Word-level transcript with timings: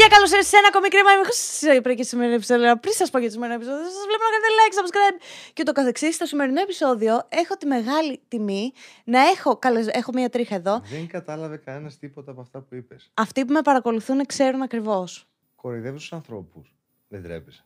παιδιά, 0.00 0.16
καλώς 0.16 0.30
ήρθατε 0.30 0.48
σε 0.52 0.56
ένα 0.56 0.68
ακόμη 0.72 0.88
κρίμα. 0.88 1.10
Είμαι 1.12 1.94
και 1.94 2.02
σημερινό 2.02 2.34
επεισόδιο. 2.34 2.76
Πριν 2.76 2.94
σας 2.94 3.10
πω 3.10 3.18
για 3.18 3.28
το 3.28 3.32
σημερινό 3.34 3.56
επεισόδιο, 3.60 3.84
σας 3.84 4.04
βλέπω 4.08 4.22
να 4.26 4.30
κάνετε 4.34 4.50
like, 4.58 4.74
subscribe 4.78 5.18
και 5.52 5.62
το 5.62 5.72
καθεξής. 5.72 6.14
Στο 6.14 6.26
σημερινό 6.26 6.60
επεισόδιο 6.60 7.26
έχω 7.28 7.56
τη 7.56 7.66
μεγάλη 7.66 8.20
τιμή 8.28 8.72
να 9.04 9.20
έχω. 9.20 9.56
Καλώς, 9.56 9.86
έχω 9.86 10.10
μία 10.12 10.28
τρίχα 10.28 10.54
εδώ. 10.54 10.82
Δεν 10.90 11.06
κατάλαβε 11.06 11.56
κανένας 11.56 11.98
τίποτα 11.98 12.30
από 12.30 12.40
αυτά 12.40 12.60
που 12.60 12.74
είπες. 12.74 13.10
Αυτοί 13.14 13.44
που 13.44 13.52
με 13.52 13.62
παρακολουθούν 13.62 14.26
ξέρουν 14.26 14.62
ακριβώς. 14.62 15.26
Κοροϊδεύει 15.56 15.96
τους 15.96 16.12
ανθρώπους. 16.12 16.74
Δεν 17.08 17.22
τρέπεσαι. 17.22 17.64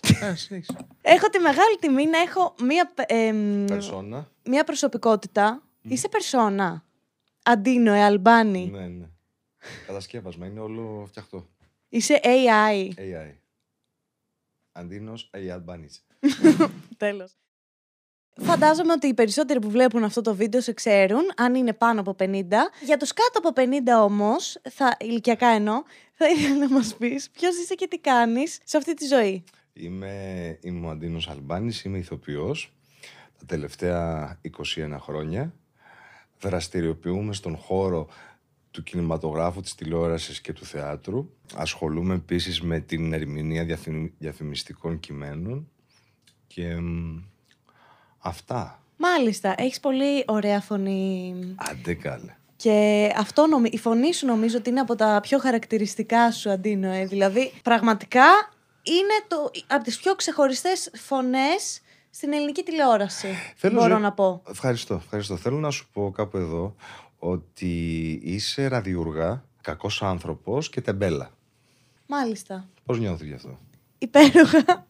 Α, 0.24 0.34
συνέχισε. 0.34 0.76
Έχω 1.02 1.28
τη 1.28 1.38
μεγάλη 1.38 1.76
τιμή 1.80 2.06
να 2.06 2.18
έχω 2.18 2.54
μία, 2.60 2.92
ε, 3.06 3.32
Περσόνα. 3.66 4.28
μία 4.44 4.64
προσωπικότητα. 4.64 5.62
Είσαι 5.82 6.08
περσόνα. 6.08 6.84
Αντίνο, 7.42 7.92
ε, 7.92 8.02
Αλμπάνι. 8.04 8.70
Ναι, 8.72 8.86
ναι. 8.86 9.08
Κατασκεύασμα. 9.86 10.46
Είναι 10.46 10.60
όλο 10.60 11.04
φτιαχτό. 11.08 11.46
Είσαι 11.88 12.20
AI. 12.22 12.88
AI. 12.96 13.34
Αντίνος 14.72 15.30
AI 15.34 15.56
Albanese. 15.56 16.18
Τέλος. 16.96 17.34
Φαντάζομαι 18.42 18.92
ότι 18.92 19.06
οι 19.06 19.14
περισσότεροι 19.14 19.58
που 19.58 19.70
βλέπουν 19.70 20.04
αυτό 20.04 20.20
το 20.20 20.34
βίντεο 20.34 20.60
σε 20.60 20.72
ξέρουν, 20.72 21.22
αν 21.36 21.54
είναι 21.54 21.72
πάνω 21.72 22.00
από 22.00 22.16
50. 22.18 22.44
Για 22.84 22.96
τους 22.98 23.12
κάτω 23.12 23.48
από 23.48 23.52
50 24.00 24.04
όμως, 24.04 24.60
θα, 24.70 24.96
ηλικιακά 25.00 25.46
εννοώ, 25.46 25.82
θα 26.12 26.28
ήθελα 26.28 26.56
να 26.56 26.68
μας 26.68 26.94
πεις 26.94 27.30
ποιος 27.30 27.56
είσαι 27.56 27.74
και 27.74 27.88
τι 27.88 27.98
κάνεις 27.98 28.58
σε 28.64 28.76
αυτή 28.76 28.94
τη 28.94 29.06
ζωή. 29.06 29.44
Είμαι, 29.72 30.58
είμαι 30.62 30.86
ο 30.86 30.90
Αντίνος 30.90 31.28
Αλμπάνης, 31.28 31.84
είμαι 31.84 31.98
ηθοποιός. 31.98 32.72
Τα 33.38 33.44
τελευταία 33.46 34.40
21 34.76 34.96
χρόνια 35.00 35.54
δραστηριοποιούμε 36.40 37.32
στον 37.32 37.56
χώρο 37.56 38.08
του 38.70 38.82
κινηματογράφου, 38.82 39.60
της 39.60 39.74
τηλεόρασης 39.74 40.40
και 40.40 40.52
του 40.52 40.64
θεάτρου. 40.64 41.30
Ασχολούμαι 41.54 42.14
επίσης 42.14 42.60
με 42.60 42.80
την 42.80 43.12
ερμηνεία 43.12 43.64
διαφημι- 43.64 44.12
διαφημιστικών 44.18 45.00
κειμένων 45.00 45.68
και 46.46 46.74
μ, 46.76 47.18
αυτά. 48.18 48.82
Μάλιστα, 48.96 49.54
έχεις 49.56 49.80
πολύ 49.80 50.24
ωραία 50.26 50.60
φωνή. 50.60 51.34
Άντε 51.56 51.94
καλέ. 51.94 52.34
Και 52.56 53.08
αυτό 53.16 53.46
νομι... 53.46 53.68
η 53.72 53.78
φωνή 53.78 54.14
σου 54.14 54.26
νομίζω 54.26 54.56
ότι 54.58 54.70
είναι 54.70 54.80
από 54.80 54.94
τα 54.96 55.18
πιο 55.22 55.38
χαρακτηριστικά 55.38 56.30
σου, 56.32 56.50
Αντίνο. 56.50 56.88
Ε. 56.92 57.06
Δηλαδή, 57.06 57.52
πραγματικά 57.62 58.24
είναι 58.82 59.24
το... 59.28 59.50
από 59.66 59.84
τις 59.84 59.98
πιο 59.98 60.14
ξεχωριστές 60.14 60.90
φωνές 60.94 61.80
στην 62.10 62.32
ελληνική 62.32 62.62
τηλεόραση. 62.62 63.28
μπορώ 63.62 63.90
ζω- 63.94 63.98
να 63.98 64.12
πω. 64.12 64.42
Ευχαριστώ, 64.48 64.94
ευχαριστώ. 64.94 65.36
Θέλω 65.36 65.58
να 65.58 65.70
σου 65.70 65.88
πω 65.92 66.10
κάπου 66.10 66.36
εδώ 66.36 66.74
ότι 67.22 68.10
είσαι 68.22 68.66
ραδιούργα, 68.66 69.44
κακός 69.60 70.02
άνθρωπος 70.02 70.70
και 70.70 70.80
τεμπέλα. 70.80 71.30
Μάλιστα. 72.06 72.68
Πώς 72.84 72.98
νιώθεις 72.98 73.28
γι' 73.28 73.34
αυτό; 73.34 73.58
Υπέροχα. 73.98 74.86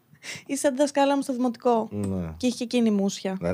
Είσαι 0.47 0.61
σαν 0.61 0.71
τη 0.71 0.79
δασκάλα 0.79 1.17
μου 1.17 1.23
στο 1.23 1.33
δημοτικό. 1.33 1.89
Ναι. 1.91 2.35
Και 2.37 2.47
είχε 2.47 2.57
και 2.57 2.65
εκείνη 2.65 2.91
μουσια. 2.91 3.37
Ναι. 3.41 3.51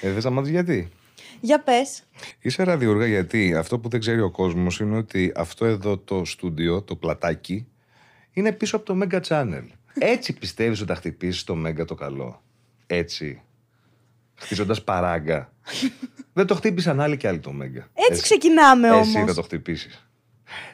ε, 0.00 0.12
θες 0.12 0.24
να 0.24 0.30
μάθεις 0.30 0.50
γιατί; 0.50 0.88
Για 1.40 1.60
πες. 1.60 2.02
Είσαι 2.40 2.62
ραδιούργα 2.62 3.06
γιατί 3.06 3.54
αυτό 3.54 3.78
που 3.78 3.88
δεν 3.88 4.00
ξέρει 4.00 4.20
ο 4.20 4.30
κόσμος 4.30 4.80
είναι 4.80 4.96
ότι 4.96 5.32
αυτό 5.36 5.64
εδώ 5.64 5.98
το 5.98 6.24
στούντιο, 6.24 6.82
το 6.82 6.96
πλατάκι, 6.96 7.66
είναι 8.32 8.52
πίσω 8.52 8.76
από 8.76 8.84
το 8.84 8.98
Mega 9.02 9.20
Channel. 9.20 9.64
Έτσι 9.94 10.32
πιστεύεις 10.32 10.80
ότι 10.80 10.90
θα 10.90 10.96
χτυπήσεις 10.96 11.44
το 11.44 11.54
Mega 11.66 11.86
το 11.86 11.94
καλό. 11.94 12.42
Έτσι. 12.86 13.42
Χτίζοντας 14.34 14.84
παράγκα. 14.84 15.52
δεν 16.32 16.46
το 16.46 16.54
χτύπησαν 16.54 17.00
άλλοι 17.00 17.16
και 17.16 17.28
άλλοι 17.28 17.38
το 17.38 17.52
Mega. 17.62 17.84
Έτσι 18.10 18.22
ξεκινάμε 18.22 18.90
όμως. 18.90 19.06
Εσύ 19.06 19.24
θα 19.26 19.34
το 19.34 19.42
χτυπήσεις. 19.42 20.06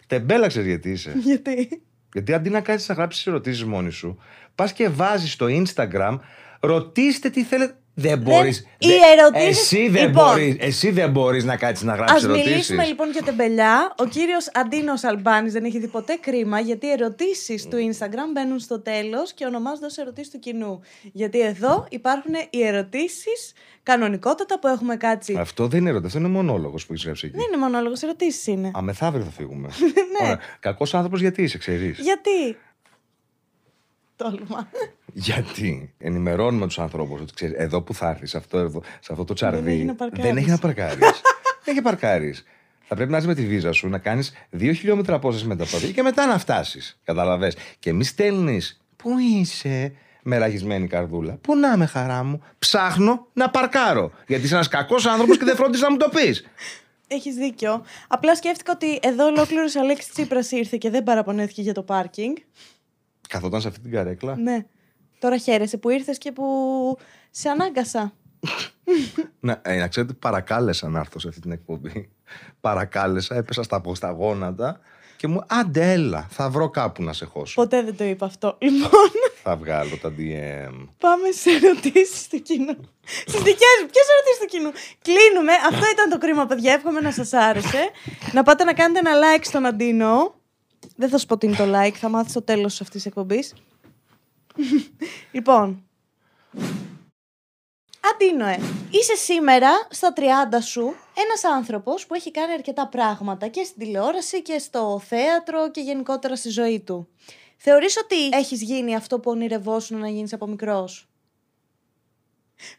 Τεμπέλα 0.06 0.46
ξέρεις 0.46 0.68
γιατί 0.68 0.90
είσαι. 0.90 1.12
Γιατί; 1.24 1.82
Γιατί 2.12 2.34
αντί 2.34 2.50
να 2.50 2.60
κάτσεις 2.60 2.88
να 2.88 2.94
γράψεις 2.94 3.26
ερωτήσεις 3.26 3.64
μόνη 3.64 3.90
σου, 3.90 4.18
πας 4.54 4.72
και 4.72 4.88
βάζεις 4.88 5.32
στο 5.32 5.46
Instagram, 5.48 6.18
ρωτήστε 6.60 7.30
τι 7.30 7.44
θέλετε. 7.44 7.76
Δεν 8.00 8.18
μπορείς. 8.18 8.58
οι 8.78 8.88
δεν- 8.88 8.98
ερωτήσεις- 9.18 9.72
Εσύ 9.72 9.88
δεν 9.88 10.06
Λοιπόν. 10.06 10.24
μπορείς. 10.24 10.56
Εσύ 10.58 10.90
δεν 10.90 11.10
μπορείς 11.10 11.44
να 11.44 11.56
κάτσεις 11.56 11.84
να 11.86 11.94
γράψεις 11.94 12.16
Ας 12.16 12.24
ερωτήσεις. 12.24 12.50
μιλήσουμε 12.50 12.84
λοιπόν 12.84 13.10
για 13.10 13.22
τεμπελιά. 13.22 13.94
Ο 13.98 14.04
κύριος 14.04 14.50
Αντίνος 14.54 15.04
Αλμπάνης 15.04 15.52
δεν 15.52 15.64
έχει 15.64 15.78
δει 15.78 15.86
ποτέ 15.88 16.18
κρίμα 16.20 16.60
γιατί 16.60 16.86
οι 16.86 16.90
ερωτήσεις 16.90 17.68
του 17.68 17.76
Instagram 17.92 18.30
μπαίνουν 18.34 18.58
στο 18.58 18.80
τέλος 18.80 19.32
και 19.32 19.44
ονομάζονται 19.44 19.86
ως 19.86 19.96
ερωτήσεις 19.98 20.30
του 20.32 20.38
κοινού. 20.38 20.80
Γιατί 21.12 21.40
εδώ 21.40 21.86
υπάρχουν 21.90 22.32
οι 22.50 22.62
ερωτήσεις 22.66 23.52
κανονικότατα 23.82 24.58
που 24.58 24.66
έχουμε 24.66 24.96
κάτσει. 24.96 25.36
Αυτό 25.38 25.66
δεν 25.66 25.80
είναι 25.80 25.88
ερώτηση, 25.90 26.16
αυτό 26.16 26.28
είναι 26.28 26.36
μονόλογος 26.36 26.86
που 26.86 26.92
έχεις 26.92 27.04
γράψει 27.04 27.26
εκεί. 27.26 27.36
Δεν 27.36 27.46
είναι 27.52 27.56
μονόλογος, 27.56 28.02
ερωτήσεις 28.02 28.46
είναι. 28.46 28.70
Α, 28.76 28.82
μεθαύριο 28.82 29.24
θα 29.24 29.30
φύγουμε. 29.30 29.68
Ναι. 30.22 30.34
Κακός 30.60 30.94
άνθρωπος 30.94 31.20
γιατί 31.20 31.42
είσαι, 31.42 31.58
ξέρεις; 31.58 31.98
Γιατί; 31.98 32.56
Τόλμα. 34.18 34.68
Γιατί; 35.12 35.94
Ενημερώνουμε 35.98 36.66
τους 36.66 36.78
ανθρώπους 36.78 37.20
ότι 37.20 37.32
ξέρεις, 37.34 37.54
εδώ 37.58 37.82
που 37.82 37.94
θα 37.94 38.08
έρθεις, 38.08 38.30
σε 38.30 38.36
αυτό, 38.36 38.58
εδώ, 38.58 38.82
σε 39.00 39.12
αυτό 39.12 39.24
το 39.24 39.34
τσαρδί. 39.34 39.72
έχει 39.72 39.84
να 39.84 39.94
παρκάρεις. 39.94 40.24
δεν 40.24 40.36
έχει 40.36 40.50
να 40.50 40.58
παρκάρεις. 40.58 40.98
δεν 41.64 41.74
έχει 41.74 41.82
παρκάρεις. 41.82 42.44
Θα 42.84 42.94
πρέπει 42.94 43.10
να 43.10 43.16
είσαι 43.18 43.26
με 43.26 43.34
τη 43.34 43.46
βίζα 43.46 43.72
σου, 43.72 43.88
να 43.88 43.98
κάνεις 43.98 44.32
δύο 44.50 44.72
χιλιόμετρα 44.72 45.14
απόσταση 45.14 45.46
με 45.46 45.56
τα 45.56 45.64
πόδια 45.70 45.90
και 45.90 46.02
μετά 46.02 46.26
να 46.26 46.38
φτάσεις. 46.38 46.98
Καταλαβέ. 47.04 47.52
Και 47.78 47.92
μη 47.92 48.04
στέλνεις. 48.04 48.80
Πού 48.96 49.18
είσαι, 49.18 49.92
με 50.22 50.38
ραγισμένη 50.38 50.86
καρδούλα. 50.86 51.38
Πού 51.40 51.56
να 51.56 51.72
είμαι, 51.72 51.86
χαρά 51.86 52.24
μου. 52.24 52.42
Ψάχνω 52.58 53.26
να 53.32 53.50
παρκάρω. 53.50 54.12
Γιατί 54.26 54.44
είσαι 54.44 54.54
ένας 54.54 54.68
κακός 54.68 55.06
άνθρωπος 55.06 55.38
και 55.38 55.44
δεν 55.44 55.56
φρόντισε 55.56 55.84
να 55.84 55.90
μου 55.90 55.96
το 55.96 56.08
πεις. 56.08 56.46
Έχεις 57.06 57.34
δίκιο. 57.34 57.84
Απλά 58.08 58.36
σκέφτηκα 58.36 58.72
ότι 58.72 58.98
εδώ 59.02 59.26
ολόκληρος 59.26 59.74
ο 59.74 59.80
Αλέξης 59.80 60.12
Τσίπρας 60.12 60.50
ήρθε 60.50 60.76
και 60.76 60.90
δεν 60.90 61.02
παραπονέθηκε 61.02 61.62
για 61.62 61.74
το 61.74 61.82
πάρκινγκ. 61.82 62.36
Καθόταν 63.28 63.60
σε 63.60 63.68
αυτή 63.68 63.80
την 63.80 63.90
καρέκλα. 63.90 64.36
Ναι. 64.36 64.66
Τώρα 65.18 65.36
χαίρεσαι 65.36 65.76
που 65.76 65.90
ήρθες 65.90 66.18
και 66.18 66.32
που 66.32 66.44
σε 67.30 67.48
ανάγκασα. 67.48 68.12
Να, 69.40 69.60
ε, 69.64 69.78
να 69.78 69.88
ξέρετε, 69.88 70.12
παρακάλεσα 70.12 70.88
να 70.88 70.98
έρθω 70.98 71.18
σε 71.18 71.28
αυτή 71.28 71.40
την 71.40 71.50
εκπομπή. 71.50 72.10
Παρακάλεσα, 72.60 73.34
έπεσα 73.34 73.62
στα, 73.62 73.82
στα 73.94 74.10
γόνατα 74.10 74.80
και 75.18 75.26
μου 75.26 75.44
άντε 75.46 75.92
έλα, 75.92 76.26
θα 76.30 76.48
βρω 76.50 76.70
κάπου 76.70 77.02
να 77.02 77.12
σε 77.12 77.24
χώσω. 77.24 77.54
Ποτέ 77.54 77.82
δεν 77.82 77.96
το 77.96 78.04
είπα 78.04 78.26
αυτό. 78.26 78.56
Λοιπόν, 78.58 79.10
θα 79.42 79.56
βγάλω 79.56 79.96
τα 79.96 80.08
DM. 80.08 80.88
πάμε 80.98 81.30
σε 81.30 81.50
ερωτήσεις 81.50 82.28
του 82.28 82.42
κοινού. 82.42 82.76
Στις 83.26 83.42
δικές 83.42 83.76
μου, 83.82 83.88
ποιες 83.92 84.06
ερωτήσεις 84.12 84.38
του 84.40 84.46
κοινού; 84.46 84.70
Κλείνουμε. 85.02 85.52
Αυτό 85.68 85.84
ήταν 85.92 86.08
το 86.10 86.18
κρίμα, 86.18 86.46
παιδιά. 86.46 86.72
Εύχομαι 86.72 87.00
να 87.00 87.12
σας 87.12 87.32
άρεσε. 87.32 87.90
να 88.32 88.42
πάτε 88.42 88.64
να 88.64 88.72
κάνετε 88.74 88.98
ένα 88.98 89.10
like 89.18 89.42
στον 89.42 89.66
Αντίνο. 89.66 90.34
Δεν 91.00 91.08
θα 91.08 91.18
σου 91.18 91.26
πω 91.26 91.38
τι 91.38 91.46
είναι 91.46 91.56
το 91.56 91.64
like, 91.74 91.94
θα 91.94 92.08
μάθεις 92.08 92.30
στο 92.30 92.42
τέλος 92.42 92.80
αυτής 92.80 93.02
της 93.02 93.06
εκπομπής. 93.06 93.54
λοιπόν. 95.32 95.82
Αντίνοε, 98.14 98.58
είσαι 98.90 99.14
σήμερα 99.14 99.68
στα 99.90 100.12
30 100.16 100.20
σου 100.62 100.94
ένας 101.14 101.44
άνθρωπος 101.56 102.06
που 102.06 102.14
έχει 102.14 102.30
κάνει 102.30 102.52
αρκετά 102.52 102.88
πράγματα 102.88 103.48
και 103.48 103.64
στην 103.64 103.78
τηλεόραση 103.78 104.42
και 104.42 104.58
στο 104.58 105.00
θέατρο 105.04 105.70
και 105.70 105.80
γενικότερα 105.80 106.36
στη 106.36 106.48
ζωή 106.48 106.80
του. 106.80 107.08
Θεωρείς 107.56 107.96
ότι 107.96 108.28
έχεις 108.28 108.62
γίνει 108.62 108.94
αυτό 108.94 109.20
που 109.20 109.30
ονειρευόσουν 109.30 109.98
να 109.98 110.08
γίνεις 110.08 110.32
από 110.32 110.46
μικρός; 110.46 111.08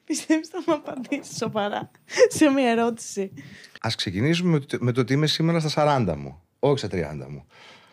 Πιστεύεις 0.04 0.48
θα 0.48 0.64
μου 0.66 0.74
απαντήσεις 0.74 1.38
σοβαρά 1.38 1.92
σε 2.28 2.50
μια 2.50 2.70
ερώτηση. 2.70 3.34
Ας 3.82 3.96
ξεκινήσουμε 3.96 4.50
με 4.50 4.60
το, 4.60 4.78
με 4.80 4.92
το 4.92 5.02
ότι 5.02 5.14
είμαι 5.14 5.28
σήμερα 5.28 5.60
στα 5.60 6.04
40 6.08 6.16
μου, 6.18 6.42
όχι 6.60 6.78
στα 6.78 6.88
30 6.92 7.28
μου. 7.30 7.46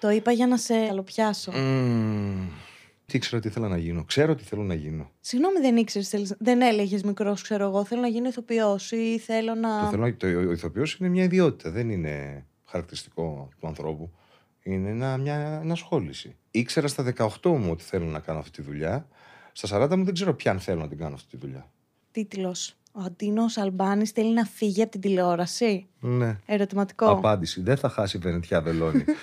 Το 0.06 0.12
είπα 0.12 0.32
για 0.32 0.46
να 0.46 0.56
σε 0.56 0.86
καλοπιάσω. 0.86 1.52
Μμμ, 1.52 2.48
τι 3.06 3.18
ξέρω 3.18 3.40
τι 3.42 3.48
ήθελα 3.48 3.68
να 3.68 3.76
γίνω. 3.76 4.04
Ξέρω 4.04 4.34
τι 4.34 4.44
θέλω 4.44 4.62
να 4.62 4.74
γίνω. 4.74 5.10
Συγγνώμη, 5.20 5.60
δεν 5.60 5.76
ήξερες, 5.76 6.08
θέλεις- 6.08 6.36
δεν 6.38 6.60
έλεγες 6.62 7.02
μικρός, 7.02 7.42
ξέρω 7.42 7.64
εγώ. 7.64 7.84
Θέλω 7.84 8.00
να 8.00 8.06
γίνω 8.08 8.28
ηθοποιός 8.28 8.92
ή 8.92 9.18
θέλω 9.18 9.54
να... 9.54 9.80
Το 9.80 9.86
θέλω, 9.90 10.02
να- 10.06 10.16
το, 10.16 10.26
ο 10.26 10.52
ηθοποιός 10.52 10.94
είναι 10.94 11.08
μια 11.08 11.24
ιδιότητα, 11.24 11.70
δεν 11.70 11.90
είναι 11.90 12.44
χαρακτηριστικό 12.64 13.48
του 13.60 13.66
ανθρώπου. 13.66 14.10
Είναι 14.62 14.88
ένα, 14.90 15.16
μια 15.16 15.60
ενασχόληση. 15.62 16.36
Ήξερα 16.50 16.88
στα 16.88 17.12
18 17.16 17.28
μου 17.42 17.70
ότι 17.70 17.84
θέλω 17.84 18.04
να 18.04 18.18
κάνω 18.18 18.38
αυτή 18.38 18.50
τη 18.50 18.62
δουλειά. 18.62 19.08
Στα 19.52 19.82
40 19.90 19.96
μου 19.96 20.04
δεν 20.04 20.14
ξέρω 20.14 20.34
ποια 20.34 20.50
αν 20.50 20.60
θέλω 20.60 20.80
να 20.80 20.88
την 20.88 20.98
κάνω 20.98 21.14
αυτή 21.14 21.28
τη 21.30 21.36
δουλειά. 21.36 21.70
Τίτλος. 22.10 22.76
Ο 22.92 23.00
Αντίνος 23.00 23.56
Αλμπάνης 23.56 24.10
θέλει 24.10 24.32
να 24.32 24.44
φύγει 24.44 24.82
από 24.82 24.90
την 24.90 25.00
τηλεόραση. 25.00 25.86
Ναι. 26.00 26.36
Ερωτηματικό. 26.46 27.06
Απάντηση. 27.10 27.60
Δεν 27.62 27.76
θα 27.76 27.88
χάσει 27.88 28.16
η 28.16 28.20
Βενετιά 28.20 28.60
Βελόνη. 28.62 29.04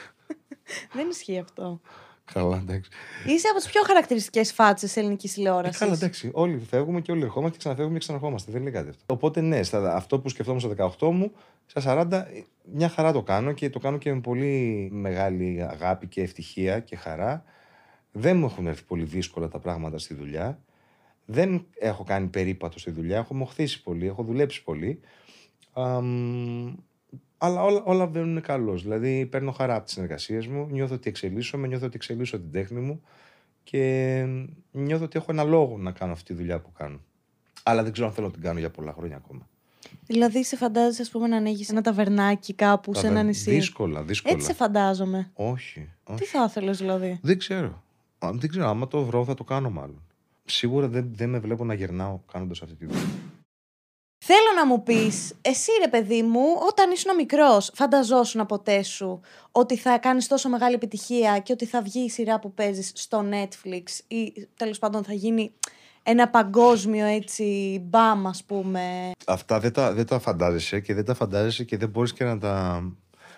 Δεν 0.93 1.09
ισχύει 1.09 1.37
αυτό. 1.39 1.81
Καλά, 2.33 2.57
εντάξει. 2.57 2.89
Είσαι 3.27 3.47
από 3.47 3.57
τις 3.59 3.67
πιο 3.69 3.81
χαρακτηριστικές 3.85 4.53
φάτσες 4.53 4.95
ελληνικής 4.97 5.31
Ε, 5.31 5.33
τηλεόραση. 5.35 5.79
καλά, 5.79 5.93
εντάξει. 5.93 6.29
Όλοι 6.33 6.57
φεύγουμε 6.69 7.01
και 7.01 7.11
όλοι 7.11 7.21
ερχόμαστε 7.23 7.51
και 7.51 7.57
ξαναφεύγουμε 7.57 7.97
και 7.97 8.03
ξαναρχόμαστε. 8.03 8.51
Δεν 8.51 8.61
είναι 8.61 8.69
κάτι 8.71 8.89
αυτό. 8.89 9.03
Οπότε, 9.13 9.41
ναι, 9.41 9.63
στα, 9.63 9.95
αυτό 9.95 10.19
που 10.19 10.29
σκεφτόμουν 10.29 10.59
στα 10.59 10.95
18 10.99 11.09
μου, 11.11 11.31
στα 11.65 12.07
40, 12.11 12.23
μια 12.73 12.89
χαρά 12.89 13.11
το 13.11 13.23
κάνω 13.23 13.51
και 13.51 13.69
το 13.69 13.79
κάνω 13.79 13.97
και 13.97 14.13
με 14.13 14.19
πολύ 14.21 14.89
μεγάλη 14.91 15.63
αγάπη 15.69 16.07
και 16.07 16.21
ευτυχία 16.21 16.79
και 16.79 16.95
χαρά. 16.95 17.43
Δεν 18.11 18.37
μου 18.37 18.45
έχουν 18.45 18.67
έρθει 18.67 18.83
πολύ 18.83 19.03
δύσκολα 19.03 19.47
τα 19.47 19.59
πράγματα 19.59 19.97
στη 19.97 20.13
δουλειά. 20.13 20.59
Δεν 21.25 21.65
έχω 21.79 22.03
κάνει 22.03 22.27
περίπατο 22.27 22.79
στη 22.79 22.91
δουλειά. 22.91 23.17
Έχω 23.17 23.33
μοχθήσει 23.33 23.83
πολύ, 23.83 24.07
έχω 24.07 24.23
δουλέψει 24.23 24.63
πολύ. 24.63 24.99
Αμ, 25.73 26.75
Αλλά 27.45 27.63
όλα, 27.63 27.81
όλα 27.83 28.07
βαίνουν 28.07 28.41
καλώς. 28.41 28.81
Δηλαδή, 28.83 29.25
παίρνω 29.25 29.51
χαρά 29.51 29.75
από 29.75 29.83
τις 29.83 29.93
συνεργασίες 29.93 30.47
μου, 30.47 30.67
νιώθω 30.69 30.95
ότι 30.95 31.09
εξελίσσομαι, 31.09 31.67
νιώθω 31.67 31.85
ότι 31.85 31.95
εξελίσσω 31.95 32.39
την 32.39 32.51
τέχνη 32.51 32.79
μου 32.79 33.01
και 33.63 34.25
νιώθω 34.71 35.03
ότι 35.03 35.17
έχω 35.17 35.31
ένα 35.31 35.43
λόγο 35.43 35.77
να 35.77 35.91
κάνω 35.91 36.11
αυτή 36.11 36.25
τη 36.25 36.33
δουλειά 36.33 36.59
που 36.59 36.71
κάνω. 36.71 36.99
Αλλά 37.63 37.83
δεν 37.83 37.91
ξέρω 37.91 38.07
αν 38.07 38.13
θέλω 38.13 38.27
να 38.27 38.33
την 38.33 38.41
κάνω 38.41 38.59
για 38.59 38.69
πολλά 38.69 38.93
χρόνια 38.93 39.15
ακόμα. 39.15 39.47
Δηλαδή, 40.05 40.43
σε 40.43 40.55
φαντάζεσαι, 40.55 41.01
ας 41.01 41.09
πούμε, 41.09 41.27
να 41.27 41.37
ανοίγεις 41.37 41.69
ένα 41.69 41.81
ταβερνάκι 41.81 42.53
κάπου 42.53 42.93
σε 42.93 43.07
ένα 43.07 43.23
νησί; 43.23 43.51
Δύσκολα, 43.51 44.03
δύσκολα. 44.03 44.33
Έτσι 44.33 44.47
σε 44.47 44.53
φαντάζομαι. 44.53 45.31
Όχι. 45.33 45.89
όχι. 46.03 46.19
Τι 46.19 46.25
θα 46.25 46.45
ήθελες, 46.47 46.77
δηλαδή; 46.77 47.19
Δεν 47.21 47.37
ξέρω. 47.37 47.83
Δεν 48.19 48.49
ξέρω. 48.49 48.67
Άμα 48.67 48.87
το 48.87 49.03
βρω, 49.03 49.25
θα 49.25 49.33
το 49.33 49.43
κάνω 49.43 49.69
μάλλον. 49.69 50.01
Σίγουρα 50.45 50.87
δεν, 50.87 51.09
δεν 51.13 51.29
με 51.29 51.39
βλέπω 51.39 51.65
να 51.65 51.73
γερνάω 51.73 52.19
κάνοντας 52.31 52.61
αυτή 52.61 52.75
τη 52.75 52.85
δουλειά. 52.85 53.07
Θέλω 54.25 54.53
να 54.55 54.65
μου 54.65 54.83
πεις, 54.83 55.33
εσύ 55.41 55.71
ρε 55.83 55.89
παιδί 55.89 56.23
μου, 56.23 56.41
όταν 56.69 56.91
ήσουν 56.91 57.15
μικρός, 57.15 57.71
φανταζόσουν 57.73 58.45
ποτέ 58.45 58.83
σου 58.83 59.21
ότι 59.51 59.77
θα 59.77 59.97
κάνεις 59.97 60.27
τόσο 60.27 60.49
μεγάλη 60.49 60.75
επιτυχία 60.75 61.39
και 61.39 61.51
ότι 61.51 61.65
θα 61.65 61.81
βγει 61.81 61.99
η 61.99 62.09
σειρά 62.09 62.39
που 62.39 62.53
παίζεις 62.53 62.91
στο 62.95 63.25
Netflix 63.31 63.83
ή 64.07 64.47
τέλος 64.57 64.79
πάντων 64.79 65.03
θα 65.03 65.13
γίνει 65.13 65.53
ένα 66.03 66.29
παγκόσμιο 66.29 67.05
έτσι 67.05 67.79
μπαμ, 67.85 68.27
ας 68.27 68.43
πούμε. 68.43 69.11
Αυτά 69.25 69.59
δεν 69.59 69.73
τα, 69.73 69.93
δεν 69.93 70.05
τα 70.05 70.19
φαντάζεσαι 70.19 70.79
και 70.79 70.93
δεν 70.93 71.05
τα 71.05 71.13
φαντάζεσαι 71.13 71.63
και 71.63 71.77
δεν 71.77 71.89
μπορείς 71.89 72.13
και 72.13 72.23
να 72.23 72.37
τα 72.37 72.83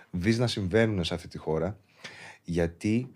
δεις 0.09 0.37
να 0.37 0.47
συμβαίνουν 0.47 1.03
σε 1.03 1.13
αυτή 1.13 1.27
τη 1.27 1.37
χώρα. 1.37 1.77
Γιατί 2.43 3.11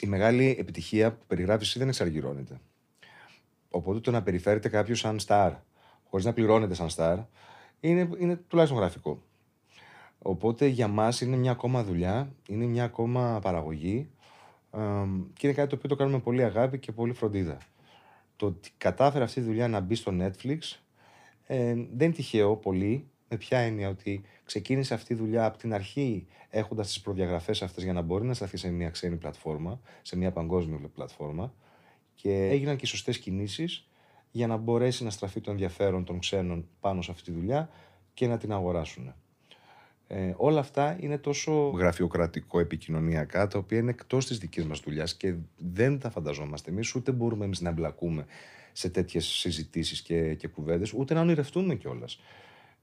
η 0.00 0.06
μεγάλη 0.06 0.56
επιτυχία 0.58 1.12
που 1.12 1.24
περιγράφεις 1.26 1.74
δεν 1.78 1.88
εξαργυρώνεται. 1.88 2.60
Οπότε 3.70 4.00
το 4.00 4.10
να 4.10 4.22
περιφέρεται 4.22 4.68
κάποιος 4.68 4.98
σαν 4.98 5.18
star 5.26 5.52
χωρίς 6.10 6.24
να 6.24 6.32
πληρώνεται 6.32 6.74
σαν 6.74 6.88
star, 6.96 7.24
είναι, 7.80 8.08
είναι 8.18 8.36
τουλάχιστον 8.36 8.80
γραφικό. 8.80 9.22
Οπότε 10.18 10.66
για 10.66 10.88
μας 10.88 11.20
είναι 11.20 11.36
μια 11.36 11.50
ακόμα 11.50 11.84
δουλειά, 11.84 12.32
είναι 12.48 12.64
μια 12.64 12.84
ακόμα 12.84 13.38
παραγωγή 13.42 14.10
και 15.32 15.46
είναι 15.46 15.52
κάτι 15.52 15.68
το 15.68 15.74
οποίο 15.74 15.88
το 15.88 15.96
κάνουμε 15.96 16.18
πολύ 16.18 16.44
αγάπη 16.44 16.78
και 16.78 16.92
πολύ 16.92 17.12
φροντίδα. 17.12 17.58
Το 18.36 18.46
ότι 18.46 18.70
κατάφερε 18.78 19.24
αυτή 19.24 19.40
η 19.40 19.42
δουλειά 19.42 19.68
να 19.68 19.80
μπει 19.80 19.94
στο 19.94 20.12
Netflix 20.20 20.58
ε, 21.46 21.74
δεν 21.74 22.06
είναι 22.06 22.10
τυχαίο 22.10 22.56
πολύ. 22.56 23.08
Με 23.30 23.36
ποια 23.36 23.58
έννοια 23.58 23.88
ότι 23.88 24.22
ξεκίνησε 24.44 24.94
αυτή 24.94 25.12
η 25.12 25.16
δουλειά 25.16 25.44
από 25.44 25.58
την 25.58 25.74
αρχή 25.74 26.26
έχοντας 26.50 26.86
τις 26.86 27.00
προδιαγραφές 27.00 27.62
αυτές 27.62 27.84
για 27.84 27.92
να 27.92 28.00
μπορεί 28.00 28.24
να 28.24 28.34
σταθεί 28.34 28.56
σε 28.56 28.70
μια 28.70 28.90
ξένη 28.90 29.16
πλατφόρμα, 29.16 29.80
σε 30.02 30.16
μια 30.16 30.32
παγκόσμια 30.32 30.78
πλατφόρμα 30.94 31.54
και 32.14 32.48
έγιναν 32.48 32.76
και 32.76 32.84
οι 32.84 32.88
σωστές 32.88 33.18
κινήσεις 33.18 33.87
για 34.30 34.46
να 34.46 34.56
μπορέσει 34.56 35.04
να 35.04 35.10
στραφεί 35.10 35.40
το 35.40 35.50
ενδιαφέρον 35.50 36.04
των 36.04 36.18
ξένων 36.18 36.68
πάνω 36.80 37.02
σε 37.02 37.10
αυτή 37.10 37.22
τη 37.22 37.38
δουλειά 37.38 37.70
και 38.14 38.26
να 38.26 38.38
την 38.38 38.52
αγοράσουν. 38.52 39.14
Ε, 40.10 40.34
όλα 40.36 40.60
αυτά 40.60 40.96
είναι 41.00 41.18
τόσο 41.18 41.52
γραφειοκρατικό 41.52 42.60
επικοινωνιακά, 42.60 43.46
τα 43.46 43.58
οποία 43.58 43.78
είναι 43.78 43.90
εκτός 43.90 44.26
της 44.26 44.38
δικής 44.38 44.64
μας 44.64 44.80
δουλειάς 44.80 45.16
και 45.16 45.34
δεν 45.56 45.98
τα 45.98 46.10
φανταζόμαστε 46.10 46.70
εμείς, 46.70 46.94
ούτε 46.94 47.12
μπορούμε 47.12 47.44
εμείς 47.44 47.60
να 47.60 47.68
εμπλακούμε 47.68 48.26
σε 48.72 48.88
τέτοιες 48.88 49.26
συζητήσεις 49.26 50.02
και, 50.02 50.34
και 50.34 50.48
κουβέντες, 50.48 50.92
ούτε 50.92 51.14
να 51.14 51.20
ονειρευτούμε 51.20 51.74
κιόλας. 51.74 52.20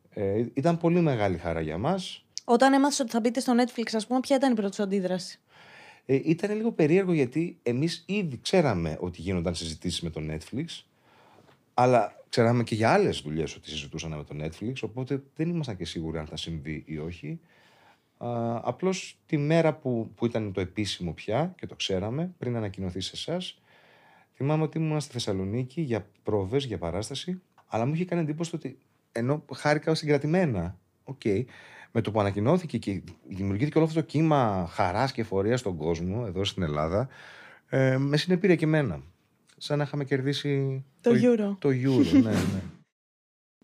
Ε, 0.10 0.46
ήταν 0.54 0.78
πολύ 0.78 1.00
μεγάλη 1.00 1.38
χαρά 1.38 1.62
για 1.62 1.78
μας. 1.78 2.26
Όταν 2.44 2.74
έμαθες 2.74 3.00
ότι 3.00 3.10
θα 3.10 3.20
μπείτε 3.20 3.40
στο 3.40 3.54
Netflix, 3.58 3.90
ας 3.94 4.08
πούμε, 4.08 4.20
ποια 4.20 4.36
ήταν 4.36 4.52
η 4.52 4.56
πρώτη 4.56 4.76
σου 4.76 4.84
αντίδραση; 4.84 5.40
Ε, 6.06 6.20
ήταν 6.24 6.56
λίγο 6.56 6.72
περίεργο 6.72 7.14
γιατί 7.14 7.60
εμείς 7.64 8.04
ήδη 8.08 8.40
ξέραμε 8.42 8.98
ότι 9.00 9.22
γίνονταν 9.22 9.56
συζητήσεις 9.56 10.02
με 10.02 10.10
το 10.10 10.22
Netflix, 10.30 10.66
αλλά 11.78 12.24
ξέραμε 12.30 12.64
και 12.64 12.76
για 12.76 12.92
άλλες 12.92 13.22
δουλειές 13.22 13.56
ότι 13.56 13.70
συζητούσαν 13.70 14.12
με 14.12 14.24
το 14.24 14.36
Netflix, 14.44 14.74
οπότε 14.82 15.24
δεν 15.36 15.50
ήμασταν 15.50 15.78
και 15.78 15.86
σίγουροι 15.86 16.18
αν 16.18 16.26
θα 16.26 16.38
συμβεί 16.38 16.84
ή 16.86 16.98
όχι. 16.98 17.40
Απλώς 18.62 19.20
τη 19.26 19.38
μέρα 19.38 19.74
που, 19.74 20.12
που 20.16 20.26
ήταν 20.26 20.52
το 20.54 20.62
επίσημο 20.62 21.14
πια 21.14 21.54
και 21.58 21.66
το 21.66 21.76
ξέραμε, 21.76 22.34
πριν 22.38 22.56
ανακοινωθεί 22.56 23.02
σε 23.02 23.12
εσάς, 23.14 23.62
θυμάμαι 24.34 24.64
ότι 24.64 24.78
ήμουν 24.78 25.00
στη 25.00 25.12
Θεσσαλονίκη 25.12 25.82
για 25.82 26.08
πρόβες, 26.24 26.66
για 26.66 26.78
παράσταση, 26.78 27.42
αλλά 27.68 27.86
μου 27.86 27.94
είχε 27.94 28.06
κάνει 28.06 28.22
εντύπωση 28.22 28.56
ότι 28.56 28.78
ενώ 29.12 29.46
χάρηκα 29.54 29.96
συγκρατημένα. 29.96 30.78
OK. 31.04 31.20
Okay, 31.24 31.44
με 31.92 32.02
το 32.02 32.12
που 32.12 32.20
ανακοινώθηκε 32.20 32.78
και 32.78 33.02
δημιουργήθηκε 33.28 33.78
όλο 33.78 33.88
αυτό 33.88 34.00
το 34.00 34.06
κύμα 34.06 34.68
χαράς 34.72 35.12
και 35.12 35.22
εφορίας 35.22 35.60
στον 35.60 35.78
κόσμο, 35.78 36.24
εδώ 36.28 36.44
στην 36.44 36.64
Ελλάδα, 36.64 37.08
ε, 37.70 37.98
με 37.98 38.18
συνεπήρε 38.18 38.56
και 38.56 38.66
εμένα 38.66 39.04
σαν 39.58 39.78
να 39.78 39.84
είχαμε 39.84 40.04
κερδίσει 40.04 40.84
το, 41.02 41.12
το 41.12 41.18
Euro. 41.22 41.56
Το 41.60 41.70
Euro, 41.70 42.12
ναι, 42.12 42.20
ναι. 42.20 42.62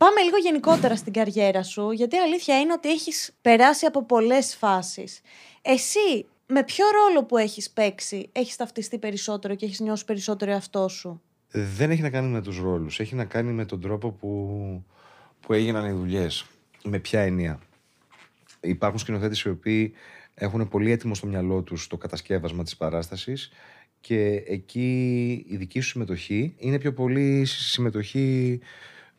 Πάμε 0.01 0.21
λίγο 0.21 0.37
γενικότερα 0.37 0.95
στην 0.95 1.13
καριέρα 1.13 1.63
σου, 1.63 1.91
γιατί 1.91 2.15
η 2.15 2.19
αλήθεια 2.19 2.59
είναι 2.59 2.73
ότι 2.73 2.89
έχεις 2.89 3.31
περάσει 3.41 3.85
από 3.85 4.05
πολλές 4.05 4.55
φάσεις. 4.55 5.21
Εσύ, 5.61 6.25
με 6.47 6.63
ποιο 6.63 6.85
ρόλο 6.91 7.25
που 7.25 7.37
έχεις 7.37 7.69
παίξει, 7.69 8.29
έχεις 8.31 8.55
ταυτιστεί 8.55 8.97
περισσότερο 8.97 9.55
και 9.55 9.65
έχεις 9.65 9.79
νιώσει 9.79 10.05
περισσότερο 10.05 10.51
εαυτό 10.51 10.87
σου; 10.87 11.21
Δεν 11.51 11.91
έχει 11.91 12.01
να 12.01 12.09
κάνει 12.09 12.27
με 12.27 12.41
τους 12.41 12.59
ρόλους, 12.59 12.99
έχει 12.99 13.15
να 13.15 13.25
κάνει 13.25 13.51
με 13.51 13.65
τον 13.65 13.81
τρόπο 13.81 14.11
που, 14.11 14.83
που 15.39 15.53
έγιναν 15.53 15.85
οι 15.85 15.91
δουλειές. 15.91 16.45
Με 16.83 16.99
ποια 16.99 17.21
έννοια. 17.21 17.59
Υπάρχουν 18.61 18.99
σκηνοθέτες 18.99 19.41
οι 19.41 19.49
οποίοι 19.49 19.93
έχουν 20.33 20.67
πολύ 20.67 20.91
έτοιμο 20.91 21.15
στο 21.15 21.27
μυαλό 21.27 21.61
τους 21.61 21.87
το 21.87 21.97
κατασκεύασμα 21.97 22.63
της 22.63 22.77
παράστασης 22.77 23.51
και 24.01 24.43
εκεί 24.47 25.45
η 25.47 25.55
δική 25.55 25.79
σου 25.79 25.89
συμμετοχή 25.89 26.53
είναι 26.57 26.77
πιο 26.77 26.93
πολύ 26.93 27.45
συμμετοχή 27.45 28.59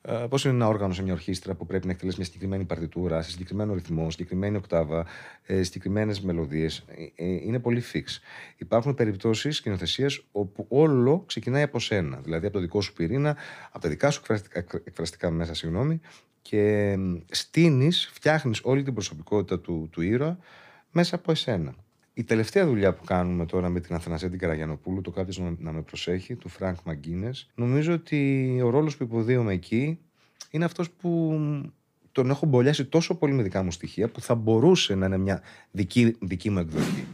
ε, 0.04 0.26
Πώς 0.28 0.44
είναι 0.44 0.54
ένα 0.54 0.66
όργανο 0.66 0.92
σε 0.92 1.02
μια 1.02 1.12
ορχήστρα 1.12 1.54
που 1.54 1.66
πρέπει 1.66 1.86
να 1.86 1.92
εκτελέσει 1.92 2.16
μια 2.16 2.26
συγκεκριμένη 2.26 2.64
παρτιτούρα, 2.64 3.22
σε 3.22 3.30
συγκεκριμένο 3.30 3.74
ρυθμό, 3.74 4.10
συγκεκριμένη 4.10 4.56
οκτάβα, 4.56 5.06
ε, 5.46 5.62
συγκεκριμένες 5.62 6.20
μελωδίες. 6.20 6.84
Ε, 7.14 7.24
είναι 7.24 7.58
πολύ 7.58 7.82
fix. 7.92 8.04
Υπάρχουν 8.56 8.94
περιπτώσεις 8.94 9.56
σκηνοθεσίας 9.56 10.24
όπου 10.32 10.66
όλο 10.68 11.24
ξεκινάει 11.26 11.62
από 11.62 11.78
σένα. 11.78 12.20
Δηλαδή 12.22 12.46
από 12.46 12.54
το 12.54 12.60
δικό 12.60 12.80
σου 12.80 12.92
πυρήνα, 12.92 13.36
από 13.70 13.78
τα 13.78 13.88
δικά 13.88 14.10
σου 14.10 14.22
εκφραστικά 14.84 15.30
μέσα, 15.30 15.54
συγγνώμη, 15.54 16.00
και 16.42 16.96
στείνεις, 17.30 18.10
φτιάχνεις 18.12 18.60
όλη 18.62 18.82
την 18.82 18.94
προσωπικότητα 18.94 19.60
του, 19.60 19.88
του 19.92 20.02
ήρωα 20.02 20.38
μέσα 20.90 21.14
από 21.14 21.30
εσένα. 21.30 21.74
Η 22.14 22.24
τελευταία 22.24 22.66
δουλειά 22.66 22.94
που 22.94 23.04
κάνουμε 23.04 23.46
τώρα 23.46 23.68
με 23.68 23.80
την 23.80 23.94
Αθανασία 23.94 24.30
την 24.30 24.38
Καραγιανοπούλου, 24.38 25.00
το 25.00 25.10
Κάποιος 25.10 25.56
να 25.58 25.72
με 25.72 25.82
προσέχει, 25.82 26.34
του 26.34 26.48
Φρανκ 26.48 26.78
ΜακΓκίνες, 26.84 27.50
νομίζω 27.54 27.92
ότι 27.92 28.60
ο 28.64 28.70
ρόλος 28.70 28.96
που 28.96 29.02
υποδύομαι 29.02 29.52
εκεί 29.52 29.98
είναι 30.50 30.64
αυτός 30.64 30.90
που 30.90 31.40
τον 32.12 32.30
έχω 32.30 32.46
μπολιάσει 32.46 32.84
τόσο 32.84 33.14
πολύ 33.14 33.32
με 33.32 33.42
δικά 33.42 33.62
μου 33.62 33.70
στοιχεία 33.70 34.08
που 34.08 34.20
θα 34.20 34.34
μπορούσε 34.34 34.94
να 34.94 35.06
είναι 35.06 35.18
μια 35.18 35.42
δική, 35.70 36.16
δική 36.20 36.50
μου 36.50 36.58
εκδοχή. 36.58 37.06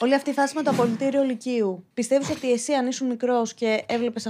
Όλη 0.00 0.14
αυτή 0.14 0.30
η 0.30 0.32
φάση 0.32 0.54
με 0.56 0.62
το 0.62 0.70
απολυτήριο 0.70 1.22
Λυκείου. 1.22 1.84
Πιστεύεις 1.94 2.30
ότι 2.30 2.52
εσύ, 2.52 2.72
αν 2.72 2.86
ήσουν 2.86 3.06
μικρός 3.06 3.54
και 3.54 3.84
έβλεπες 3.88 4.26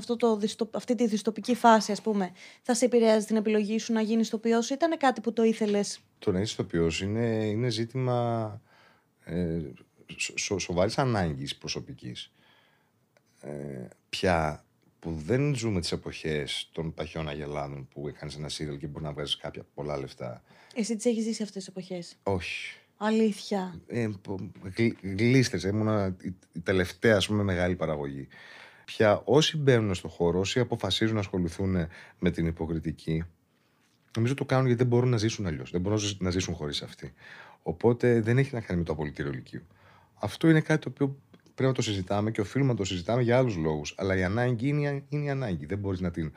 αυτή 0.72 0.94
τη 0.94 1.06
δυστοπική 1.06 1.54
φάση, 1.54 1.92
ας 1.92 2.02
πούμε, 2.02 2.32
θα 2.62 2.74
σε 2.74 2.84
επηρεάζει 2.84 3.26
την 3.26 3.36
επιλογή 3.36 3.78
σου 3.78 3.92
να 3.92 4.00
γίνεις 4.00 4.26
ηθοποιός, 4.26 4.70
ήταν 4.70 4.98
κάτι 4.98 5.20
που 5.20 5.32
το 5.32 5.42
ήθελες; 5.42 6.00
Το 6.18 6.32
να 6.32 6.40
είσαι 6.40 6.52
ηθοποιός 6.52 7.00
είναι, 7.00 7.26
είναι 7.44 7.68
ζήτημα 7.68 8.60
ε, 9.24 9.60
σο, 10.16 10.58
σοβαρής 10.58 10.98
ανάγκης 10.98 11.56
προσωπικής. 11.56 12.32
Ε, 13.40 13.88
πια 14.08 14.64
που 14.98 15.12
δεν 15.12 15.54
ζούμε 15.54 15.80
τις 15.80 15.92
εποχές 15.92 16.68
των 16.72 16.94
παχιών 16.94 17.28
αγελάδων 17.28 17.88
που 17.88 18.08
έκανες 18.08 18.36
ένα 18.36 18.48
σύριαλ 18.48 18.78
και 18.78 18.86
μπορεί 18.86 19.04
να 19.04 19.12
βγάζεις 19.12 19.36
κάποια 19.36 19.66
πολλά 19.74 19.98
λεφτά. 19.98 20.42
Εσύ 20.74 20.96
τις 20.96 21.04
έχεις 21.04 21.24
ζήσει 21.24 21.42
αυτές 21.42 21.64
τις 21.64 21.68
εποχές; 21.68 22.16
Όχι. 22.22 22.78
Αλήθεια. 22.96 23.80
Ε, 23.86 24.08
γλίστρες, 25.02 25.62
ήμουν 25.62 26.16
η 26.52 26.60
τελευταία 26.60 27.16
ας 27.16 27.26
πούμε, 27.26 27.42
μεγάλη 27.42 27.76
παραγωγή. 27.76 28.28
Πια 28.84 29.22
όσοι 29.24 29.56
μπαίνουν 29.56 29.94
στον 29.94 30.10
χώρο, 30.10 30.38
όσοι 30.38 30.60
αποφασίζουν 30.60 31.14
να 31.14 31.20
ασχοληθούν 31.20 31.76
με 32.18 32.30
την 32.30 32.46
υποκριτική, 32.46 33.24
νομίζω 34.16 34.34
το 34.34 34.44
κάνουν 34.44 34.66
γιατί 34.66 34.80
δεν 34.80 34.90
μπορούν 34.90 35.08
να 35.08 35.16
ζήσουν 35.16 35.46
αλλιώς. 35.46 35.70
Δεν 35.70 35.80
μπορούν 35.80 36.00
να 36.18 36.30
ζήσουν 36.30 36.54
χωρίς 36.54 36.82
αυτή. 36.82 37.14
Οπότε 37.66 38.20
δεν 38.20 38.38
έχει 38.38 38.54
να 38.54 38.60
κάνει 38.60 38.78
με 38.78 38.84
το 38.84 38.92
απολυτήριο 38.92 39.32
λυκείου. 39.32 39.62
Αυτό 40.14 40.48
είναι 40.48 40.60
κάτι 40.60 40.80
το 40.80 40.88
οποίο 40.88 41.16
πρέπει 41.54 41.68
να 41.68 41.74
το 41.74 41.82
συζητάμε 41.82 42.30
και 42.30 42.40
οφείλουμε 42.40 42.70
να 42.70 42.76
το 42.76 42.84
συζητάμε 42.84 43.22
για 43.22 43.38
άλλους 43.38 43.56
λόγους. 43.56 43.94
Αλλά 43.96 44.16
η 44.16 44.24
ανάγκη 44.24 44.68
είναι, 44.68 45.02
είναι 45.08 45.24
η 45.24 45.30
ανάγκη. 45.30 45.66
Δεν 45.66 45.78
μπορείς 45.78 46.00
να 46.00 46.10
την 46.10 46.32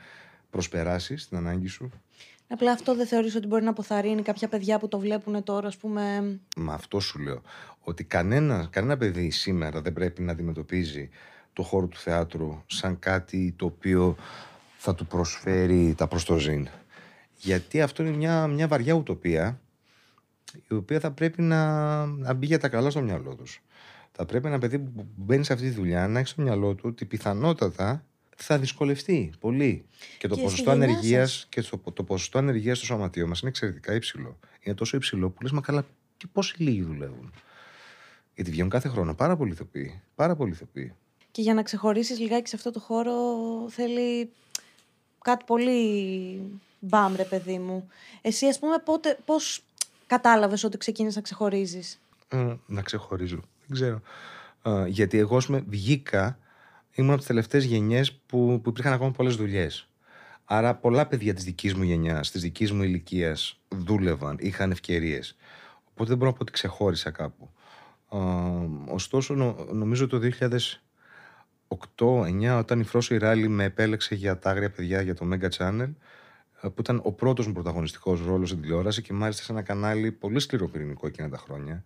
προσπεράσεις 0.50 1.28
την 1.28 1.36
ανάγκη 1.36 1.66
σου. 1.66 1.90
Απλά 2.48 2.72
αυτό 2.72 2.94
δεν 2.94 3.06
θεωρείς 3.06 3.34
ότι 3.34 3.46
μπορεί 3.46 3.64
να 3.64 3.70
αποθαρρύνει 3.70 4.22
κάποια 4.22 4.48
παιδιά 4.48 4.78
που 4.78 4.88
το 4.88 4.98
βλέπουν 4.98 5.42
τώρα, 5.42 5.66
ας 5.66 5.76
πούμε; 5.76 6.02
Μα 6.56 6.74
αυτό 6.74 7.00
σου 7.00 7.18
λέω. 7.18 7.42
Ότι 7.80 8.04
κανένα, 8.04 8.68
κανένα 8.70 8.96
παιδί 8.96 9.30
σήμερα 9.30 9.80
δεν 9.80 9.92
πρέπει 9.92 10.22
να 10.22 10.32
αντιμετωπίζει 10.32 11.08
το 11.52 11.62
χώρο 11.62 11.86
του 11.86 11.96
θεάτρου 11.96 12.62
σαν 12.66 12.98
κάτι 12.98 13.54
το 13.56 13.64
οποίο 13.64 14.16
θα 14.76 14.94
του 14.94 15.06
προσφέρει 15.06 15.94
τα 15.96 16.06
προστοζήν. 16.06 16.68
Γιατί 17.36 17.80
αυτό 17.80 18.02
είναι 18.02 18.16
μια, 18.16 18.46
μια 18.46 18.68
βαριά 18.68 18.94
ουτοπία 18.94 19.60
η 20.68 20.74
οποία 20.74 21.00
θα 21.00 21.10
πρέπει 21.10 21.42
να, 21.42 22.06
να 22.06 22.32
μπει 22.32 22.46
για 22.46 22.58
τα 22.58 22.68
καλά 22.68 22.90
στο 22.90 23.00
μυαλό 23.00 23.34
τους. 23.34 23.62
Θα 24.12 24.24
πρέπει 24.24 24.46
ένα 24.46 24.58
παιδί 24.58 24.78
που 24.78 25.06
μπαίνει 25.16 25.44
σε 25.44 25.52
αυτή 25.52 25.68
τη 25.68 25.74
δουλειά 25.74 26.08
να 26.08 26.18
έχει 26.18 26.28
στο 26.28 26.42
μυαλό 26.42 26.74
του 26.74 26.82
ότι 26.86 27.04
πιθανότατα 27.04 28.04
θα 28.36 28.58
δυσκολευτεί 28.58 29.32
πολύ. 29.40 29.84
Και 30.18 30.28
το 30.28 30.34
Και 30.34 30.42
ποσοστό 30.42 30.70
στη 30.70 30.78
γενιά 30.78 30.86
ανεργίας 30.94 31.32
σας. 31.32 31.46
και 31.48 31.62
το, 31.62 31.92
το 31.92 32.02
ποσοστό 32.02 32.38
ανεργίας 32.38 32.76
στο 32.76 32.86
σωματείο 32.86 33.26
μας 33.26 33.40
είναι 33.40 33.50
εξαιρετικά 33.50 33.94
υψηλό. 33.94 34.38
Είναι 34.60 34.74
τόσο 34.74 34.96
υψηλό 34.96 35.30
που 35.30 35.42
λες, 35.42 35.50
μα 35.52 35.60
καλά, 35.60 35.86
και 36.16 36.26
πόσοι 36.32 36.62
λίγοι 36.62 36.82
δουλεύουν. 36.82 37.32
Γιατί 38.34 38.50
βγαίνουν 38.50 38.70
κάθε 38.70 38.88
χρόνο 38.88 39.14
πάρα 39.14 39.36
πολλοί 39.36 39.52
ηθοποιοί. 39.52 40.00
Πάρα 40.14 40.36
πολλοί 40.36 40.52
ηθοποιοί. 40.52 40.92
Και 41.30 41.42
για 41.42 41.54
να 41.54 41.62
ξεχωρίσεις 41.62 42.18
λιγάκι 42.18 42.48
σε 42.48 42.56
αυτό 42.56 42.70
το 42.70 42.80
χώρο 42.80 43.14
θέλει 43.68 44.30
κάτι 45.22 45.44
πολύ 45.46 46.40
μπαμ, 46.78 47.14
ρε 47.16 47.24
παιδί 47.24 47.58
μου. 47.58 47.88
Εσύ, 48.22 48.46
ας 48.46 48.58
πούμε, 48.58 48.78
πότε, 48.84 49.18
πώς 49.24 49.62
κατάλαβες 50.08 50.64
ότι 50.64 50.78
ξεκίνησες 50.78 51.16
να 51.16 51.22
ξεχωρίζεις. 51.22 52.00
Ε, 52.28 52.54
να 52.66 52.82
ξεχωρίζω. 52.82 53.40
Δεν 53.66 53.76
ξέρω. 53.76 54.00
Ε, 54.62 54.86
γιατί 54.86 55.18
εγώ, 55.18 55.36
ας 55.36 55.46
πούμε, 55.46 55.64
βγήκα, 55.68 56.38
ήμουν 56.94 57.10
από 57.10 57.18
τις 57.18 57.26
τελευταίες 57.28 57.64
γενιές 57.64 58.12
που, 58.12 58.60
που 58.62 58.68
υπήρχαν 58.70 58.92
ακόμα 58.92 59.10
πολλές 59.10 59.36
δουλειές. 59.36 59.88
Άρα, 60.44 60.74
πολλά 60.74 61.06
παιδιά 61.06 61.34
της 61.34 61.44
δικής 61.44 61.74
μου 61.74 61.82
γενιάς, 61.82 62.30
της 62.30 62.42
δικής 62.42 62.72
μου 62.72 62.82
ηλικίας, 62.82 63.60
δούλευαν, 63.68 64.36
είχαν 64.40 64.70
ευκαιρίες. 64.70 65.36
Οπότε 65.90 66.08
δεν 66.08 66.18
μπορώ 66.18 66.30
να 66.30 66.36
πω 66.36 66.42
ότι 66.42 66.52
ξεχώρισα 66.52 67.10
κάπου. 67.10 67.50
Ε, 68.12 68.16
ωστόσο, 68.92 69.34
νο- 69.34 69.66
νομίζω 69.72 70.06
το 70.06 70.18
2008-2009, 70.18 72.58
όταν 72.58 72.80
η 72.80 72.84
Φρόση 72.84 73.16
Ράλη 73.16 73.48
με 73.48 73.64
επέλεξε 73.64 74.14
για 74.14 74.38
τα 74.38 74.50
άγρια 74.50 74.70
παιδιά 74.70 75.00
για 75.00 75.14
το 75.14 75.28
Mega 75.32 75.48
Channel, 75.58 75.80
ε, 75.80 75.88
που 76.60 76.74
ήταν 76.78 77.00
ο 77.04 77.12
πρώτος 77.12 77.46
μου 77.46 77.52
πρωταγωνιστικός 77.52 78.24
ρόλος 78.24 78.48
στην 78.48 78.60
τηλεόραση 78.62 79.02
και 79.02 79.12
μάλιστα 79.12 79.42
σε 79.42 79.52
ένα 79.52 79.62
κανάλι 79.62 80.12
πολύ 80.12 80.40
σκληροπυρηνικό 80.40 81.06
εκείνα 81.06 81.28
τα 81.28 81.38
χρόνια, 81.38 81.84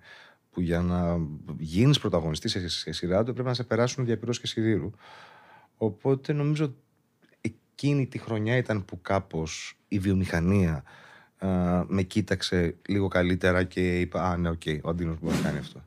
που 0.51 0.61
για 0.61 0.81
να 0.81 1.19
γίνεις 1.59 1.99
πρωταγωνιστής 1.99 2.51
σε, 2.51 2.69
σε 2.69 2.93
σειρά 2.93 3.25
του 3.25 3.33
πρέπει 3.33 3.49
να 3.49 3.55
σε 3.55 3.65
περάσουν 3.65 4.05
διαπυρός 4.05 4.41
και 4.41 4.47
σιδήρου. 4.47 4.91
Οπότε 5.77 6.33
νομίζω 6.33 6.75
εκείνη 7.41 8.07
τη 8.07 8.19
χρονιά 8.19 8.57
ήταν 8.57 8.85
που 8.85 9.01
κάπως 9.01 9.79
η 9.89 9.99
βιομηχανία 9.99 10.85
α, 11.39 11.49
με 11.87 12.03
κοίταξε 12.03 12.77
λίγο 12.89 13.09
καλύτερα 13.09 13.65
και 13.65 14.01
είπα 14.01 14.31
«Α, 14.31 14.37
ναι, 14.37 14.49
οκ, 14.49 14.63
ο 14.83 14.89
Αντίνοος 14.89 15.19
μπορεί 15.21 15.37
να 15.37 15.43
κάνει 15.43 15.59
αυτό». 15.59 15.85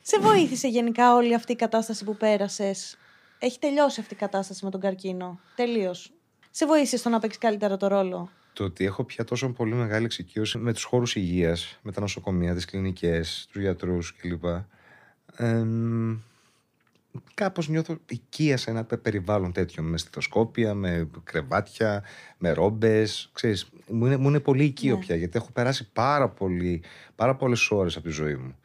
Σε 0.00 0.18
βοήθησε 0.20 0.68
γενικά 0.68 1.14
όλη 1.14 1.34
αυτή 1.34 1.52
η 1.52 1.56
κατάσταση 1.56 2.04
που 2.04 2.16
πέρασες; 2.16 2.96
Έχει 3.38 3.58
τελειώσει 3.58 4.00
αυτή 4.00 4.14
η 4.14 4.16
κατάσταση 4.16 4.64
με 4.64 4.70
τον 4.70 4.80
καρκίνο; 4.80 5.40
Τελείως; 5.56 6.13
Σε 6.56 6.66
βοήθησε 6.66 6.96
στο 6.96 7.08
να 7.08 7.18
παίξεις 7.18 7.40
καλύτερα 7.40 7.76
το 7.76 7.86
ρόλο; 7.86 8.30
το 8.52 8.64
ότι 8.64 8.84
έχω 8.84 9.04
πια 9.04 9.24
τόσο 9.24 9.48
πολύ 9.48 9.74
μεγάλη 9.74 10.04
εξοικείωση 10.04 10.58
με 10.58 10.72
τους 10.72 10.82
χώρους 10.84 11.14
υγείας, 11.16 11.78
με 11.82 11.92
τα 11.92 12.00
νοσοκομεία, 12.00 12.54
τις 12.54 12.64
κλινικές, 12.64 13.48
τους 13.52 13.60
γιατρούς 13.62 14.14
κλπ. 14.16 14.44
Εμ, 15.36 16.18
κάπως 17.34 17.68
νιώθω 17.68 17.96
οικεία 18.08 18.56
σε 18.56 18.70
ένα 18.70 18.84
πε- 18.84 19.00
περιβάλλον 19.00 19.52
τέτοιο, 19.52 19.82
με 19.82 19.98
στηθοσκόπια, 19.98 20.74
με 20.74 21.08
κρεβάτια, 21.24 22.02
με 22.38 22.52
ρόμπες, 22.52 23.30
ξέρεις, 23.32 23.68
μου 23.88 24.06
είναι, 24.06 24.16
μου 24.16 24.28
είναι 24.28 24.40
πολύ 24.40 24.64
οικείο 24.64 24.94
Ναι. 24.94 25.00
πια, 25.00 25.16
γιατί 25.16 25.36
έχω 25.38 25.50
περάσει 25.52 25.90
πάρα, 25.92 26.28
πολύ, 26.28 26.82
πάρα 27.14 27.36
πολλές 27.36 27.70
ώρες 27.70 27.96
από 27.96 28.04
τη 28.04 28.12
ζωή 28.12 28.34
μου. 28.34 28.56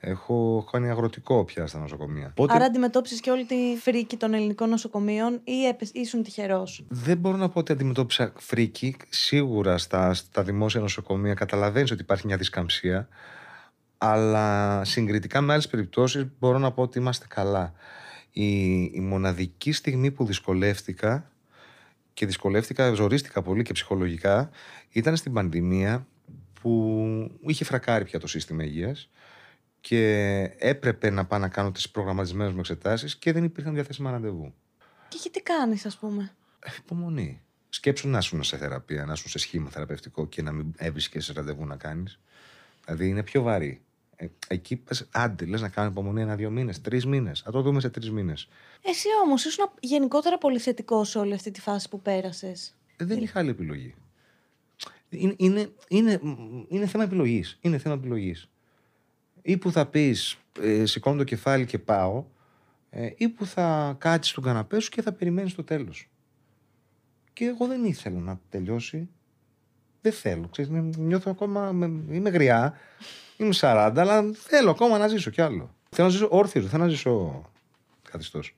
Έχω 0.00 0.64
κάνει 0.72 0.90
αγροτικό 0.90 1.44
πια 1.44 1.66
στα 1.66 1.78
νοσοκομεία. 1.78 2.26
Οπότε 2.30 2.54
Άρα 2.54 2.64
αντιμετώπισες 2.64 3.20
και 3.20 3.30
όλη 3.30 3.44
τη 3.44 3.56
φρίκη 3.80 4.16
των 4.16 4.34
ελληνικών 4.34 4.68
νοσοκομείων 4.68 5.40
ή 5.44 5.66
έπε- 5.66 5.94
ήσουν 5.94 6.22
τυχερός; 6.22 6.84
Δεν 6.88 7.18
μπορώ 7.18 7.36
να 7.36 7.48
πω 7.48 7.58
ότι 7.58 7.72
αντιμετώπισα 7.72 8.32
φρίκη. 8.36 8.96
Σίγουρα 9.08 9.78
στα, 9.78 10.14
στα 10.14 10.42
δημόσια 10.42 10.80
νοσοκομεία 10.80 11.34
καταλαβαίνεις 11.34 11.90
ότι 11.90 12.02
υπάρχει 12.02 12.26
μια 12.26 12.36
δισκαμψία. 12.36 13.08
Αλλά 13.98 14.84
συγκριτικά 14.84 15.40
με 15.40 15.52
άλλες 15.52 15.68
περιπτώσεις 15.68 16.26
μπορώ 16.38 16.58
να 16.58 16.72
πω 16.72 16.82
ότι 16.82 16.98
είμαστε 16.98 17.26
καλά. 17.28 17.72
Η, 18.30 18.82
η 18.82 19.00
μοναδική 19.00 19.72
στιγμή 19.72 20.10
που 20.10 20.24
δυσκολεύτηκα 20.24 21.30
και 22.14 22.26
δυσκολεύτηκα, 22.26 22.92
ζορίστηκα 22.92 23.42
πολύ 23.42 23.62
και 23.62 23.72
ψυχολογικά 23.72 24.50
ήταν 24.90 25.16
στην 25.16 25.32
πανδημία 25.32 26.06
που 26.60 27.40
είχε 27.40 27.64
φρακάρει 27.64 28.04
πια 28.04 28.18
το 28.18 28.26
σύστημα 28.26 28.64
υγείας 28.64 29.10
και 29.80 30.40
έπρεπε 30.58 31.10
να 31.10 31.26
πάω 31.26 31.38
να 31.38 31.48
κάνω 31.48 31.72
τις 31.72 31.90
προγραμματισμένες 31.90 32.52
μου 32.52 32.58
εξετάσεις 32.58 33.16
και 33.16 33.32
δεν 33.32 33.44
υπήρχαν 33.44 33.74
διαθέσιμα 33.74 34.10
ραντεβού. 34.10 34.54
Και 35.08 35.16
εκεί 35.18 35.30
τι 35.30 35.40
κάνεις 35.42 35.86
ας 35.86 35.96
πούμε; 35.96 36.34
Ε, 36.60 36.70
Υπομονή. 36.78 37.42
Σκέψου 37.68 38.08
να 38.08 38.18
ήσουν 38.18 38.42
σε 38.42 38.56
θεραπεία, 38.56 39.04
να 39.04 39.12
ήσουν 39.12 39.30
σε 39.30 39.38
σχήμα 39.38 39.70
θεραπευτικό 39.70 40.26
και 40.26 40.42
να 40.42 40.52
μην 40.52 40.74
έβρισκες 40.76 41.32
ραντεβού 41.34 41.66
να 41.66 41.76
κάνεις. 41.76 42.18
Δηλαδή 42.84 43.08
είναι 43.08 43.22
πιο 43.22 43.42
βαρύ. 43.42 43.82
Ε, 44.16 44.26
εκεί 44.48 44.76
πες, 44.76 45.08
άντε, 45.10 45.44
λες 45.44 45.60
να 45.60 45.68
κάνω 45.68 45.88
υπομονή 45.88 46.20
ένα-δύο 46.20 46.50
μήνες, 46.50 46.80
τρεις 46.80 47.06
μήνες. 47.06 47.40
Θα 47.40 47.50
το 47.50 47.62
δούμε 47.62 47.80
σε 47.80 47.90
τρεις 47.90 48.10
μήνες. 48.10 48.48
Εσύ 48.82 49.08
όμως 49.24 49.44
ήσουν 49.44 49.70
γενικότερα 49.80 50.38
πολύ 50.38 50.58
θετικό 50.58 51.04
σε 51.04 51.18
όλη 51.18 51.34
αυτή 51.34 51.50
τη 51.50 51.60
φάση 51.60 51.88
που 51.88 52.02
πέρασες. 52.02 52.74
Ε, 52.96 53.04
δεν 53.04 53.22
είχα 53.22 53.38
άλλη 53.38 53.50
επιλογή. 53.50 53.94
Είναι, 55.08 55.34
είναι, 55.36 55.72
είναι, 55.88 56.20
είναι 56.68 56.86
θέμα 56.86 57.04
επιλογής. 57.04 57.58
Είναι 57.60 57.78
θέμα 57.78 57.94
επιλογής. 57.94 58.48
Ή 59.42 59.56
που 59.56 59.70
θα 59.72 59.86
πεις, 59.86 60.38
ε, 60.60 60.86
σηκώνω 60.86 61.16
το 61.16 61.24
κεφάλι 61.24 61.64
και 61.66 61.78
πάω, 61.78 62.24
ε, 62.90 63.10
ή 63.16 63.28
που 63.28 63.46
θα 63.46 63.96
κάτσεις 63.98 64.30
στον 64.32 64.44
καναπέ 64.44 64.80
σου 64.80 64.90
και 64.90 65.02
θα 65.02 65.12
περιμένεις 65.12 65.54
το 65.54 65.64
τέλος. 65.64 66.08
Και 67.32 67.44
εγώ 67.44 67.66
δεν 67.66 67.84
ήθελα 67.84 68.18
να 68.18 68.40
τελειώσει. 68.48 69.08
Δεν 70.00 70.12
θέλω. 70.12 70.48
Ξέρεις, 70.48 70.70
με- 70.70 70.90
νιώθω 70.96 71.30
ακόμα. 71.30 71.72
με- 71.72 72.14
είμαι 72.14 72.30
γριά. 72.30 72.74
Είμαι 73.36 73.52
40, 73.52 74.00
αλλά 74.00 74.30
θέλω 74.34 74.70
ακόμα 74.70 74.98
να 74.98 75.08
ζήσω 75.08 75.30
κι 75.30 75.40
άλλο. 75.40 75.74
Θέλω 75.90 76.06
να 76.08 76.12
ζήσω 76.12 76.28
όρθιος, 76.30 76.62
δεν 76.64 76.72
θέλω 76.72 76.84
να 76.84 76.90
ζήσω 76.90 77.42
καθιστός. 78.10 78.56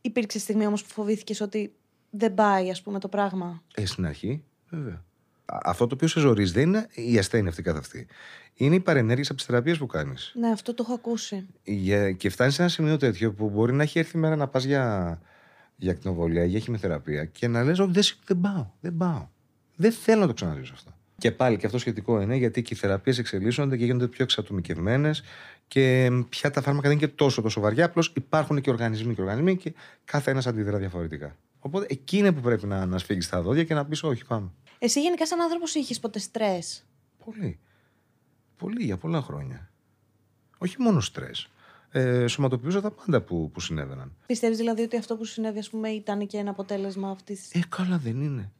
Υπήρξε 0.00 0.38
στιγμή 0.38 0.66
όμως 0.66 0.82
που 0.82 0.88
φοβήθηκες 0.90 1.40
ότι 1.40 1.74
δεν 2.10 2.34
πάει 2.34 2.70
ας 2.70 2.82
πούμε 2.82 2.98
το 2.98 3.08
πράγμα; 3.08 3.62
Ε, 3.74 3.86
στην 3.86 4.06
αρχή, 4.06 4.44
βέβαια. 4.68 5.04
Α- 5.52 5.60
Αυτό 5.64 5.86
το 5.86 5.94
οποίο 5.94 6.08
σε 6.08 6.20
ζορίζει 6.20 6.52
δεν 6.52 6.62
είναι 6.68 6.86
η 6.94 7.18
ασθένεια 7.18 7.50
αυτή 7.50 7.62
καθ' 7.62 7.76
αυτή. 7.76 8.06
Είναι 8.54 8.74
οι 8.74 8.80
παρενέργειες 8.80 9.26
από 9.28 9.36
τις 9.36 9.46
θεραπείες 9.46 9.78
που 9.78 9.86
κάνεις. 9.86 10.32
Ναι, 10.34 10.48
αυτό 10.50 10.74
το 10.74 10.82
έχω 10.86 10.94
ακούσει. 10.94 11.46
Και 12.16 12.30
φτάνεις 12.30 12.54
σε 12.54 12.62
ένα 12.62 12.70
σημείο 12.70 12.96
τέτοιο 12.96 13.32
που 13.32 13.50
μπορεί 13.50 13.72
να 13.72 13.82
έχει 13.82 13.98
έρθει 13.98 14.16
η 14.16 14.20
μέρα 14.20 14.36
να 14.36 14.46
πας 14.48 14.64
για, 14.64 15.18
για 15.76 15.90
ακτινοβολία 15.92 16.44
ή 16.44 16.48
για 16.48 16.58
χημειοθεραπεία 16.60 17.24
και 17.24 17.48
να 17.48 17.62
λες 17.64 17.78
Όχι, 17.78 17.90
δεν, 17.92 18.02
σ- 18.02 18.16
δεν 18.26 18.40
πάω. 18.40 18.66
Δεν 18.80 18.96
πάω. 18.96 19.28
Δεν 19.76 19.92
θέλω 19.92 20.20
να 20.20 20.26
το 20.26 20.32
ξαναζήσω 20.32 20.72
αυτό. 20.74 20.90
Και 21.18 21.30
πάλι 21.30 21.56
και 21.56 21.66
αυτό 21.66 21.78
σχετικό 21.78 22.20
είναι 22.20 22.36
γιατί 22.36 22.62
και 22.62 22.74
οι 22.74 22.76
θεραπείες 22.76 23.18
εξελίσσονται 23.18 23.76
και 23.76 23.84
γίνονται 23.84 24.06
πιο 24.06 24.24
εξατομικευμένες 24.24 25.22
και 25.68 26.10
πια 26.28 26.50
τα 26.50 26.62
φάρμακα 26.62 26.88
δεν 26.88 26.96
είναι 26.98 27.06
και 27.06 27.12
τόσο 27.16 27.42
τόσο 27.42 27.60
βαριά. 27.60 27.84
Απλώς 27.84 28.12
υπάρχουν 28.16 28.60
και 28.60 28.70
οργανισμοί 28.70 29.14
και 29.14 29.20
οργανισμοί 29.20 29.56
και 29.56 29.74
κάθε 30.04 30.30
ένας 30.30 30.46
αντιδρά 30.46 30.78
διαφορετικά. 30.78 31.36
Οπότε 31.58 31.86
εκεί 31.90 32.16
είναι 32.16 32.32
που 32.32 32.40
πρέπει 32.40 32.66
να, 32.66 32.86
να 32.86 32.98
σφίγγεις 32.98 33.28
τα 33.28 33.42
δόντια 33.42 33.64
και 33.64 33.74
να 33.74 33.84
πεις: 33.84 34.02
Όχι, 34.02 34.24
πάμε. 34.26 34.48
Εσύ 34.82 35.00
γενικά 35.00 35.26
σαν 35.26 35.40
άνθρωπος 35.40 35.74
είχες 35.74 36.00
ποτέ 36.00 36.18
στρες; 36.18 36.84
Πολύ. 37.24 37.58
Πολύ 38.56 38.84
για 38.84 38.96
πολλά 38.96 39.22
χρόνια. 39.22 39.70
Όχι 40.58 40.76
μόνο 40.78 41.00
στρες. 41.00 41.48
Ε, 41.90 42.26
σωματοποιούσα 42.26 42.80
τα 42.80 42.90
πάντα 42.90 43.20
που, 43.20 43.50
που 43.50 43.60
συνέβαιναν. 43.60 44.12
Πιστεύεις 44.26 44.56
δηλαδή 44.56 44.82
ότι 44.82 44.96
αυτό 44.96 45.16
που 45.16 45.24
σου 45.24 45.32
συνέβη 45.32 45.58
ας 45.58 45.70
πούμε 45.70 45.88
ήταν 45.88 46.26
και 46.26 46.36
ένα 46.36 46.50
αποτέλεσμα 46.50 47.10
αυτής 47.10 47.50
Ε, 47.54 47.60
καλά 47.68 47.98
δεν 47.98 48.20
είναι. 48.22 48.52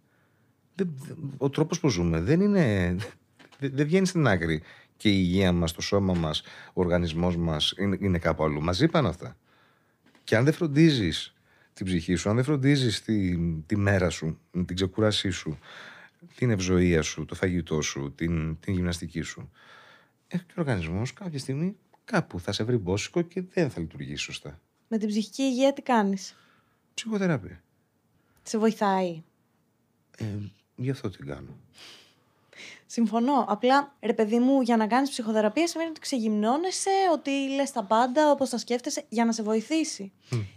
Δεν- 0.74 0.94
δεν- 1.06 1.32
ο 1.38 1.50
τρόπος 1.50 1.80
που 1.80 1.88
ζούμε 1.88 2.20
δεν 2.20 2.40
είναι... 2.40 2.96
Δεν, 3.58 3.70
δεν 3.74 3.86
βγαίνει 3.86 4.06
στην 4.06 4.26
άκρη. 4.26 4.62
Και 4.96 5.08
η 5.08 5.16
υγεία 5.16 5.52
μας, 5.52 5.72
το 5.72 5.80
σώμα 5.80 6.14
μας, 6.14 6.40
ο 6.66 6.80
οργανισμός 6.80 7.36
μας 7.36 7.74
είναι, 7.78 7.96
είναι 8.00 8.18
κάπου 8.18 8.44
αλλού. 8.44 8.62
Μαζί 8.62 8.88
πάνε 8.88 9.08
αυτά. 9.08 9.36
Και 10.24 10.36
αν 10.36 10.44
δεν 10.44 10.52
φροντίζεις 10.52 11.34
την 11.72 11.86
ψυχή 11.86 12.14
σου, 12.14 12.28
αν 12.28 12.34
δεν 12.34 12.44
φροντίζεις 12.44 13.02
τη, 13.02 13.36
τη 13.66 13.76
μέρα 13.76 14.10
σου, 14.10 14.38
την 14.50 14.74
ξεκούρασή 14.74 15.30
σου, 15.30 15.58
την 16.34 16.50
ευζοία 16.50 17.02
σου, 17.02 17.24
το 17.24 17.34
φαγητό 17.34 17.80
σου, 17.80 18.12
την, 18.14 18.60
την 18.60 18.74
γυμναστική 18.74 19.20
σου, 19.20 19.50
ε, 20.28 20.36
και 20.36 20.52
ο 20.56 20.60
οργανισμός 20.60 21.12
κάποια 21.12 21.38
στιγμή 21.38 21.76
κάπου 22.04 22.40
θα 22.40 22.52
σε 22.52 22.64
βρει 22.64 22.76
μπόσικο 22.76 23.22
και 23.22 23.42
δεν 23.42 23.70
θα 23.70 23.80
λειτουργήσει 23.80 24.22
σωστά. 24.22 24.60
Με 24.88 24.98
την 24.98 25.08
ψυχική 25.08 25.42
υγεία 25.42 25.72
τι 25.72 25.82
κάνεις; 25.82 26.36
Ψυχοθεραπεία. 26.94 27.62
Σε 28.42 28.58
βοηθάει; 28.58 29.22
Ε, 30.16 30.24
γι' 30.76 30.90
αυτό 30.90 31.10
την 31.10 31.26
κάνω. 31.26 31.56
Συμφωνώ. 32.86 33.44
Απλά, 33.48 33.96
ρε 34.00 34.12
παιδί 34.12 34.38
μου, 34.38 34.60
για 34.60 34.76
να 34.76 34.86
κάνεις 34.86 35.10
ψυχοθεραπεία 35.10 35.66
σημαίνει 35.66 35.90
ότι 35.90 36.00
ξεγυμνώνεσαι, 36.00 36.90
ότι 37.12 37.30
λες 37.30 37.72
τα 37.72 37.84
πάντα 37.84 38.30
όπως 38.30 38.50
τα 38.50 38.58
σκέφτεσαι, 38.58 39.04
για 39.08 39.24
να 39.24 39.32
σε 39.32 39.42
βοηθήσει. 39.42 40.12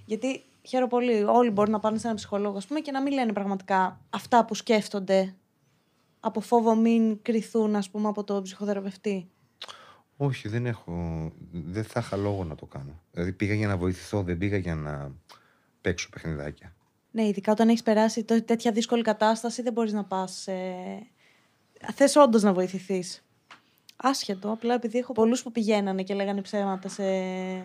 Γιατί 0.06 0.44
χαίρομαι 0.62 0.90
πολύ. 0.90 1.24
Όλοι 1.24 1.50
μπορούν 1.50 1.72
να 1.72 1.80
πάνε 1.80 1.98
σε 1.98 2.04
έναν 2.04 2.16
ψυχολόγο, 2.16 2.58
ας 2.58 2.68
πούμε, 2.68 2.80
και 2.80 2.92
να 2.92 3.02
μην 3.02 3.14
λένε 3.14 3.34
πραγματικά 3.34 4.00
αυτά 4.10 4.46
που 4.46 4.56
σκέφτονται. 4.56 5.36
Από 6.26 6.40
φόβο 6.40 6.76
μην 6.76 7.22
κρυθούν, 7.22 7.76
ας 7.76 7.90
πούμε, 7.90 8.08
από 8.08 8.24
τον 8.24 8.44
ψυχοθεραπευτή; 8.44 9.30
Όχι, 10.18 10.48
δεν 10.48 10.66
έχω. 10.66 11.32
Δεν 11.52 11.84
θα 11.84 12.00
είχα 12.00 12.18
λόγο 12.18 12.44
να 12.44 12.56
το 12.56 12.66
κάνω. 12.66 13.02
Δηλαδή 13.12 13.32
πήγα 13.34 13.54
για 13.54 13.68
να 13.68 13.78
βοηθηθώ, 13.78 14.24
δεν 14.24 14.38
πήγα 14.38 14.58
για 14.58 14.76
να 14.76 15.12
παίξω 15.82 16.10
παιχνιδάκια. 16.10 16.76
Ναι, 17.12 17.28
ειδικά 17.28 17.52
όταν 17.52 17.70
έχεις 17.70 17.84
περάσει 17.84 18.24
τό- 18.24 18.44
τέτοια 18.46 18.72
δύσκολη 18.72 19.02
κατάσταση, 19.02 19.62
δεν 19.62 19.74
μπορείς 19.74 19.94
να 19.94 20.04
πας. 20.04 20.48
Ε... 20.48 21.08
Θες 21.94 22.16
όντως 22.16 22.42
να 22.44 22.54
βοηθηθείς. 22.54 23.24
Άσχετο, 23.96 24.52
απλά 24.52 24.74
επειδή 24.74 24.98
έχω 24.98 25.14
πολλούς 25.14 25.44
που 25.44 25.52
πηγαίνανε 25.52 26.04
και 26.04 26.14
λέγανε 26.14 26.42
ψέματα 26.42 26.90
σε. 26.90 27.04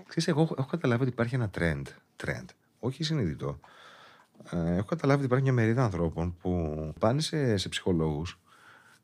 Ξέρεις, 0.09 0.29
εγώ 0.29 0.43
έχω- 0.43 0.55
έχω 0.59 0.69
καταλάβει 0.69 1.03
ότι 1.03 1.11
υπάρχει 1.11 1.35
ένα 1.35 1.51
trend, 1.59 1.83
trend 2.25 2.45
όχι 2.79 3.03
συνειδητό, 3.05 3.59
Ε, 4.51 4.77
έχω 4.77 4.87
καταλάβει 4.87 5.19
ότι 5.19 5.27
υπάρχει 5.27 5.45
μια 5.45 5.53
μερίδα 5.53 5.85
ανθρώπων 5.85 6.37
που 6.41 6.77
πάνε 7.01 7.21
σε, 7.21 7.57
σε 7.57 7.69
ψυχολόγους 7.69 8.41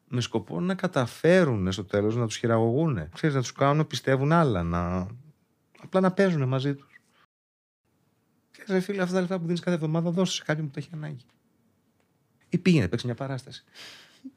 με 0.08 0.20
σκοπό 0.20 0.60
να 0.60 0.74
καταφέρουν 0.74 1.72
στο 1.72 1.84
τέλος 1.84 2.16
να 2.16 2.26
τους 2.26 2.36
χειραγωγούν. 2.36 3.08
Ξέρεις, 3.12 3.36
να 3.36 3.42
τους 3.42 3.52
κάνουν 3.52 3.76
να 3.76 3.84
πιστεύουν 3.84 4.32
άλλα, 4.32 4.62
να... 4.62 5.08
απλά 5.82 6.00
να 6.00 6.12
παίζουν 6.12 6.48
μαζί 6.48 6.74
τους. 6.74 7.00
Και 8.50 8.64
ρε 8.68 8.80
φίλε, 8.80 9.02
αυτά 9.02 9.14
τα 9.14 9.20
λεφτά 9.20 9.38
που 9.38 9.44
δίνεις 9.44 9.60
κάθε 9.60 9.76
εβδομάδα 9.76 10.10
δώσε 10.10 10.32
σε 10.32 10.42
κάποιον 10.42 10.66
που 10.66 10.72
το 10.72 10.78
έχει 10.78 10.90
ανάγκη. 10.92 11.24
Ή 12.48 12.58
πήγαινε, 12.58 12.88
παίξει 12.88 13.06
μια 13.06 13.14
παράσταση. 13.14 13.64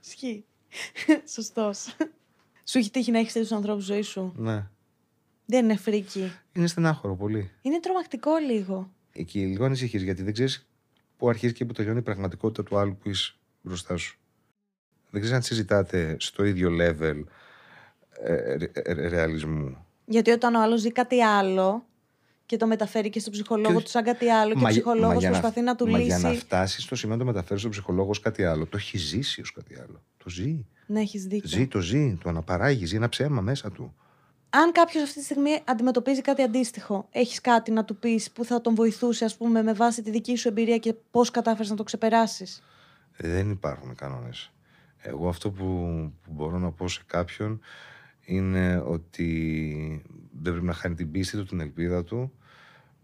Ισχύει. 0.03 0.45
Σωστός. 1.33 1.95
Σου 2.63 2.77
έχει 2.77 2.91
τύχει 2.91 3.12
να 3.12 3.19
έχεις 3.19 3.33
τέτοιους 3.33 3.51
ανθρώπους 3.51 3.83
ζωή 3.83 4.01
σου; 4.01 4.33
Ναι. 4.36 4.69
Δεν 5.45 5.63
είναι 5.63 5.75
φρίκι. 5.75 6.31
Είναι 6.53 6.67
στενάχωρο 6.67 7.15
πολύ. 7.15 7.51
Είναι 7.62 7.79
τρομακτικό 7.79 8.36
λίγο. 8.36 8.91
Εκεί 9.12 9.45
λίγο 9.45 9.65
ανησυχείς 9.65 10.03
γιατί 10.03 10.24
δεν 10.24 10.33
ξέρεις 10.33 10.67
πού 11.17 11.29
αρχίζει 11.29 11.53
και 11.53 11.65
πού 11.65 11.74
τελειώνει 11.74 12.00
η 12.00 12.01
πραγματικότητα 12.01 12.63
του 12.63 12.77
άλλου 12.77 12.97
που 12.97 13.09
είσαι 13.09 13.33
μπροστά 13.62 13.97
σου. 13.97 14.19
Δεν 15.17 15.25
ξέρεις 15.25 15.31
αν 15.33 15.41
συζητάτε 15.41 16.15
στο 16.19 16.43
ίδιο 16.43 16.69
level 16.81 17.24
ε, 18.24 18.55
ρε- 18.55 18.71
ε, 18.74 19.07
ρεαλισμού. 19.07 19.77
Γιατί 20.05 20.31
όταν 20.31 20.55
ο 20.55 20.62
άλλος 20.62 20.79
ζει 20.81 20.91
κάτι 20.91 21.21
άλλο 21.24 21.86
και 22.45 22.57
το 22.57 22.67
μεταφέρει 22.67 23.09
και 23.09 23.19
στον 23.19 23.31
ψυχολόγο 23.33 23.77
Και- 23.77 23.83
του 23.83 23.89
σαν 23.89 24.03
κάτι 24.03 24.29
άλλο 24.29 24.51
και 24.51 24.57
ο 24.57 24.62
Μα- 24.62 24.69
ψυχολόγος 24.69 25.13
μα 25.13 25.19
για 25.19 25.29
προσπαθεί 25.29 25.62
να, 25.62 25.75
του 25.75 25.88
μα 25.88 25.97
λύσει. 25.97 26.07
για 26.07 26.29
να 26.29 26.33
φτάσεις 26.33 26.83
στο 26.83 26.95
σημείο 26.95 27.15
να 27.15 27.21
το 27.21 27.27
μεταφέρεις 27.27 27.59
στον 27.59 27.71
ψυχολόγο 27.71 28.09
ως 28.09 28.19
κάτι 28.19 28.43
άλλο, 28.45 28.65
το 28.65 28.77
έχει 28.77 28.97
ζήσει 28.97 29.41
ως 29.41 29.51
κάτι 29.51 29.75
άλλο. 29.79 30.01
Το 30.24 30.29
ζει. 30.29 30.65
Ναι, 30.88 31.00
έχεις 31.00 31.25
δίκιο. 31.25 31.50
Ζει, 31.50 31.67
το 31.67 31.79
ζει, 31.79 32.17
το 32.24 32.29
αναπαράγει, 32.29 32.86
ζει 32.86 32.95
ένα 32.95 33.09
ψέμα 33.09 33.41
μέσα 33.41 33.71
του. 33.71 33.95
Αν 34.50 34.71
κάποιος 34.71 35.03
αυτή 35.03 35.19
τη 35.19 35.24
στιγμή 35.24 35.62
αντιμετωπίζει 35.65 36.21
κάτι 36.21 36.41
αντίστοιχο, 36.41 37.07
έχεις 37.12 37.41
κάτι 37.41 37.71
να 37.71 37.86
του 37.86 37.95
πεις 37.97 38.31
που 38.31 38.45
θα 38.45 38.62
τον 38.62 38.75
βοηθούσε, 38.75 39.25
ας 39.25 39.36
πούμε, 39.38 39.63
με 39.63 39.74
βάση 39.74 40.01
τη 40.01 40.12
δική 40.12 40.36
σου 40.36 40.47
εμπειρία 40.47 40.77
και 40.77 40.93
πώς 41.12 41.31
κατάφερες 41.31 41.69
να 41.69 41.75
το 41.75 41.83
ξεπεράσεις; 41.83 42.63
Δεν 43.17 43.50
υπάρχουν 43.51 43.95
κανόνες. 43.95 44.51
Εγώ 45.01 45.29
αυτό 45.29 45.51
που, 45.51 45.65
που 46.23 46.31
μπορώ 46.33 46.57
να 46.57 46.71
πω 46.71 46.87
σε 46.87 47.03
κάποιον 47.05 47.59
είναι 48.25 48.77
ότι 48.77 50.03
δεν 50.41 50.51
πρέπει 50.51 50.65
να 50.65 50.73
χάνει 50.73 50.95
την 50.95 51.11
πίστη 51.11 51.37
του, 51.37 51.45
την 51.45 51.59
ελπίδα 51.59 52.03
του, 52.03 52.31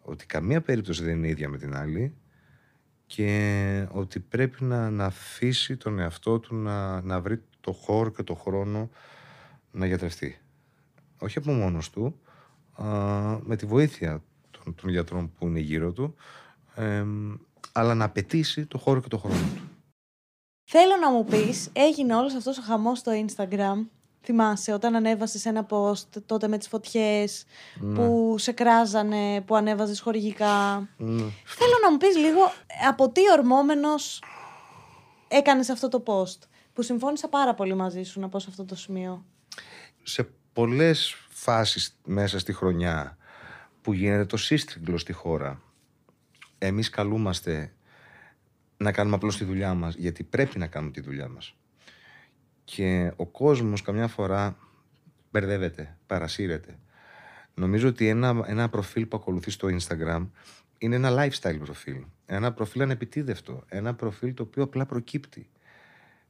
ότι 0.01 0.25
καμία 0.25 0.62
περίπτωση 0.62 1.03
δεν 1.03 1.17
είναι 1.17 1.27
ίδια 1.27 1.50
με 1.50 1.57
την 1.57 1.75
άλλη 1.75 2.15
και 3.05 3.88
ότι 3.91 4.19
πρέπει 4.19 4.63
να, 4.63 4.89
να 4.89 5.05
αφήσει 5.05 5.77
τον 5.77 6.00
εαυτό 6.00 6.39
του 6.39 6.55
να, 6.55 7.01
να 7.01 7.21
βρει 7.21 7.41
το 7.62 7.71
χώρο 7.71 8.09
και 8.09 8.23
το 8.23 8.35
χρόνο 8.35 8.89
να 9.71 9.85
γιατρευτεί. 9.85 10.38
Όχι 11.17 11.38
από 11.38 11.51
μόνος 11.51 11.89
του, 11.89 12.19
α, 12.73 12.85
με 13.43 13.55
τη 13.55 13.65
βοήθεια 13.65 14.23
των, 14.51 14.75
των 14.75 14.89
γιατρών 14.89 15.31
που 15.33 15.47
είναι 15.47 15.59
γύρω 15.59 15.91
του, 15.91 16.15
εμ, 16.75 17.35
αλλά 17.71 17.95
να 17.95 18.05
απαιτήσει 18.05 18.65
το 18.65 18.77
χώρο 18.77 19.01
και 19.01 19.07
το 19.07 19.17
χρόνο 19.17 19.35
του. 19.55 19.62
Θέλω 20.63 20.96
να 21.01 21.12
μου 21.12 21.25
πεις, 21.25 21.70
έγινε 21.74 22.15
όλος 22.15 22.34
αυτός 22.34 22.58
ο 22.58 22.62
χαμός 22.62 23.00
στο 23.00 23.12
Instagram. 23.25 23.86
Θυμάσαι 24.22 24.74
όταν 24.74 24.96
ανέβασες 24.96 25.46
ένα 25.46 25.65
post 25.70 26.22
τότε 26.25 26.48
με 26.48 26.58
τις 26.58 26.67
φωτιές 26.67 27.46
που 27.96 28.36
σε 28.38 28.51
κράζανε, 28.51 29.41
που 29.41 29.55
ανέβαζες 29.55 30.00
χορηγικά. 30.00 30.88
Ναι. 30.98 31.24
Θέλω 31.46 31.74
να 31.84 31.91
μου 31.91 31.98
πεις 31.98 32.17
λίγο 32.17 32.51
από 32.89 33.10
τι 33.10 33.22
ορμόμενος 33.38 34.24
έκανες 35.27 35.70
αυτό 35.70 35.89
το 35.89 36.03
post. 36.05 36.48
Που 36.74 36.82
συμφώνησα 36.82 37.29
πάρα 37.29 37.53
πολύ 37.53 37.75
μαζί 37.75 38.03
σου 38.03 38.20
να 38.20 38.29
πω 38.29 38.39
σε 38.39 38.48
αυτό 38.50 38.65
το 38.65 38.75
σημείο. 38.75 39.25
σε 40.03 40.29
πολλές 40.53 41.15
φάσεις 41.29 42.00
μέσα 42.05 42.39
στη 42.39 42.53
χρονιά 42.53 43.17
που 43.82 43.93
γίνεται 43.93 44.25
το 44.25 44.38
σύστριγγλο 44.38 44.98
στη 44.98 45.13
χώρα 45.13 45.62
εμείς 46.58 46.89
καλούμαστε 46.89 47.74
να 48.84 48.92
κάνουμε 48.92 49.16
απλώς 49.16 49.38
τη 49.38 49.44
δουλειά 49.44 49.74
μας 49.74 49.96
γιατί 49.96 50.24
πρέπει 50.24 50.60
να 50.60 50.68
κάνουμε 50.68 50.92
τη 50.92 51.02
δουλειά 51.02 51.28
μας. 51.28 51.56
Και 52.63 53.12
ο 53.16 53.25
κόσμος 53.25 53.82
καμιά 53.82 54.08
φορά 54.08 54.58
μπερδεύεται, 55.32 55.98
παρασύρεται. 56.08 56.80
Νομίζω 57.54 57.88
ότι 57.88 58.08
ένα, 58.08 58.43
ένα 58.46 58.69
προφίλ 58.69 59.06
που 59.06 59.17
ακολουθεί 59.17 59.52
στο 59.52 59.67
Instagram 59.67 60.28
είναι 60.78 60.96
ένα 60.96 61.10
lifestyle 61.12 61.60
προφίλ. 61.60 62.04
Ένα 62.26 62.54
προφίλ 62.54 62.82
ανεπιτίδευτο. 62.82 63.63
Ένα 63.67 63.93
προφίλ 63.93 64.34
το 64.34 64.43
οποίο 64.43 64.63
απλά 64.63 64.86
προκύπτει. 64.86 65.50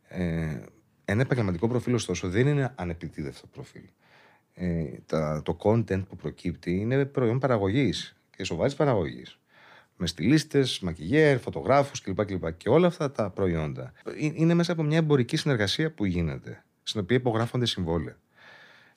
Ε, 0.07 0.59
ένα 1.05 1.21
επαγγελματικό 1.21 1.67
προφίλ, 1.67 1.93
ωστόσο, 1.93 2.29
δεν 2.29 2.47
είναι 2.47 2.73
ανεπιτίδευτο 2.75 3.47
προφίλ. 3.47 3.83
Ε, 4.53 4.83
τα, 5.05 5.41
το 5.45 5.57
content 5.59 6.07
που 6.07 6.15
προκύπτει 6.15 6.75
είναι 6.75 7.05
προϊόν 7.05 7.39
παραγωγής 7.39 8.15
και 8.35 8.43
σοβαρής 8.43 8.75
παραγωγής. 8.75 9.39
Με 10.03 10.09
στυλίστε, 10.09 10.65
μακιγέρ, 10.81 11.39
φωτογράφους 11.39 12.01
κλπ, 12.01 12.25
κλπ. 12.25 12.57
Και 12.57 12.69
όλα 12.69 12.87
αυτά 12.87 13.11
τα 13.11 13.29
προϊόντα 13.29 13.93
ε, 14.05 14.11
είναι 14.17 14.53
μέσα 14.53 14.71
από 14.71 14.83
μια 14.83 14.97
εμπορική 14.97 15.37
συνεργασία 15.37 15.91
που 15.91 16.05
γίνεται, 16.05 16.63
στην 16.83 17.01
οποία 17.01 17.17
υπογράφονται 17.17 17.65
συμβόλαια. 17.65 18.17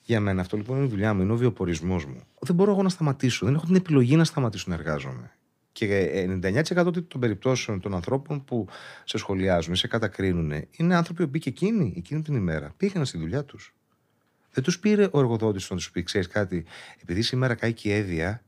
Για 0.01 0.19
μένα 0.19 0.41
αυτό 0.41 0.57
λοιπόν 0.57 0.75
είναι 0.77 0.85
η 0.85 0.89
δουλειά 0.89 1.13
μου, 1.13 1.21
είναι 1.21 1.31
ο 1.31 1.35
βιοπορισμό 1.35 1.95
μου. 1.95 2.21
Δεν 2.39 2.55
μπορώ 2.55 2.71
εγώ 2.71 2.83
να 2.83 2.89
σταματήσω, 2.89 3.45
δεν 3.45 3.55
έχω 3.55 3.65
την 3.65 3.75
επιλογή 3.75 4.15
να 4.15 4.23
σταματήσω 4.23 4.65
να 4.67 4.75
εργάζομαι. 4.75 5.31
Και 5.71 6.11
99% 6.41 7.07
των 7.07 7.19
περιπτώσεων 7.19 7.79
των 7.79 7.93
ανθρώπων 7.95 8.43
που 8.43 8.67
σε 9.03 9.17
σχολιάζουν 9.17 9.73
ή 9.73 9.77
σε 9.77 9.87
κατακρίνουν 9.87 10.67
είναι 10.71 10.95
άνθρωποι 10.95 11.27
που 11.27 11.37
και 11.37 11.49
εκείνοι, 11.49 11.93
εκείνη 11.97 12.21
την 12.21 12.35
ημέρα, 12.35 12.73
πήγαιναν 12.77 13.05
στη 13.05 13.17
δουλειά 13.17 13.43
τους. 13.43 13.75
Δεν 14.51 14.63
τους 14.63 14.79
πήρε 14.79 15.07
ο 15.11 15.19
εργοδότης 15.19 15.69
να 15.69 15.75
τους 15.75 15.91
πει: 15.91 16.03
Ξέρεις 16.03 16.27
κάτι, 16.27 16.65
επειδή 17.01 17.21
σήμερα 17.21 17.55
κάει 17.55 17.73
και 17.73 17.89
η 17.89 17.91
έδεια, 17.91 18.41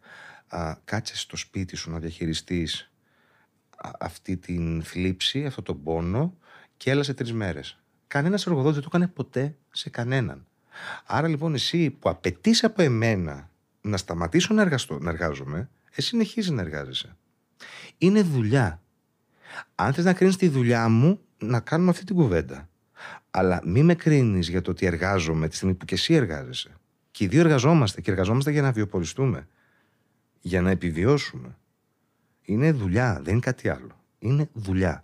α, 0.49 0.75
κάτσε 0.85 1.17
στο 1.17 1.37
σπίτι 1.37 1.75
σου 1.75 1.91
να 1.91 1.99
διαχειριστείς 1.99 2.91
αυτή 3.99 4.37
την 4.37 4.83
θλίψη, 4.83 5.45
αυτόν 5.45 5.63
τον 5.63 5.83
πόνο 5.83 6.37
και 6.77 6.91
έλα 6.91 7.03
σε 7.03 7.13
τρεις 7.13 7.33
μέρες. 7.33 7.79
Κανένας 8.07 8.45
εργοδότης 8.45 8.73
δεν 8.79 8.89
το 8.89 8.97
έκανε 8.97 9.11
ποτέ 9.11 9.55
σε 9.71 9.89
κανέναν. 9.89 10.45
Άρα 11.05 11.27
λοιπόν 11.27 11.53
εσύ 11.53 11.89
που 11.89 12.09
απαιτείς 12.09 12.63
από 12.63 12.81
εμένα 12.81 13.49
να 13.81 13.97
σταματήσω 13.97 14.53
να, 14.53 14.61
εργαστώ, 14.61 14.99
να 14.99 15.09
εργάζομαι, 15.09 15.69
εσύ 15.95 16.07
συνεχίζεις 16.07 16.51
να 16.51 16.61
εργάζεσαι. 16.61 17.15
Είναι 17.97 18.21
δουλειά. 18.21 18.81
Αν 19.75 19.93
θες 19.93 20.05
να 20.05 20.13
κρίνεις 20.13 20.35
τη 20.35 20.47
δουλειά 20.47 20.89
μου, 20.89 21.19
να 21.37 21.59
κάνουμε 21.59 21.89
αυτή 21.89 22.05
την 22.05 22.15
κουβέντα. 22.15 22.69
Αλλά 23.31 23.61
μη 23.65 23.83
με 23.83 23.95
κρίνεις 23.95 24.49
για 24.49 24.61
το 24.61 24.71
ότι 24.71 24.85
εργάζομαι 24.85 25.47
τη 25.47 25.55
στιγμή 25.55 25.73
που 25.73 25.85
και 25.85 25.93
εσύ 25.93 26.13
εργάζεσαι. 26.13 26.69
Και 27.11 27.23
οι 27.23 27.27
δύο 27.27 27.39
εργαζόμαστε 27.39 28.01
και 28.01 28.11
εργαζόμαστε 28.11 28.51
για 28.51 28.61
να 28.61 28.71
βιοποριστούμε. 28.71 29.47
Για 30.41 30.61
να 30.61 30.69
επιβιώσουμε. 30.69 31.57
Είναι 32.41 32.71
δουλειά, 32.71 33.19
δεν 33.23 33.31
είναι 33.33 33.41
κάτι 33.41 33.69
άλλο. 33.69 33.91
Είναι 34.19 34.49
δουλειά. 34.53 35.03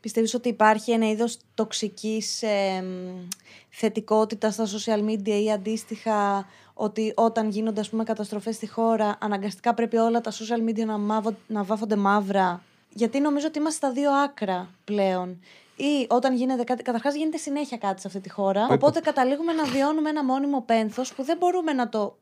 Πιστεύεις 0.00 0.34
ότι 0.34 0.48
υπάρχει 0.48 0.92
ένα 0.92 1.10
είδος 1.10 1.38
τοξικής 1.54 2.42
ε, 2.42 2.82
μ, 2.82 3.28
θετικότητας 3.68 4.54
στα 4.54 4.66
social 4.66 5.08
media 5.08 5.42
ή 5.44 5.52
αντίστοιχα 5.52 6.46
ότι 6.74 7.12
όταν 7.16 7.48
γίνονται 7.48 7.80
ας 7.80 7.88
πούμε 7.90 8.04
καταστροφές 8.04 8.54
στη 8.54 8.66
χώρα 8.66 9.18
αναγκαστικά 9.20 9.74
πρέπει 9.74 9.96
όλα 9.96 10.20
τα 10.20 10.32
social 10.32 10.68
media 10.68 10.84
να, 10.84 10.98
μαύω, 10.98 11.36
να 11.46 11.62
βάφονται 11.62 11.96
μαύρα; 11.96 12.62
Γιατί 12.92 13.20
νομίζω 13.20 13.46
ότι 13.46 13.58
είμαστε 13.58 13.86
στα 13.86 13.94
δύο 13.94 14.12
άκρα 14.12 14.68
πλέον 14.84 15.38
ή 15.76 16.06
όταν 16.08 16.34
γίνεται 16.34 16.64
κάτι, 16.64 16.82
καταρχάς 16.82 17.14
γίνεται 17.14 17.36
συνέχεια 17.36 17.76
κάτι 17.76 18.00
σε 18.00 18.06
αυτή 18.06 18.20
τη 18.20 18.30
χώρα 18.30 18.60
Μα 18.60 18.74
οπότε 18.74 19.00
καταλήγουμε 19.00 19.52
να 19.52 19.64
βιώνουμε 19.64 20.10
ένα 20.10 20.24
μόνιμο 20.24 20.62
πένθος 20.66 21.14
που 21.14 21.22
δεν 21.22 21.36
μπορούμε 21.36 21.72
να 21.72 21.88
το 21.88 22.16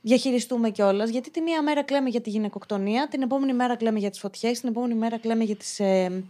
διαχειριστούμε 0.00 0.70
κιόλας. 0.70 1.10
Γιατί 1.10 1.30
τη 1.30 1.40
μία 1.40 1.62
μέρα 1.62 1.82
κλαίμε 1.82 2.08
για 2.08 2.20
τη 2.20 2.30
γυναικοκτονία, 2.30 3.08
την 3.08 3.22
επόμενη 3.22 3.52
μέρα 3.52 3.76
κλαίμε 3.76 3.98
για 3.98 4.10
τις 4.10 4.18
φωτιές, 4.18 4.60
την 4.60 4.68
επόμενη 4.68 4.94
μέρα 4.94 5.18
κλαίμε 5.18 5.44
για 5.44 5.56
τις 5.56 5.80
ε, 5.80 6.24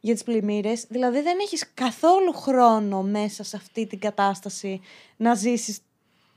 για 0.00 0.14
τις 0.14 0.22
πλημμύρες. 0.22 0.84
Δηλαδή 0.88 1.20
δεν 1.22 1.38
έχεις 1.40 1.70
καθόλου 1.74 2.32
χρόνο 2.32 3.02
μέσα 3.02 3.44
σε 3.44 3.56
αυτή 3.56 3.86
την 3.86 3.98
κατάσταση 3.98 4.80
να 5.16 5.34
ζήσεις 5.34 5.80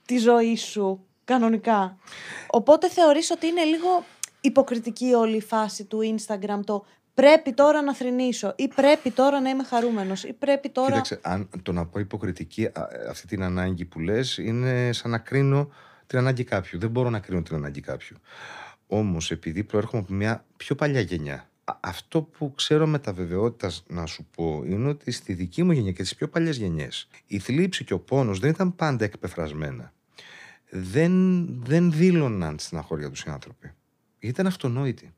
τη 0.05 0.17
ζωή 0.17 0.55
σου 0.55 1.05
κανονικά. 1.23 1.97
Οπότε 2.49 2.89
θεωρείς 2.89 3.31
ότι 3.31 3.47
είναι 3.47 3.63
λίγο 3.63 4.05
υποκριτική 4.41 5.13
όλη 5.13 5.35
η 5.35 5.41
φάση 5.41 5.83
του 5.85 6.15
Instagram 6.15 6.59
το 6.65 6.85
πρέπει 7.13 7.53
τώρα 7.53 7.81
να 7.81 7.95
θρυνήσω 7.95 8.53
ή 8.55 8.67
πρέπει 8.67 9.11
τώρα 9.11 9.41
να 9.41 9.49
είμαι 9.49 9.63
χαρούμενος 9.63 10.23
ή 10.23 10.33
πρέπει 10.33 10.69
τώρα... 10.69 10.89
Κοίταξε, 10.89 11.19
αν 11.21 11.49
το 11.63 11.71
να 11.71 11.85
πω 11.85 11.99
υποκριτική, 11.99 12.65
α, 12.65 12.71
αυτή 13.09 13.27
την 13.27 13.43
ανάγκη 13.43 13.85
που 13.85 13.99
λες, 13.99 14.37
είναι 14.37 14.93
σαν 14.93 15.11
να 15.11 15.17
κρίνω 15.17 15.69
την 16.07 16.17
ανάγκη 16.17 16.43
κάποιου. 16.43 16.79
Δεν 16.79 16.89
μπορώ 16.89 17.09
να 17.09 17.19
κρίνω 17.19 17.41
την 17.41 17.55
ανάγκη 17.55 17.81
κάποιου. 17.81 18.17
Όμως, 18.87 19.31
επειδή 19.31 19.63
προέρχομαι 19.63 20.01
από 20.01 20.13
μια 20.13 20.45
πιο 20.57 20.75
παλιά 20.75 20.99
γενιά, 20.99 21.49
α- 21.63 21.77
αυτό 21.79 22.21
που 22.21 22.53
ξέρω 22.55 22.87
με 22.87 22.99
τα 22.99 23.13
βεβαιότητας 23.13 23.83
να 23.87 24.05
σου 24.05 24.27
πω 24.35 24.63
είναι 24.65 24.87
ότι 24.87 25.11
στη 25.11 25.33
δική 25.33 25.63
μου 25.63 25.71
γενιά 25.71 25.91
και 25.91 26.01
τις 26.01 26.15
πιο 26.15 26.27
παλιές 26.27 26.57
γενιές 26.57 27.07
η 27.27 27.39
θλίψη 27.39 27.83
και 27.83 27.93
ο 27.93 27.99
πόνος 27.99 28.39
δεν 28.39 28.49
ήταν 28.49 28.75
πάντα 28.75 29.05
εκπεφρασμένα. 29.05 29.93
Δεν, 30.69 31.45
δεν 31.63 31.91
δήλωναν 31.91 32.59
στην 32.59 32.77
αχώρια 32.77 33.09
τους 33.09 33.21
οι 33.21 33.29
άνθρωποι. 33.29 33.71
Γιατί 34.19 34.35
ήταν 34.35 34.47
αυτονόητοι. 34.47 35.13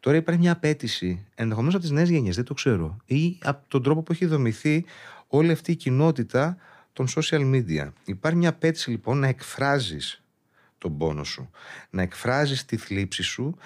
Τώρα 0.00 0.16
υπάρχει 0.16 0.40
μια 0.40 0.52
απέτηση, 0.52 1.26
ενδεχομένως 1.34 1.74
από 1.74 1.82
τις 1.82 1.92
νέες 1.92 2.10
γενιές, 2.10 2.36
δεν 2.36 2.44
το 2.44 2.54
ξέρω, 2.54 2.96
ή 3.04 3.38
από 3.42 3.68
τον 3.68 3.82
τρόπο 3.82 4.02
που 4.02 4.12
έχει 4.12 4.26
δομηθεί 4.26 4.84
όλη 5.26 5.52
αυτή 5.52 5.72
η 5.72 5.76
κοινότητα 5.76 6.56
των 6.98 7.08
social 7.14 7.54
media. 7.54 7.92
Υπάρχει 8.04 8.38
μια 8.38 8.48
απέτηση 8.48 8.90
λοιπόν 8.90 9.18
να 9.18 9.26
εκφράζεις 9.28 10.22
τον 10.78 10.96
πόνο 10.98 11.24
σου, 11.24 11.50
να 11.90 12.02
εκφράζεις 12.02 12.64
τη 12.64 12.76
θλίψη 12.76 13.22
σου 13.22 13.56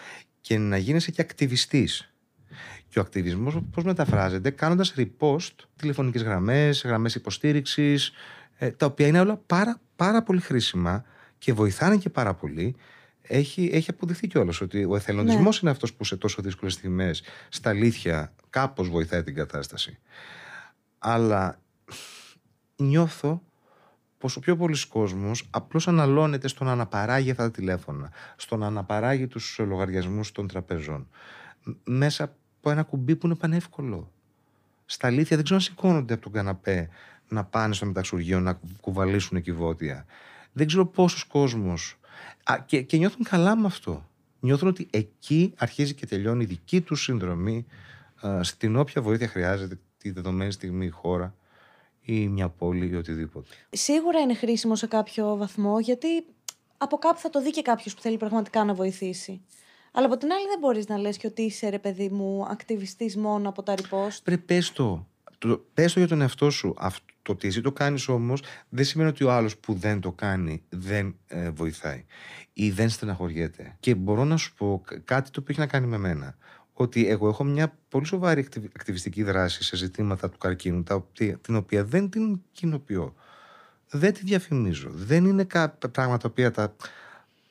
και 0.41 0.59
να 0.59 0.77
γίνεσαι 0.77 1.11
και 1.11 1.21
ακτιβιστής. 1.21 2.13
Και 2.89 2.99
ο 2.99 3.03
ακτιβισμός 3.03 3.59
πώς 3.71 3.85
μεταφράζεται, 3.85 4.51
κάνοντας 4.51 4.95
repost 4.97 5.51
τηλεφωνικές 5.77 6.23
γραμμές, 6.23 6.83
γραμμές 6.85 7.15
υποστήριξης, 7.15 8.13
ε, 8.57 8.71
τα 8.71 8.87
οποία 8.87 9.07
είναι 9.07 9.21
όλα 9.21 9.37
πάρα, 9.47 9.81
πάρα 9.97 10.23
πολύ 10.23 10.41
χρήσιμα 10.41 11.05
και 11.39 11.53
βοηθάνε 11.53 11.97
και 11.97 12.11
πάρα 12.11 12.35
πολύ. 12.35 12.77
Έχει, 13.23 13.71
έχει 13.73 13.91
αποδειχθεί 13.91 14.27
κιόλας 14.27 14.61
ότι 14.61 14.85
ο 14.85 14.97
εθελοντισμός 14.97 15.55
Ναι. 15.55 15.59
είναι 15.63 15.71
αυτός 15.71 15.95
που 15.95 16.05
σε 16.05 16.17
τόσο 16.17 16.43
δύσκολες 16.43 16.73
στιγμές, 16.75 17.23
στα 17.49 17.71
αλήθεια, 17.71 18.33
κάπως 18.51 18.89
βοηθάει 18.89 19.23
την 19.23 19.35
κατάσταση. 19.35 19.99
Αλλά 20.99 21.61
νιώθω 22.77 23.43
πως 24.19 24.37
ο 24.37 24.41
πιο 24.41 24.57
πολλής 24.57 24.85
κόσμος 24.85 25.49
απλώς 25.51 25.89
αναλώνεται 25.89 26.49
στο 26.49 26.65
να 26.65 26.73
αναπαράγει 26.73 27.31
αυτά 27.31 27.43
τα 27.43 27.51
τηλέφωνα, 27.51 28.11
στο 28.37 28.57
να 28.57 28.67
αναπαράγει 28.67 29.27
τους 29.27 29.59
λογαριασμούς 29.59 30.33
των 30.33 30.47
τραπεζών, 30.49 31.09
μ- 31.65 31.89
μέσα 31.89 32.25
από 32.25 32.71
ένα 32.71 32.83
κουμπί 32.83 33.17
που 33.17 33.27
είναι 33.27 33.35
πανεύκολο. 33.35 34.11
Στα 34.85 35.07
αλήθεια 35.07 35.37
δεν 35.37 35.45
ξέρω 35.45 35.59
αν 35.59 35.65
σηκώνονται 35.65 36.15
από 36.15 36.23
τον 36.23 36.33
καναπέ 36.33 36.89
να 37.29 37.45
πάνε 37.45 37.75
στο 37.75 37.87
μεταξουργείο 37.87 38.41
να 38.41 38.61
κουβαλήσουν 38.81 39.43
κυβότια. 39.43 40.07
Δεν 40.53 40.67
ξέρω 40.67 40.87
πόσος 40.87 41.25
κόσμος. 41.25 41.99
Α, 42.45 42.59
και, 42.67 42.83
και 42.83 42.97
νιώθουν 42.97 43.25
καλά 43.25 43.57
με 43.57 43.67
αυτό. 43.67 44.09
Νιώθουν 44.41 44.69
ότι 44.69 44.89
εκεί 44.91 45.53
αρχίζει 45.57 45.95
και 45.95 46.07
τελειώνει 46.07 46.43
η 46.43 46.47
δική 46.47 46.81
τους 46.81 47.03
συνδρομή 47.03 47.67
α, 48.27 48.43
στην 48.43 48.77
όποια 48.77 49.03
βοήθεια 49.03 49.29
χρειάζεται 49.29 49.79
τη 49.99 50.11
δεδομένη 50.11 50.53
στιγμή 50.53 50.87
η 50.87 50.91
χώρα 50.91 51.35
ή 52.03 52.29
μια 52.29 52.49
πόλη 52.49 52.89
ή 52.91 52.95
οτιδήποτε. 52.95 53.49
Σίγουρα 53.71 54.21
είναι 54.21 54.35
χρήσιμο 54.35 54.77
σε 54.77 54.87
κάποιο 54.87 55.37
βαθμό, 55.37 55.81
γιατί 55.81 56.07
από 56.79 56.97
κάπου 56.97 57.19
θα 57.19 57.31
το 57.31 57.43
δει 57.43 57.51
και 57.51 57.63
κάποιος 57.63 57.95
που 57.95 58.01
θέλει 58.01 58.17
πραγματικά 58.17 58.65
να 58.65 58.75
βοηθήσει. 58.75 59.41
Αλλά 59.93 60.07
από 60.07 60.17
την 60.17 60.33
άλλη 60.33 60.47
δεν 60.47 60.59
μπορείς 60.59 60.87
να 60.89 60.99
λες 60.99 61.17
και 61.17 61.27
ότι 61.27 61.43
είσαι 61.43 61.69
ρε 61.69 61.79
παιδί 61.79 62.09
μου 62.09 62.47
ακτιβιστής 62.51 63.17
μόνο 63.17 63.49
από 63.49 63.63
τα 63.63 63.75
repost. 63.75 64.17
Πρέπει 64.23 64.43
πες 64.45 64.73
το. 64.73 65.07
το. 65.39 65.65
Πες 65.75 65.93
το 65.93 65.99
για 65.99 66.09
τον 66.09 66.21
εαυτό 66.21 66.51
σου. 66.51 66.75
Αυτό 66.79 67.05
το 67.23 67.33
ότι 67.33 67.49
εσύ 67.49 67.61
το 67.61 67.73
κάνεις 67.73 68.09
όμως 68.09 68.43
δεν 68.69 68.85
σημαίνει 68.85 69.09
ότι 69.09 69.25
ο 69.25 69.33
άλλος 69.33 69.57
που 69.59 69.75
δεν 69.75 70.01
το 70.01 70.13
κάνει 70.13 70.63
δεν 70.69 71.17
ε, 71.27 71.51
βοηθάει 71.51 72.05
ή 72.53 72.71
δεν 72.71 72.89
στεναχωριέται. 72.89 73.77
Και 73.81 73.95
μπορώ 73.95 74.25
να 74.25 74.37
σου 74.37 74.55
πω 74.55 74.83
κα- 74.87 74.99
κάτι 74.99 75.31
το 75.31 75.41
οποίο 75.41 75.55
έχει 75.55 75.61
να 75.61 75.67
κάνει 75.67 75.87
με 75.87 75.99
μένα. 75.99 76.37
Ότι 76.83 77.09
εγώ 77.09 77.29
έχω 77.29 77.45
μια 77.45 77.79
πολύ 77.89 78.07
σοβαρή 78.07 78.41
ακτιβ- 78.41 78.77
ακτιβιστική 78.77 79.23
δράση 79.23 79.63
σε 79.65 79.77
ζητήματα 79.77 80.29
του 80.31 80.39
καρκίνου, 80.39 80.83
τα 80.83 80.95
οποία- 80.95 81.39
την 81.39 81.57
οποία 81.57 81.85
δεν 81.85 82.11
την 82.11 82.41
κοινοποιώ. 82.53 83.15
Δεν 83.91 84.13
τη 84.13 84.21
διαφημίζω. 84.25 84.91
Δεν 84.93 85.25
είναι 85.25 85.45
κάποια 85.45 85.89
πράγματα 85.89 86.19
τα 86.23 86.29
οποία 86.29 86.51
τα 86.51 86.77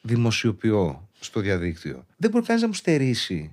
δημοσιοποιώ 0.01 1.07
στο 1.19 1.39
διαδίκτυο. 1.39 2.05
Δεν 2.17 2.29
μπορεί 2.29 2.45
κανείς 2.45 2.61
να 2.61 2.67
μου 2.67 2.73
στερήσει 2.73 3.51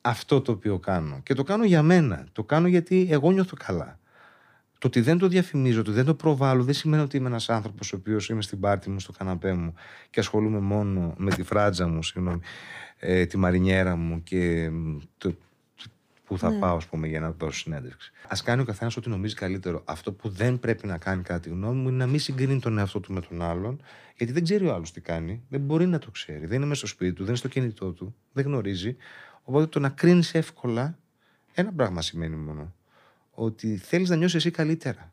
αυτό 0.00 0.40
το 0.40 0.52
οποίο 0.52 0.78
κάνω. 0.78 1.20
Και 1.22 1.34
το 1.34 1.42
κάνω 1.42 1.64
για 1.64 1.82
μένα. 1.82 2.26
Το 2.32 2.44
κάνω 2.44 2.66
γιατί 2.68 3.08
εγώ 3.10 3.30
νιώθω 3.30 3.56
καλά. 3.64 3.98
Το 4.78 4.86
ότι 4.86 5.00
δεν 5.00 5.18
το 5.18 5.28
διαφημίζω, 5.28 5.82
το 5.82 5.90
ότι 5.90 5.98
δεν 5.98 6.04
το 6.06 6.14
προβάλλω, 6.14 6.64
δεν 6.64 6.74
σημαίνει 6.74 7.02
ότι 7.02 7.16
είμαι 7.16 7.28
ένας 7.28 7.48
άνθρωπος 7.48 7.92
ο 7.92 7.96
οποίος 7.96 8.28
είμαι 8.28 8.42
στην 8.42 8.60
πάρτη 8.60 8.90
μου, 8.90 9.00
στο 9.00 9.12
καναπέ 9.12 9.52
μου 9.52 9.74
και 10.10 10.20
ασχολούμαι 10.20 10.58
μόνο 10.58 11.14
με 11.16 11.30
τη 11.30 11.42
φράτζα 11.42 11.88
μου, 11.88 12.02
συγγνώμη, 12.02 12.40
ε, 12.98 13.26
τη 13.26 13.36
μαρινιέρα 13.36 13.96
μου 13.96 14.22
και 14.22 14.70
μ, 14.70 14.96
το, 15.18 15.34
που 16.24 16.38
θα 16.38 16.50
Ναι. 16.50 16.58
πάω, 16.58 16.76
ας 16.76 16.86
πούμε, 16.86 17.06
για 17.06 17.20
να 17.20 17.30
δώσω 17.30 17.58
συνέντευξη. 17.58 18.12
Α 18.22 18.36
κάνει 18.44 18.60
ο 18.60 18.64
καθένας 18.64 18.96
ό,τι 18.96 19.08
νομίζει 19.08 19.34
καλύτερο. 19.34 19.82
Αυτό 19.84 20.12
που 20.12 20.28
δεν 20.28 20.58
πρέπει 20.58 20.86
να 20.86 20.98
κάνει, 20.98 21.22
κατά 21.22 21.40
τη 21.40 21.48
γνώμη 21.48 21.80
μου, 21.80 21.88
είναι 21.88 21.96
να 21.96 22.06
μην 22.06 22.20
συγκρίνει 22.20 22.60
τον 22.60 22.78
εαυτό 22.78 23.00
του 23.00 23.12
με 23.12 23.20
τον 23.20 23.42
άλλον, 23.42 23.80
γιατί 24.16 24.32
δεν 24.32 24.42
ξέρει 24.42 24.66
ο 24.66 24.74
άλλος 24.74 24.92
τι 24.92 25.00
κάνει. 25.00 25.42
Δεν 25.48 25.60
μπορεί 25.60 25.86
να 25.86 25.98
το 25.98 26.10
ξέρει. 26.10 26.46
Δεν 26.46 26.56
είναι 26.56 26.66
μέσα 26.66 26.78
στο 26.78 26.86
σπίτι 26.86 27.10
του, 27.12 27.18
δεν 27.18 27.28
είναι 27.28 27.36
στο 27.36 27.48
κινητό 27.48 27.92
του, 27.92 28.14
δεν 28.32 28.44
γνωρίζει. 28.44 28.96
Οπότε 29.42 29.66
το 29.66 29.80
να 29.80 29.88
κρίνεις 29.88 30.34
εύκολα, 30.34 30.98
ένα 31.54 31.72
πράγμα 31.72 32.02
σημαίνει 32.02 32.36
μόνο. 32.36 32.74
Ότι 33.40 33.76
θέλεις 33.76 34.08
να 34.08 34.16
νιώσεις 34.16 34.34
εσύ 34.34 34.50
καλύτερα. 34.50 35.12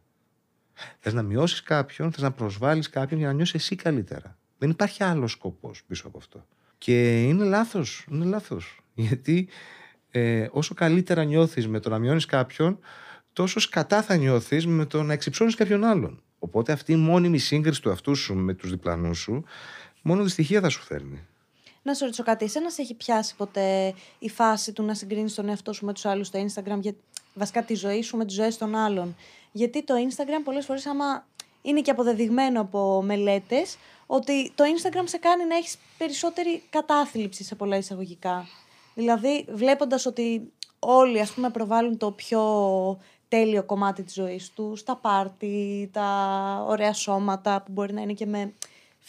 Θες 0.99 1.13
να 1.13 1.21
μειώσεις 1.21 1.63
κάποιον, 1.63 2.11
θες 2.11 2.21
να 2.21 2.31
προσβάλλεις 2.31 2.89
κάποιον 2.89 3.19
για 3.19 3.27
να 3.27 3.33
νιώσεις 3.33 3.53
εσύ 3.53 3.75
καλύτερα. 3.75 4.37
Δεν 4.57 4.69
υπάρχει 4.69 5.03
άλλος 5.03 5.31
σκοπός 5.31 5.83
πίσω 5.87 6.07
από 6.07 6.17
αυτό. 6.17 6.45
Και 6.77 7.23
είναι 7.23 7.43
λάθος. 7.43 8.05
Είναι 8.11 8.25
λάθος. 8.25 8.79
Γιατί 8.93 9.47
ε, 10.11 10.47
όσο 10.51 10.73
καλύτερα 10.73 11.23
νιώθεις 11.23 11.67
με 11.67 11.79
το 11.79 11.89
να 11.89 11.99
μειώνεις 11.99 12.25
κάποιον, 12.25 12.79
τόσο 13.33 13.59
σκατά 13.59 14.01
θα 14.01 14.15
νιώθεις 14.15 14.67
με 14.67 14.85
το 14.85 15.03
να 15.03 15.13
εξυψώνεις 15.13 15.55
κάποιον 15.55 15.83
άλλον. 15.83 16.21
Οπότε 16.39 16.71
αυτή 16.71 16.91
η 16.91 16.95
μόνιμη 16.95 17.37
σύγκριση 17.37 17.81
του 17.81 17.91
αυτού 17.91 18.15
σου 18.15 18.35
με 18.35 18.53
τους 18.53 18.69
διπλανούς 18.69 19.19
σου, 19.19 19.43
μόνο 20.01 20.23
δυστυχία 20.23 20.61
θα 20.61 20.69
σου 20.69 20.81
φέρνει. 20.81 21.25
Να 21.81 21.93
σου 21.93 22.03
ρωτήσω 22.03 22.23
κάτι, 22.23 22.45
εσένα 22.45 22.69
σε 22.69 22.81
έχει 22.81 22.93
πιάσει 22.93 23.35
ποτέ 23.35 23.93
η 24.19 24.29
φάση 24.29 24.73
του 24.73 24.83
να 24.83 24.93
συγκρίνεις 24.93 25.33
τον 25.33 25.49
εαυτό 25.49 25.73
σου 25.73 25.85
με 25.85 25.93
τους 25.93 26.05
άλλους 26.05 26.27
στο 26.27 26.45
Instagram, 26.45 26.79
για... 26.79 26.95
βασικά 27.35 27.63
τη 27.63 27.75
ζωή 27.75 28.01
σου 28.01 28.17
με 28.17 28.25
τις 28.25 28.35
ζωές 28.35 28.57
των 28.57 28.75
άλλων. 28.75 29.15
Γιατί 29.51 29.83
το 29.83 29.93
Instagram 30.09 30.41
πολλές 30.43 30.65
φορές, 30.65 30.85
άμα 30.85 31.25
είναι 31.61 31.81
και 31.81 31.91
αποδεδειγμένο 31.91 32.61
από 32.61 33.01
μελέτες, 33.01 33.77
ότι 34.05 34.51
το 34.55 34.63
Instagram 34.63 35.03
σε 35.03 35.17
κάνει 35.17 35.45
να 35.45 35.55
έχεις 35.55 35.77
περισσότερη 35.97 36.63
κατάθλιψη 36.69 37.43
σε 37.43 37.55
πολλά 37.55 37.77
εισαγωγικά. 37.77 38.47
Δηλαδή, 38.93 39.45
βλέποντας 39.49 40.05
ότι 40.05 40.51
όλοι 40.79 41.19
ας 41.19 41.31
πούμε 41.31 41.49
προβάλλουν 41.49 41.97
το 41.97 42.11
πιο 42.11 42.41
τέλειο 43.27 43.63
κομμάτι 43.63 44.03
της 44.03 44.13
ζωής 44.13 44.49
τους, 44.49 44.83
τα 44.83 44.95
πάρτι, 44.95 45.89
τα 45.93 46.07
ωραία 46.67 46.93
σώματα 46.93 47.61
που 47.61 47.71
μπορεί 47.71 47.93
να 47.93 48.01
είναι 48.01 48.13
και 48.13 48.25
με 48.25 48.53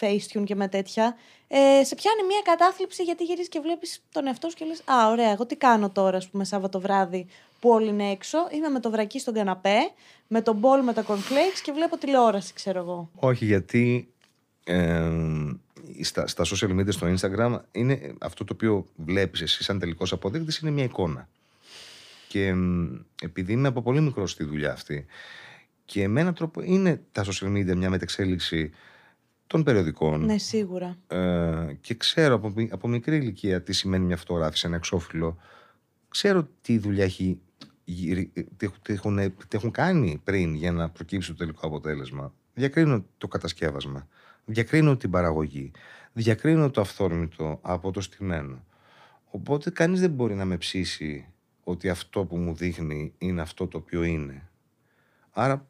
Facetune 0.00 0.44
και 0.44 0.54
με 0.54 0.68
τέτοια, 0.68 1.16
ε, 1.48 1.84
σε 1.84 1.94
πιάνει 1.94 2.22
μια 2.26 2.40
κατάθλιψη 2.44 3.02
γιατί 3.02 3.24
γυρίζεις 3.24 3.48
και 3.48 3.60
βλέπεις 3.60 4.02
τον 4.12 4.26
εαυτό 4.26 4.48
σου 4.48 4.56
και 4.56 4.64
λες 4.64 4.82
«Α, 4.84 5.10
ωραία, 5.10 5.30
εγώ 5.30 5.46
τι 5.46 5.56
κάνω 5.56 5.90
τώρα, 5.90 6.16
ας 6.16 6.28
πούμε, 6.28 6.44
Σάββατο 6.44 6.80
βράδυ 6.80 7.26
που 7.60 7.68
όλοι 7.68 7.88
είναι 7.88 8.10
έξω, 8.10 8.38
είμαι 8.50 8.68
με 8.68 8.80
το 8.80 8.90
βρακί 8.90 9.18
στον 9.18 9.34
καναπέ, 9.34 9.78
με 10.26 10.40
τον 10.40 10.56
μπολ 10.56 10.82
με 10.82 10.92
τα 10.92 11.04
cornflakes 11.08 11.60
και 11.62 11.72
βλέπω 11.72 11.96
τηλεόραση, 11.96 12.52
ξέρω 12.54 12.78
εγώ». 12.78 13.10
Όχι, 13.14 13.44
γιατί 13.44 14.08
ε, 14.64 15.10
στα, 16.00 16.26
στα 16.26 16.44
social 16.44 16.70
media, 16.70 16.92
στο 16.92 17.14
Instagram, 17.14 17.58
είναι 17.72 18.14
αυτό 18.18 18.44
το 18.44 18.52
οποίο 18.52 18.86
βλέπεις 18.96 19.40
εσύ 19.40 19.62
σαν 19.62 19.78
τελικός 19.78 20.12
αποδείκτης 20.12 20.58
είναι 20.58 20.70
μια 20.70 20.84
εικόνα. 20.84 21.28
Και 22.28 22.54
μ, 22.54 22.94
επειδή 23.22 23.52
είμαι 23.52 23.68
από 23.68 23.82
πολύ 23.82 24.00
μικρό 24.00 24.26
στη 24.26 24.44
δουλειά 24.44 24.72
αυτή 24.72 25.06
και 25.84 26.08
με 26.08 26.20
έναν 26.20 26.34
τρόπο 26.34 26.62
είναι 26.62 27.02
τα 27.12 27.24
social 27.24 27.56
media 27.56 27.74
μια 27.74 27.90
μετεξέλιξη 27.90 28.72
των 29.46 29.62
περιοδικών 29.62 30.24
Ναι, 30.24 30.38
σίγουρα. 30.38 30.96
ε, 31.06 31.76
και 31.80 31.94
ξέρω 31.94 32.34
από, 32.34 32.52
μι- 32.56 32.72
από 32.72 32.88
μικρή 32.88 33.16
ηλικία 33.16 33.62
τι 33.62 33.72
σημαίνει 33.72 34.04
μια 34.04 34.16
φωτογράφηση, 34.16 34.66
ένα 34.66 34.76
εξώφυλλο. 34.76 35.36
Ξέρω 36.08 36.48
τι 36.60 36.78
δουλειά 36.78 37.04
έχει, 37.04 37.40
γυρι- 37.84 38.32
τι, 38.56 38.66
έχουν- 38.66 38.78
τι 38.82 38.92
έχουν, 38.92 39.16
τι 39.48 39.56
έχουν 39.56 39.70
κάνει 39.70 40.20
πριν 40.24 40.54
για 40.54 40.72
να 40.72 40.88
προκύψει 40.90 41.28
το 41.30 41.36
τελικό 41.36 41.66
αποτέλεσμα. 41.66 42.32
Διακρίνω 42.54 43.04
το 43.18 43.28
κατασκεύασμα, 43.28 44.08
διακρίνω 44.44 44.96
την 44.96 45.10
παραγωγή, 45.10 45.70
διακρίνω 46.12 46.70
το 46.70 46.80
αυθόρμητο 46.80 47.58
από 47.62 47.90
το 47.90 48.00
στημένο. 48.00 48.64
Οπότε 49.30 49.70
κανείς 49.70 50.00
δεν 50.00 50.10
μπορεί 50.10 50.34
να 50.34 50.44
με 50.44 50.56
ψήσει 50.56 51.26
ότι 51.64 51.88
αυτό 51.88 52.24
που 52.24 52.36
μου 52.36 52.54
δείχνει 52.54 53.12
είναι 53.18 53.40
αυτό 53.40 53.66
το 53.66 53.78
οποίο 53.78 54.02
είναι. 54.02 54.48
Άρα 55.32 55.52
α, 55.52 55.60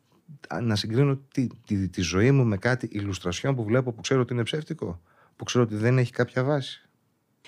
να 0.62 0.76
συγκρίνω 0.76 1.18
τη, 1.32 1.46
τη, 1.66 1.88
τη 1.88 2.00
ζωή 2.00 2.30
μου 2.30 2.44
με 2.44 2.56
κάτι 2.56 2.88
ηλουστρασιόν 2.92 3.54
που 3.54 3.64
βλέπω 3.64 3.92
που 3.92 4.00
ξέρω 4.00 4.20
ότι 4.20 4.32
είναι 4.32 4.42
ψεύτικο, 4.42 5.00
που 5.36 5.44
ξέρω 5.44 5.64
ότι 5.64 5.74
δεν 5.74 5.98
έχει 5.98 6.12
κάποια 6.12 6.44
βάση. 6.44 6.80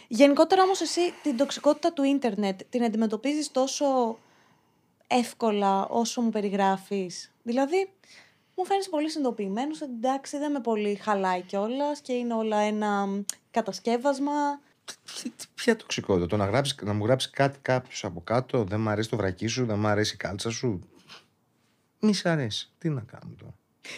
Γενικότερα 0.09 0.63
όμως 0.63 0.81
εσύ 0.81 1.01
την 1.23 1.37
τοξικότητα 1.37 1.93
του 1.93 2.03
ίντερνετ 2.03 2.61
την 2.69 2.85
αντιμετωπίζεις 2.85 3.51
τόσο 3.51 4.19
εύκολα 5.07 5.87
όσο 5.87 6.21
μου 6.21 6.31
περιγράφεις; 6.31 7.33
Δηλαδή, 7.43 7.91
μου 8.57 8.65
φαίνεσαι 8.65 8.91
πολύ 8.91 9.11
συνειδητοποιημένος 9.11 9.81
ότι 9.83 9.93
εντάξει 9.93 10.39
δεν 10.39 10.53
με 10.53 10.61
πολύ 10.61 10.95
χαλάει 10.95 11.43
κιόλας 11.43 12.01
και 12.01 12.13
είναι 12.13 12.35
όλα 12.35 12.59
ένα 12.59 13.07
μ, 13.07 13.21
κατασκεύασμα. 13.51 14.61
Τι- 15.23 15.31
τι- 15.31 15.47
Ποια 15.55 15.77
τοξικότητα, 15.77 16.27
το 16.27 16.37
να, 16.37 16.47
γράψεις, 16.47 16.77
να 16.83 16.93
μου 16.93 17.05
γράψεις 17.05 17.31
κάτι 17.31 17.59
κάποιος 17.63 18.05
από 18.05 18.21
κάτω, 18.21 18.65
δεν 18.65 18.81
μ' 18.81 18.89
αρέσει 18.89 19.09
το 19.11 19.17
βρακί 19.17 19.47
σου, 19.47 19.67
δεν 19.67 19.79
μ' 19.79 19.87
αρέσει 19.87 20.15
η 20.15 20.17
κάλτσα 20.17 20.51
σου. 20.51 20.81
Μη 22.01 22.15
σ' 22.15 22.27
αρέσει. 22.27 22.71
Τι 22.79 22.89
να 22.89 23.01
κάνω 23.01 23.35
τώρα; 23.39 23.55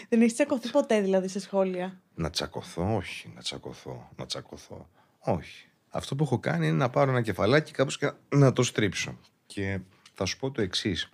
Δεν 0.09 0.21
έχεις 0.21 0.35
τσακωθεί 0.35 0.71
ποτέ 0.71 1.01
δηλαδή 1.01 1.29
σε 1.29 1.41
σχόλια; 1.41 2.01
Να 2.15 2.31
τσακωθώ, 2.31 2.97
όχι, 2.97 3.33
να 3.35 3.41
τσακωθώ, 3.41 4.11
να 4.17 4.27
τσακωθώ. 4.27 4.89
Όχι. 5.19 5.69
Αυτό 5.89 6.15
που 6.17 6.25
έχω 6.25 6.39
κάνει 6.39 6.67
είναι 6.67 6.77
να 6.77 6.91
πάρω 6.91 7.11
ένα 7.11 7.23
κεφαλάκι 7.23 7.73
κάπως 7.73 7.99
και 7.99 8.13
να 8.29 8.53
το 8.53 8.63
στρίψω. 8.63 9.19
Και 9.47 9.81
θα 10.15 10.25
σου 10.25 10.39
πω 10.39 10.51
το 10.51 10.63
εξής. 10.63 11.11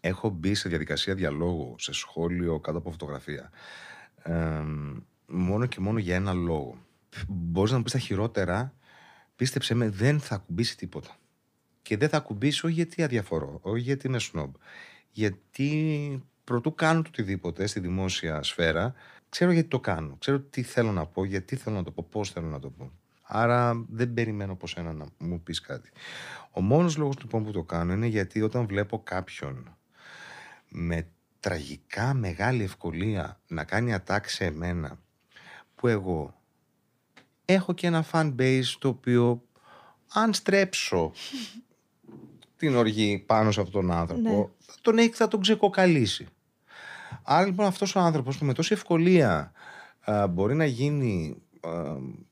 Έχω 0.00 0.28
μπει 0.28 0.54
σε 0.54 0.68
διαδικασία 0.68 1.14
διαλόγου, 1.14 1.74
σε 1.78 1.92
σχόλιο 1.92 2.60
κάτω 2.60 2.78
από 2.78 2.90
φωτογραφία. 2.90 3.50
Ε, 4.22 4.62
μόνο 5.26 5.66
και 5.66 5.80
μόνο 5.80 5.98
για 5.98 6.14
ένα 6.14 6.32
λόγο. 6.32 6.78
Μπορείς 7.28 7.70
να 7.70 7.76
μου 7.76 7.82
πεις 7.82 7.92
τα 7.92 7.98
χειρότερα, 7.98 8.74
πίστεψε 9.36 9.74
με, 9.74 9.88
δεν 9.88 10.20
θα 10.20 10.34
ακουμπήσει 10.34 10.76
τίποτα. 10.76 11.16
Και 11.82 11.96
δεν 11.96 12.08
θα 12.08 12.16
ακουμπήσει 12.16 12.66
όχι 12.66 12.74
γιατί 12.74 13.02
αδιαφορώ, 13.02 13.58
όχι 13.62 13.82
γιατί 13.82 14.06
είμαι 14.06 14.18
σνόμπ. 14.18 14.54
Γιατί 15.10 16.22
προτού 16.44 16.74
κάνω 16.74 17.02
το 17.02 17.08
οτιδήποτε 17.12 17.66
στη 17.66 17.80
δημόσια 17.80 18.42
σφαίρα, 18.42 18.94
ξέρω 19.28 19.50
γιατί 19.50 19.68
το 19.68 19.80
κάνω. 19.80 20.16
Ξέρω 20.18 20.40
τι 20.40 20.62
θέλω 20.62 20.92
να 20.92 21.06
πω, 21.06 21.24
γιατί 21.24 21.56
θέλω 21.56 21.76
να 21.76 21.82
το 21.82 21.90
πω, 21.90 22.06
πώς 22.10 22.30
θέλω 22.30 22.46
να 22.46 22.58
το 22.58 22.70
πω. 22.70 22.92
Άρα 23.22 23.84
δεν 23.88 24.14
περιμένω 24.14 24.52
από 24.52 24.66
σένα 24.66 24.92
να 24.92 25.06
μου 25.18 25.42
πεις 25.42 25.60
κάτι. 25.60 25.90
Ο 26.52 26.60
μόνος 26.60 26.96
λόγος 26.96 27.16
λοιπόν 27.20 27.44
που 27.44 27.50
το 27.50 27.62
κάνω 27.62 27.92
είναι 27.92 28.06
γιατί 28.06 28.42
όταν 28.42 28.66
βλέπω 28.66 29.02
κάποιον 29.02 29.76
με 30.68 31.08
τραγικά 31.40 32.14
μεγάλη 32.14 32.62
ευκολία 32.62 33.40
να 33.46 33.64
κάνει 33.64 33.96
attack 33.98 34.20
σε 34.24 34.44
εμένα 34.44 34.98
που 35.74 35.86
εγώ 35.86 36.40
έχω 37.44 37.74
και 37.74 37.86
ένα 37.86 38.04
fan 38.12 38.34
base 38.38 38.76
το 38.78 38.88
οποίο 38.88 39.42
αν 40.12 40.34
στρέψω 40.34 41.12
την 42.58 42.76
οργή 42.76 43.18
πάνω 43.26 43.50
σε 43.50 43.60
αυτόν 43.60 43.80
τον 43.80 43.90
άνθρωπο 43.96 44.20
Ναι. 44.20 44.46
θα 44.58 44.74
τον 44.80 44.98
έχει, 44.98 45.12
θα 45.12 45.28
τον 45.28 45.40
ξεκοκαλίσει. 45.40 46.26
Άρα 47.22 47.46
λοιπόν 47.46 47.66
αυτός 47.66 47.94
ο 47.96 48.00
άνθρωπος 48.00 48.38
που 48.38 48.44
με 48.44 48.52
τόση 48.52 48.72
ευκολία 48.72 49.52
α, 50.00 50.26
μπορεί 50.26 50.54
να 50.54 50.64
γίνει 50.64 51.42
α, 51.60 51.70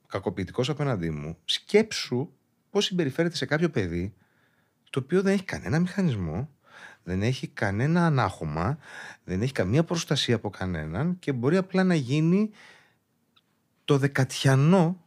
κακοποιητικός 0.06 0.68
απέναντί 0.68 1.10
μου, 1.10 1.36
σκέψου 1.44 2.28
πώς 2.70 2.84
συμπεριφέρεται 2.84 3.36
σε 3.36 3.46
κάποιο 3.46 3.70
παιδί 3.70 4.14
το 4.90 5.00
οποίο 5.04 5.22
δεν 5.22 5.32
έχει 5.32 5.44
κανένα 5.44 5.78
μηχανισμό, 5.80 6.48
δεν 7.02 7.22
έχει 7.22 7.46
κανένα 7.48 8.06
ανάχωμα, 8.06 8.78
δεν 9.24 9.42
έχει 9.42 9.52
καμία 9.52 9.84
προστασία 9.84 10.34
από 10.34 10.50
κανέναν 10.50 11.18
και 11.18 11.32
μπορεί 11.32 11.56
απλά 11.56 11.84
να 11.84 11.94
γίνει 11.94 12.50
το 13.84 13.98
δεκατιανό 13.98 15.04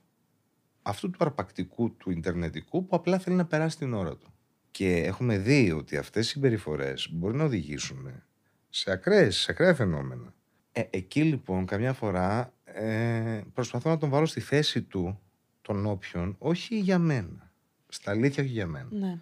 αυτού 0.82 1.10
του 1.10 1.18
αρπακτικού 1.22 1.96
του 1.96 2.12
Ιντερνετικού 2.12 2.86
που 2.86 2.96
απλά 2.96 3.20
θέλει 3.20 3.36
να 3.36 3.46
περάσει 3.46 3.78
την 3.78 3.94
ώρα 3.94 4.16
του. 4.16 4.34
Και 4.72 4.96
έχουμε 4.96 5.38
δει 5.38 5.72
ότι 5.72 5.98
αυτές 5.98 6.28
οι 6.28 6.30
συμπεριφορές 6.30 7.10
μπορεί 7.12 7.38
να 7.38 7.44
οδηγήσουν 7.44 8.24
σε 8.70 8.92
ακραίες, 8.92 9.38
σε 9.38 9.52
ακραία 9.52 9.76
φαινόμενα. 9.76 10.34
Ε, 10.72 10.84
εκεί 10.90 11.24
λοιπόν 11.24 11.66
καμιά 11.66 11.94
φορά 11.94 12.54
ε, 12.64 13.42
προσπαθώ 13.54 13.90
να 13.90 13.98
τον 13.98 14.10
βάλω 14.10 14.26
στη 14.26 14.40
θέση 14.40 14.82
του 14.82 15.20
τον 15.62 15.86
όποιον, 15.86 16.36
όχι 16.40 16.80
για 16.80 17.00
μένα. 17.00 17.52
Στα 17.88 18.12
αλήθεια 18.12 18.44
όχι 18.44 18.52
για 18.52 18.68
μένα. 18.68 18.88
Ναι. 18.92 19.20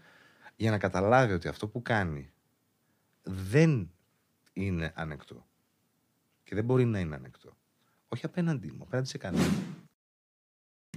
Για 0.55 0.71
να 0.71 0.77
καταλάβει 0.77 1.33
ότι 1.33 1.47
αυτό 1.47 1.67
που 1.67 1.81
κάνει 1.81 2.31
δεν 3.23 3.91
είναι 4.53 4.91
ανεκτό. 4.95 5.45
Και 6.43 6.55
δεν 6.55 6.63
μπορεί 6.63 6.85
να 6.85 6.99
είναι 6.99 7.15
ανεκτό. 7.15 7.57
Όχι 8.07 8.25
απέναντί 8.25 8.71
μου, 8.71 8.83
απέναντι 8.83 9.07
σε 9.07 9.17
κανέναν. 9.17 9.53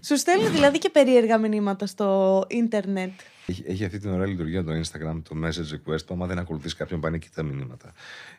Σου 0.02 0.16
στέλνουν 0.16 0.52
δηλαδή 0.52 0.78
και 0.78 0.90
περίεργα 0.90 1.38
μηνύματα 1.38 1.86
στο 1.86 2.44
ίντερνετ. 2.48 3.12
Έχει, 3.50 3.64
έχει 3.66 3.84
αυτή 3.84 3.98
την 3.98 4.10
ωραία 4.10 4.26
λειτουργία 4.26 4.64
το 4.64 4.72
Instagram, 4.72 5.20
το 5.22 5.36
message 5.44 5.74
request, 5.74 6.06
που 6.06 6.14
άμα 6.14 6.26
δεν 6.26 6.38
ακολουθείς 6.38 6.74
κάποιον 6.74 7.00
πάνε 7.00 7.16
εκεί 7.16 7.28
τα 7.34 7.42
μηνύματα. 7.42 7.92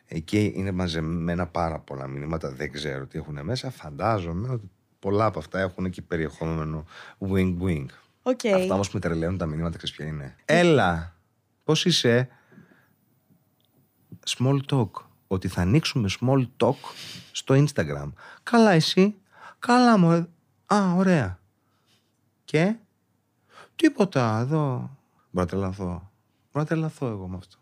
Εκεί 0.06 0.52
είναι 0.56 0.70
μαζεμένα 0.70 1.46
πάρα 1.46 1.78
πολλά 1.78 2.06
μηνύματα, 2.06 2.50
δεν 2.50 2.72
ξέρω 2.72 3.06
τι 3.06 3.18
έχουν 3.18 3.38
μέσα. 3.42 3.70
Φαντάζομαι 3.70 4.48
ότι 4.48 4.70
πολλά 4.98 5.24
από 5.24 5.38
αυτά 5.38 5.60
έχουν 5.60 5.90
και 5.90 6.02
περιεχόμενο 6.02 6.84
wink 7.18 7.56
wink. 7.62 7.86
OK. 8.22 8.40
Αυτά 8.54 8.74
όμως 8.74 8.86
που 8.86 8.94
με 8.94 9.00
τρελαίνουν 9.00 9.38
τα 9.38 9.46
μηνύματα, 9.46 9.76
ξέρεις 9.76 9.96
ποια 9.96 10.06
είναι. 10.06 10.36
Έλα, 10.44 11.16
πώς 11.64 11.84
είσαι; 11.84 12.28
Small 14.26 14.58
talk. 14.70 14.90
Ότι 15.26 15.48
θα 15.48 15.60
ανοίξουμε 15.60 16.08
small 16.20 16.46
talk 16.56 16.76
στο 17.32 17.64
Instagram. 17.64 18.12
Καλά, 18.42 18.70
εσύ; 18.70 19.14
Καλά, 19.58 19.98
μου. 19.98 20.28
Α, 20.66 20.94
ωραία. 20.96 21.38
Και; 22.44 22.76
Τίποτα, 23.76 24.38
εδώ. 24.40 24.96
Μπορώ 25.32 25.46
να 25.46 25.46
τρελαθώ. 25.46 25.84
Μπορώ 25.84 26.10
να 26.52 26.64
τρελαθώ 26.64 27.06
εγώ 27.06 27.28
με 27.28 27.36
αυτό. 27.36 27.56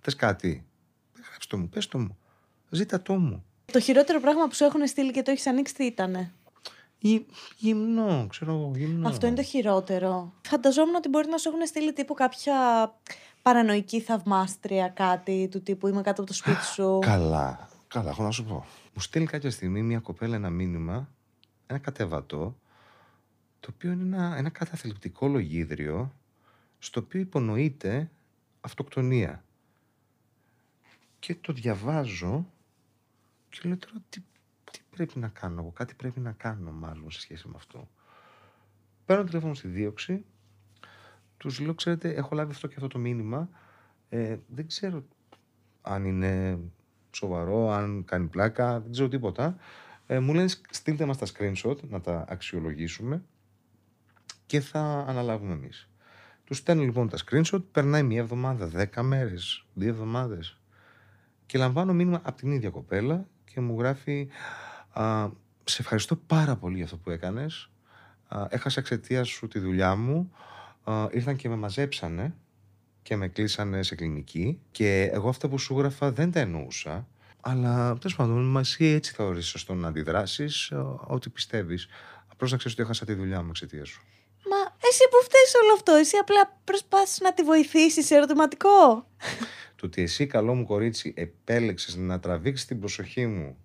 Θες 0.00 0.16
κάτι; 0.16 0.66
Γράψτε 1.28 1.56
το 1.56 1.62
μου, 1.62 1.68
πες 1.68 1.88
το 1.88 1.98
μου. 1.98 2.18
Ζήτα 2.70 3.02
το 3.02 3.14
μου. 3.14 3.44
Το 3.72 3.80
χειρότερο 3.80 4.20
πράγμα 4.20 4.46
που 4.48 4.54
σου 4.54 4.64
έχουν 4.64 4.86
στείλει 4.86 5.10
και 5.10 5.22
το 5.22 5.30
έχεις 5.30 5.46
ανοίξει 5.46 5.74
τι 5.74 5.84
ήτανε; 5.84 6.32
Γι, 6.98 7.26
γυμνό, 7.56 8.26
ξέρω 8.28 8.52
εγώ, 8.52 8.72
γυμνό. 8.76 9.08
Αυτό 9.08 9.26
είναι 9.26 9.36
το 9.36 9.42
χειρότερο. 9.42 10.32
Φανταζόμουν 10.48 10.94
ότι 10.94 11.08
μπορεί 11.08 11.28
να 11.28 11.38
σου 11.38 11.48
έχουν 11.48 11.66
στείλει 11.66 11.92
τύπου 11.92 12.14
κάποια 12.14 12.54
παρανοϊκή 13.42 14.00
θαυμάστρια, 14.00 14.88
κάτι 14.88 15.48
του 15.50 15.62
τύπου 15.62 15.86
είμαι 15.88 16.02
κάτω 16.02 16.20
από 16.20 16.30
το 16.30 16.36
σπίτι 16.36 16.64
σου. 16.64 16.98
Καλά, 16.98 17.68
καλά, 17.88 18.10
έχω 18.10 18.22
να 18.22 18.30
σου 18.30 18.44
πω. 18.44 18.66
Μου 18.94 19.00
στέλνει 19.00 19.28
κάποια 19.28 19.50
στιγμή 19.50 19.82
μια 19.82 19.98
κοπέλα 19.98 20.36
ένα 20.36 20.50
μήνυμα, 20.50 21.08
ένα 21.66 21.78
κατεβατό, 21.78 22.56
το 23.60 23.70
οποίο 23.74 23.92
είναι 23.92 24.16
ένα, 24.16 24.36
ένα 24.36 24.48
καταθλιπτικό 24.48 25.26
λογίδριο, 25.28 26.12
στο 26.78 27.00
οποίο 27.00 27.20
υπονοείται 27.20 28.10
αυτοκτονία. 28.60 29.44
Και 31.18 31.34
το 31.34 31.52
διαβάζω 31.52 32.52
και 33.48 33.60
λέω 33.64 33.76
τώρα 33.76 33.96
τι, 34.08 34.20
τι 34.70 34.80
πρέπει 34.90 35.18
να 35.18 35.28
κάνω 35.28 35.60
εγώ, 35.60 35.70
κάτι 35.70 35.94
πρέπει 35.94 36.20
να 36.20 36.32
κάνω 36.32 36.72
μάλλον 36.72 37.10
σε 37.10 37.20
σχέση 37.20 37.48
με 37.48 37.54
αυτό. 37.56 37.88
Παίρνω 39.04 39.24
τηλέφωνο 39.24 39.54
στη 39.54 39.68
δίωξη, 39.68 40.24
τους 41.36 41.60
λέω, 41.60 41.74
ξέρετε, 41.74 42.14
έχω 42.14 42.34
λάβει 42.34 42.52
αυτό 42.52 42.66
και 42.66 42.74
αυτό 42.76 42.88
το 42.88 42.98
μήνυμα, 42.98 43.48
ε, 44.08 44.36
δεν 44.46 44.66
ξέρω 44.66 45.04
αν 45.82 46.04
είναι 46.04 46.58
σοβαρό, 47.10 47.70
αν 47.70 48.04
κάνει 48.04 48.26
πλάκα, 48.26 48.80
δεν 48.80 48.92
ξέρω 48.92 49.08
τίποτα. 49.08 49.56
Ε, 50.06 50.18
μου 50.18 50.34
λένε 50.34 50.48
στείλτε 50.70 51.04
μας 51.04 51.18
τα 51.18 51.26
screenshot 51.26 51.80
να 51.88 52.00
τα 52.00 52.24
αξιολογήσουμε 52.28 53.24
και 54.46 54.60
θα 54.60 55.04
αναλάβουμε 55.08 55.52
εμείς. 55.52 55.87
Του 56.48 56.54
στέλνω 56.54 56.82
λοιπόν 56.82 57.08
τα 57.08 57.18
screenshot, 57.24 57.62
περνάει 57.72 58.02
μία 58.02 58.20
εβδομάδα, 58.20 58.66
δέκα 58.66 59.02
μέρες, 59.02 59.64
δύο 59.74 59.88
εβδομάδες 59.88 60.58
και 61.46 61.58
λαμβάνω 61.58 61.92
μήνυμα 61.92 62.20
από 62.22 62.36
την 62.36 62.52
ίδια 62.52 62.70
κοπέλα 62.70 63.26
και 63.44 63.60
μου 63.60 63.78
γράφει 63.78 64.28
«Α, 64.92 65.28
σε 65.64 65.82
ευχαριστώ 65.82 66.16
πάρα 66.16 66.56
πολύ 66.56 66.76
για 66.76 66.84
αυτό 66.84 66.96
που 66.96 67.10
έκανες. 67.10 67.70
Α, 68.28 68.46
έχασα 68.48 68.80
εξαιτίας 68.80 69.28
σου 69.28 69.48
τη 69.48 69.58
δουλειά 69.58 69.94
μου. 69.96 70.32
Α, 70.84 71.06
ήρθαν 71.10 71.36
και 71.36 71.48
με 71.48 71.56
μαζέψανε 71.56 72.34
και 73.02 73.16
με 73.16 73.28
κλείσανε 73.28 73.82
σε 73.82 73.94
κλινική 73.94 74.60
και 74.70 75.10
εγώ 75.12 75.28
αυτά 75.28 75.48
που 75.48 75.58
σου 75.58 75.74
έγραφα 75.74 76.12
δεν 76.12 76.30
τα 76.30 76.40
εννοούσα. 76.40 77.06
Αλλά 77.40 77.98
τέλος 77.98 78.16
πάντων, 78.16 78.50
μας 78.50 78.70
εσύ 78.70 78.84
έτσι 78.84 79.12
θα 79.12 79.24
ορίσεις 79.24 79.50
σωστό 79.50 79.74
να 79.74 79.88
αντιδράσεις 79.88 80.72
ό,τι 81.06 81.30
πιστεύεις. 81.30 81.88
Απλώ 82.26 82.48
να 82.50 82.56
ξέρει 82.56 82.74
ότι 82.74 82.82
έχασα 82.82 83.04
τη 83.04 83.14
δουλειά 83.14 83.42
μου 83.42 83.48
εξαιτίας 83.48 83.88
σου. 83.88 84.02
Μα 84.88 84.94
εσύ 84.94 85.02
που 85.10 85.24
φταίεις 85.24 85.54
όλο 85.62 85.72
αυτό, 85.74 85.92
εσύ 85.92 86.16
απλά 86.16 86.60
προσπάθησε 86.64 87.20
να 87.24 87.34
τη 87.34 87.42
βοηθήσεις 87.42 88.06
σε 88.06 88.14
ερωτηματικό. 88.14 89.06
Το 89.76 89.86
ότι 89.86 90.02
εσύ, 90.02 90.26
καλό 90.26 90.54
μου 90.54 90.66
κορίτσι, 90.66 91.12
επέλεξες 91.16 91.96
να 91.96 92.20
τραβήξεις 92.20 92.66
την 92.66 92.78
προσοχή 92.80 93.26
μου 93.26 93.56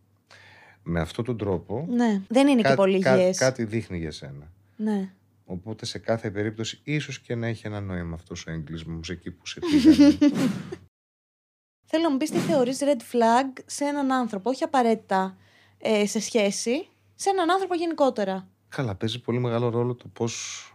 με 0.83 0.99
αυτόν 0.99 1.25
τον 1.25 1.37
τρόπο. 1.37 1.85
Ναι, 1.89 2.21
δεν 2.27 2.47
είναι 2.47 2.61
και 2.61 2.67
κά- 2.67 2.75
πολύ 2.75 2.99
κά- 2.99 3.17
υγιές. 3.19 3.37
κάτι 3.37 3.63
δείχνει 3.63 3.97
για 3.97 4.11
σένα. 4.11 4.51
Ναι. 4.75 5.09
Οπότε 5.45 5.85
σε 5.85 5.99
κάθε 5.99 6.31
περίπτωση, 6.31 6.79
ίσως 6.83 7.19
και 7.19 7.35
να 7.35 7.47
έχει 7.47 7.67
ένα 7.67 7.81
νόημα 7.81 8.13
αυτός 8.15 8.45
ο 8.47 8.51
έγκλεισμος 8.51 9.09
εκεί 9.09 9.31
που 9.31 9.47
σε 9.47 9.59
πήγανε. 9.59 10.17
Θέλω 11.89 12.03
να 12.03 12.11
μου 12.11 12.17
πεις 12.17 12.29
τι 12.31 12.37
θεωρείς 12.37 12.79
red 12.81 13.01
flag 13.15 13.61
σε 13.65 13.85
έναν 13.85 14.11
άνθρωπο, 14.11 14.49
όχι 14.49 14.63
απαραίτητα 14.63 15.37
ε, 15.77 16.05
σε 16.05 16.19
σχέση, 16.19 16.87
σε 17.15 17.29
έναν 17.29 17.51
άνθρωπο 17.51 17.75
γενικότερα. 17.75 18.47
Καλά, 18.69 18.95
παίζει 18.95 19.21
πολύ 19.21 19.39
μεγάλο 19.39 19.69
ρόλο 19.69 19.95
το 19.95 20.07
πώς 20.13 20.67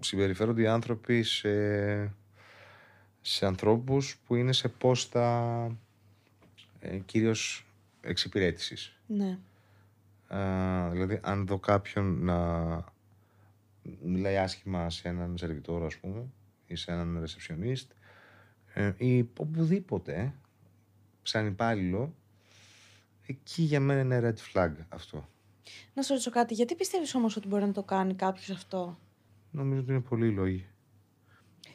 συμπεριφέρονται 0.00 0.62
οι 0.62 0.66
άνθρωποι 0.66 1.22
σε, 1.22 2.14
σε 3.20 3.46
ανθρώπους 3.46 4.16
που 4.26 4.34
είναι 4.34 4.52
σε 4.52 4.68
πόστα 4.68 5.76
ε, 6.80 6.98
κυρίως 6.98 7.66
εξυπηρέτησης. 8.00 8.98
Ναι. 9.06 9.38
Α, 10.28 10.90
δηλαδή, 10.90 11.20
αν 11.22 11.46
δω 11.46 11.58
κάποιον 11.58 12.24
να 12.24 12.92
μιλάει 14.02 14.36
άσχημα 14.36 14.90
σε 14.90 15.08
έναν 15.08 15.38
σερβιτόρο, 15.38 15.86
ας 15.86 15.96
πούμε, 15.96 16.26
ή 16.66 16.74
σε 16.74 16.92
έναν 16.92 17.20
ρεσεψιονίστ, 17.20 17.90
ε, 18.74 18.92
ή 18.96 19.28
οπουδήποτε, 19.36 20.34
σαν 21.22 21.46
υπάλληλο, 21.46 22.14
εκεί 23.26 23.62
για 23.62 23.80
μένα 23.80 24.00
είναι 24.00 24.34
red 24.34 24.52
flag 24.52 24.72
αυτό. 24.88 25.28
Να 25.94 26.02
σου 26.02 26.10
ρωτήσω 26.10 26.30
κάτι, 26.30 26.54
γιατί 26.54 26.74
πιστεύεις 26.74 27.14
όμως 27.14 27.36
ότι 27.36 27.48
μπορεί 27.48 27.64
να 27.64 27.72
το 27.72 27.82
κάνει 27.82 28.14
κάποιος 28.14 28.50
αυτό; 28.50 28.98
Νομίζω 29.54 29.80
ότι 29.80 29.90
είναι 29.90 30.00
πολύ 30.00 30.30
λόγοι. 30.30 30.66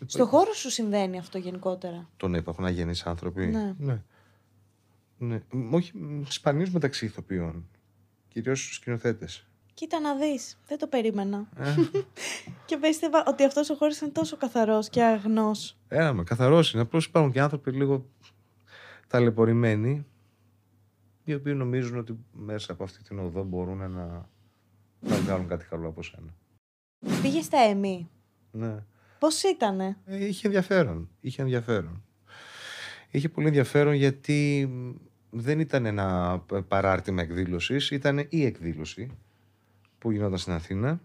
Στο 0.06 0.26
χώρο 0.26 0.54
σου 0.54 0.70
συμβαίνει 0.70 1.18
αυτό 1.18 1.38
γενικότερα. 1.38 2.10
Το 2.18 2.28
να 2.28 2.38
υπάρχουν 2.38 2.66
αγενείς 2.66 3.06
άνθρωποι. 3.06 3.48
Ναι. 3.48 3.76
ναι. 3.78 4.04
Ναι. 5.18 5.42
Μ, 5.52 5.74
Όχι, 5.74 5.98
μ, 5.98 6.22
σπανίως 6.24 6.70
μεταξύ 6.70 7.06
ηθοποιών. 7.06 7.68
Κυρίως 8.28 8.64
στους 8.64 8.76
σκηνοθέτες. 8.76 9.48
Κοίτα 9.74 10.00
να 10.00 10.16
δεις, 10.16 10.60
δεν 10.68 10.78
το 10.78 10.88
περίμενα. 10.88 11.50
Ε, 11.58 11.76
Και 12.66 12.78
πίστευα 12.78 13.24
ότι 13.28 13.44
αυτός 13.44 13.70
ο 13.70 13.76
χώρος 13.76 14.00
είναι 14.00 14.12
τόσο 14.12 14.38
καθαρός 14.38 14.90
και 14.90 15.04
αγνός. 15.04 15.78
Ένα 15.88 16.14
με 16.14 16.24
καθαρός 16.24 16.74
είναι. 16.74 16.82
Απλώς 16.82 17.06
υπάρχουν 17.06 17.32
και 17.32 17.42
άνθρωποι 17.42 17.72
λίγο 17.72 18.10
ταλαιπωρημένοι 19.08 20.06
οι 21.24 21.34
οποίοι 21.34 21.54
νομίζουν 21.58 21.98
ότι 21.98 22.18
μέσα 22.32 22.72
από 22.72 22.84
αυτή 22.84 23.04
την 23.04 23.20
οδό 23.20 23.44
μπορούν 23.44 23.78
να, 23.78 24.30
να 25.00 25.16
βγάλουν 25.16 25.48
κάτι 25.48 25.66
καλό 25.66 25.88
από 25.88 26.04
σένα. 26.04 26.36
Πήγε 27.22 27.42
στα 27.42 27.58
ΕΜΗ. 27.58 28.10
Ναι. 28.52 28.76
Πώς 29.20 29.44
ήτανε; 29.44 29.98
Ε, 30.06 30.26
είχε 30.26 30.48
ενδιαφέρον. 30.48 31.10
Είχε 31.22 31.42
ενδιαφέρον. 31.42 32.04
Είχε 33.12 33.30
πολύ 33.30 33.48
ενδιαφέρον 33.48 33.94
γιατί 33.94 34.68
μ, 34.72 34.92
δεν 35.30 35.60
ήταν 35.60 35.86
ένα 35.86 36.40
π- 36.48 36.62
παράρτημα 36.62 37.22
εκδήλωσης, 37.22 37.92
ήταν 37.92 38.26
η 38.30 38.46
εκδήλωση 38.46 39.12
που 39.98 40.12
γινόταν 40.12 40.38
στην 40.38 40.54
Αθήνα. 40.54 41.02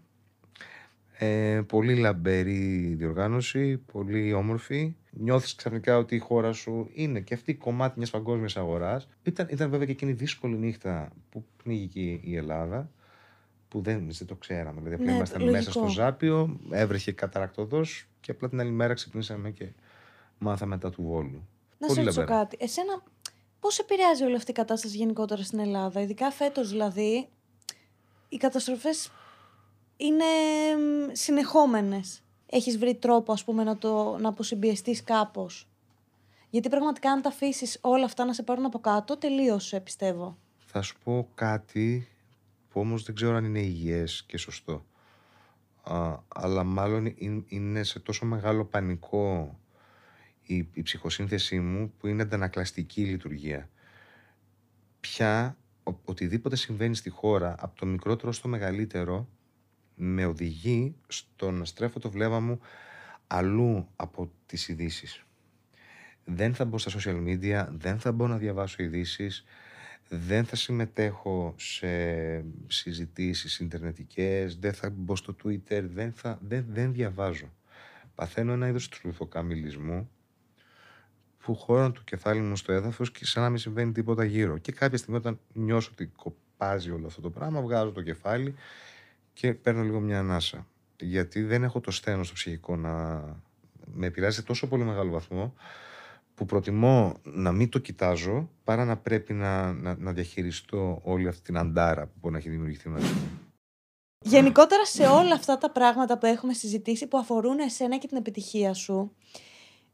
Ε, 1.17 1.61
πολύ 1.67 1.95
λαμπερή 1.95 2.93
διοργάνωση, 2.97 3.77
πολύ 3.77 4.33
όμορφη. 4.33 4.95
Νιώθεις 5.11 5.55
ξαφνικά 5.55 5.97
ότι 5.97 6.15
η 6.15 6.19
χώρα 6.19 6.51
σου 6.53 6.89
είναι 6.93 7.19
και 7.19 7.33
αυτή 7.33 7.53
κομμάτι 7.55 7.93
μιας 7.97 8.09
παγκόσμιας 8.09 8.57
αγοράς. 8.57 9.07
Ήταν, 9.23 9.47
ήταν 9.51 9.69
βέβαια 9.69 9.85
και 9.85 9.91
εκείνη 9.91 10.11
η 10.11 10.13
δύσκολη 10.13 10.55
νύχτα 10.55 11.11
που 11.29 11.45
πνίγηκε 11.63 12.19
η 12.21 12.35
Ελλάδα, 12.35 12.91
που 13.67 13.81
δεν, 13.81 14.07
δεν 14.11 14.27
το 14.27 14.35
ξέραμε. 14.35 14.77
Δηλαδή, 14.81 14.93
απλά 14.95 15.05
Ναι, 15.05 15.15
ήμασταν 15.15 15.39
λογικό. 15.39 15.57
μέσα 15.57 15.71
στο 15.71 15.87
Ζάπιο, 15.87 16.59
έβρεχε 16.71 17.11
καταρακτοδός 17.11 18.07
και 18.21 18.31
απλά 18.31 18.49
την 18.49 18.59
άλλη 18.59 18.71
μέρα 18.71 18.93
ξυπνήσαμε 18.93 19.51
και 19.51 19.71
μάθαμε 20.37 20.75
μετά 20.75 20.89
του 20.89 21.03
Βόλου. 21.03 21.47
Να 21.77 21.87
Πολύ 21.87 21.99
σε 21.99 22.05
ρωτήσω 22.05 22.19
λαμπερά. 22.19 22.39
κάτι. 22.39 22.57
Εσένα, 22.59 23.03
πώς 23.59 23.79
επηρεάζει 23.79 24.23
όλη 24.23 24.35
αυτή 24.35 24.51
η 24.51 24.53
κατάσταση 24.53 24.97
γενικότερα 24.97 25.43
στην 25.43 25.59
Ελλάδα, 25.59 26.01
ειδικά 26.01 26.31
φέτος 26.31 26.69
δηλαδή, 26.69 27.27
οι 28.29 28.37
καταστροφές 28.37 29.11
είναι 29.97 30.23
συνεχόμενες. 31.11 32.19
Έχεις 32.49 32.77
βρει 32.77 32.95
τρόπο, 32.95 33.31
ας 33.31 33.43
πούμε, 33.43 33.63
να, 33.63 33.77
το, 33.77 34.17
να 34.19 34.29
αποσυμπιεστείς 34.29 35.03
κάπως; 35.03 35.67
Γιατί 36.49 36.69
πραγματικά, 36.69 37.11
αν 37.11 37.21
τα 37.21 37.29
αφήσεις 37.29 37.77
όλα 37.81 38.05
αυτά 38.05 38.25
να 38.25 38.33
σε 38.33 38.43
πάρουν 38.43 38.65
από 38.65 38.79
κάτω, 38.79 39.17
τελείωσε, 39.17 39.79
πιστεύω. 39.79 40.37
Θα 40.65 40.81
σου 40.81 40.95
πω 41.03 41.27
κάτι 41.35 42.07
που 42.75 42.81
όμως 42.81 43.03
δεν 43.03 43.15
ξέρω 43.15 43.35
αν 43.35 43.45
είναι 43.45 43.59
υγιές 43.59 44.23
και 44.27 44.37
σωστό. 44.37 44.85
Α, 45.83 46.19
αλλά 46.27 46.63
μάλλον 46.63 47.05
ειν- 47.05 47.43
είναι 47.47 47.83
σε 47.83 47.99
τόσο 47.99 48.25
μεγάλο 48.25 48.65
πανικό 48.65 49.59
η, 50.41 50.67
η 50.73 50.81
ψυχοσύνθεσή 50.81 51.59
μου 51.59 51.93
που 51.97 52.07
είναι 52.07 52.21
αντανακλαστική 52.21 53.01
η 53.01 53.05
λειτουργία. 53.05 53.69
Πια 54.99 55.57
ο- 55.83 55.93
οτιδήποτε 56.05 56.55
συμβαίνει 56.55 56.95
στη 56.95 57.09
χώρα, 57.09 57.55
από 57.59 57.75
το 57.75 57.85
μικρότερο 57.85 58.31
στο 58.31 58.47
μεγαλύτερο, 58.47 59.29
με 59.95 60.25
οδηγεί 60.25 60.95
στο 61.07 61.51
να 61.51 61.65
στρέφω 61.65 61.99
το 61.99 62.09
βλέμμα 62.09 62.39
μου 62.39 62.59
αλλού 63.27 63.87
από 63.95 64.31
τις 64.45 64.67
ειδήσεις. 64.67 65.23
Δεν 66.25 66.55
θα 66.55 66.65
μπω 66.65 66.77
στα 66.77 66.91
social 66.99 67.23
media, 67.27 67.67
δεν 67.71 67.99
θα 67.99 68.11
μπω 68.11 68.27
να 68.27 68.37
διαβάσω 68.37 68.83
ειδήσεις, 68.83 69.45
δεν 70.09 70.45
θα 70.45 70.55
συμμετέχω 70.55 71.53
σε 71.57 71.87
συζητήσεις 72.67 73.59
ιντερνετικές, 73.59 74.55
δεν 74.55 74.73
θα 74.73 74.89
μπω 74.89 75.15
στο 75.15 75.35
Twitter, 75.43 75.83
δεν, 75.93 76.11
θα, 76.13 76.39
δεν, 76.47 76.65
δεν 76.69 76.93
διαβάζω. 76.93 77.53
Παθαίνω 78.15 78.51
ένα 78.51 78.67
είδος 78.67 78.89
τρουθοκαμιλισμού 78.89 80.09
που 81.39 81.55
χώραν 81.55 81.93
το 81.93 82.01
κεφάλι 82.03 82.41
μου 82.41 82.55
στο 82.55 82.71
έδαφος 82.71 83.11
και 83.11 83.25
σαν 83.25 83.43
να 83.43 83.49
μην 83.49 83.57
συμβαίνει 83.57 83.91
τίποτα 83.91 84.23
γύρω. 84.23 84.57
Και 84.57 84.71
κάποια 84.71 84.97
στιγμή 84.97 85.17
όταν 85.17 85.39
νιώσω 85.53 85.89
ότι 85.91 86.05
κοπάζει 86.05 86.91
όλο 86.91 87.07
αυτό 87.07 87.21
το 87.21 87.29
πράγμα, 87.29 87.61
βγάζω 87.61 87.91
το 87.91 88.01
κεφάλι 88.01 88.55
και 89.33 89.53
παίρνω 89.53 89.83
λίγο 89.83 89.99
μια 89.99 90.19
ανάσα. 90.19 90.67
Γιατί 90.99 91.41
δεν 91.41 91.63
έχω 91.63 91.79
το 91.79 91.91
στένος 91.91 92.25
στο 92.25 92.35
ψυχικό 92.35 92.75
να 92.75 93.23
με 93.93 94.05
επηρεάζει 94.05 94.35
σε 94.35 94.43
τόσο 94.43 94.67
πολύ 94.67 94.83
μεγάλο 94.83 95.11
βαθμό 95.11 95.53
που 96.35 96.45
προτιμώ 96.45 97.13
να 97.23 97.51
μην 97.51 97.69
το 97.69 97.79
κοιτάζω 97.79 98.49
παρά 98.63 98.85
να 98.85 98.97
πρέπει 98.97 99.33
να, 99.33 99.73
να, 99.73 99.95
να 99.97 100.11
διαχειριστώ 100.11 100.99
όλη 101.03 101.27
αυτή 101.27 101.41
την 101.41 101.57
αντάρα 101.57 102.05
που 102.05 102.13
μπορεί 102.21 102.33
να 102.33 102.39
έχει 102.39 102.49
δημιουργηθεί 102.49 102.89
μαζί 102.89 103.13
μου. 103.13 103.39
Γενικότερα 104.19 104.85
σε 104.85 105.07
όλα 105.07 105.33
αυτά 105.33 105.57
τα 105.57 105.71
πράγματα 105.71 106.17
που 106.17 106.25
έχουμε 106.25 106.53
συζητήσει 106.53 107.07
που 107.07 107.17
αφορούν 107.17 107.59
εσένα 107.59 107.97
και 107.97 108.07
την 108.07 108.17
επιτυχία 108.17 108.73
σου, 108.73 109.11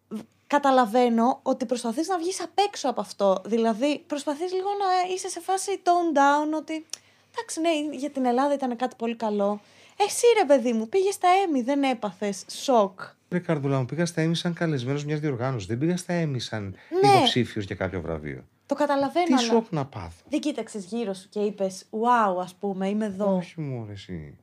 β- 0.07 0.19
καταλαβαίνω 0.47 1.39
ότι 1.43 1.65
προσπαθείς 1.65 2.07
να 2.07 2.17
βγεις 2.17 2.41
απ' 2.41 2.59
έξω 2.67 2.89
από 2.89 3.01
αυτό. 3.01 3.41
Δηλαδή, 3.45 4.03
προσπαθείς 4.07 4.53
λίγο 4.53 4.69
να 4.69 5.13
είσαι 5.13 5.29
σε 5.29 5.39
φάση 5.39 5.81
tone 5.83 6.17
down, 6.17 6.57
ότι 6.57 6.85
εντάξει, 7.33 7.59
ναι, 7.59 7.95
για 7.97 8.09
την 8.09 8.25
Ελλάδα 8.25 8.53
ήταν 8.53 8.75
κάτι 8.75 8.95
πολύ 8.95 9.15
καλό. 9.15 9.61
Εσύ 9.97 10.25
ρε 10.39 10.45
παιδί 10.45 10.73
μου, 10.73 10.89
πήγες 10.89 11.13
στα 11.13 11.27
Έμι, 11.47 11.61
δεν 11.61 11.83
έπαθες 11.83 12.45
σοκ. 12.47 12.99
Ρε 13.29 13.39
Καρδουλά 13.39 13.79
μου, 13.79 13.85
πήγα 13.85 14.05
στα 14.05 14.21
Έμι 14.21 14.35
σαν 14.35 14.53
καλεσμένος 14.53 15.05
μιας 15.05 15.19
διοργάνωσης. 15.19 15.67
Δεν 15.67 15.77
πήγα 15.77 15.97
στα 15.97 16.13
Έμι 16.13 16.39
σαν 16.39 16.75
Ναι. 17.03 17.09
υποψήφιος 17.09 17.65
για 17.65 17.75
κάποιο 17.75 18.01
βραβείο. 18.01 18.45
Το 18.65 18.75
καταλαβαίνω, 18.75 19.25
Τι 19.25 19.33
αλλά 19.33 19.41
σοκ 19.41 19.65
να 19.71 19.85
πάθω. 19.85 20.23
δεν 20.29 20.39
κοίταξες 20.39 20.85
γύρω 20.85 21.13
σου 21.13 21.29
και 21.29 21.39
είπες 21.39 21.85
wow, 21.89 22.41
ας 22.41 22.55
πούμε, 22.55 22.87
είμαι 22.89 23.05
εδώ. 23.05 23.35
Όχι 23.35 23.61
μου, 23.61 23.85
ρε, 23.85 23.91
εσύ. 23.91 24.37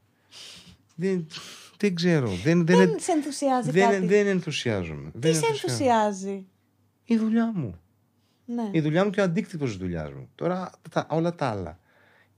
Δεν, 0.94 1.26
δεν 1.76 1.94
ξέρω. 1.94 2.28
Δεν, 2.28 2.66
δεν, 2.66 2.76
Δεν 2.78 2.94
σε 2.98 3.12
ενθουσιάζει 3.12 3.70
δεν, 3.70 3.90
κάτι. 3.90 4.06
δεν 4.06 4.26
ενθουσιάζομαι. 4.26 5.10
Τι 5.10 5.18
δεν 5.18 5.34
σε 5.34 5.46
ενθουσιάζομαι. 5.46 5.94
ενθουσιάζει; 6.04 6.46
Η 7.04 7.16
δουλειά 7.16 7.52
μου. 7.54 7.80
Ναι. 8.44 8.68
Η 8.70 8.80
δουλειά 8.80 9.04
μου 9.04 9.10
και 9.10 9.20
ο 9.20 9.22
αντίκτυπος 9.22 9.68
της 9.68 9.78
δουλειάς 9.78 10.12
μου. 10.12 10.28
Τώρα 10.34 10.70
τα, 10.90 11.06
όλα 11.10 11.34
τα 11.34 11.46
άλλα. 11.46 11.78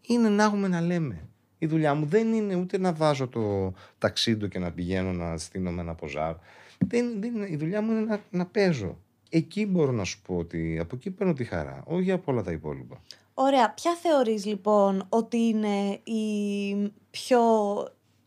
Είναι 0.01 0.29
να 0.29 0.45
έχουμε 0.45 0.69
να 0.69 0.81
λέμε. 0.81 1.29
Η 1.63 1.67
δουλειά 1.67 1.95
μου 1.95 2.07
δεν 2.07 2.33
είναι 2.33 2.55
ούτε 2.55 2.79
να 2.79 2.93
βάζω 2.93 3.29
το 3.29 3.73
ταξίδι 3.99 4.49
και 4.49 4.59
να 4.59 4.71
πηγαίνω 4.71 5.13
να 5.13 5.39
στείνομαι 5.39 5.81
ένα 5.81 5.95
ποζάρ. 5.95 6.35
Δεν, 6.79 7.21
δεν 7.21 7.35
είναι, 7.35 7.49
η 7.51 7.57
δουλειά 7.57 7.83
μου 7.83 7.91
είναι 7.91 8.01
να, 8.01 8.21
να 8.31 8.47
παίζω. 8.47 8.99
Εκεί 9.29 9.67
μπορώ 9.67 9.93
να 9.93 10.05
σου 10.05 10.21
πω 10.23 10.37
ότι 10.37 10.79
από 10.79 10.97
εκεί 10.97 11.11
παίρνω 11.11 11.33
τη 11.33 11.45
χαρά, 11.45 11.83
όχι 11.87 12.11
από 12.11 12.33
όλα 12.33 12.43
τα 12.43 12.53
υπόλοιπα. 12.53 13.01
Ωραία. 13.35 13.71
Ποια 13.71 13.95
θεωρείς 14.03 14.45
λοιπόν 14.45 15.07
ότι 15.09 15.37
είναι 15.37 16.01
η 16.05 16.93
πιο 17.11 17.41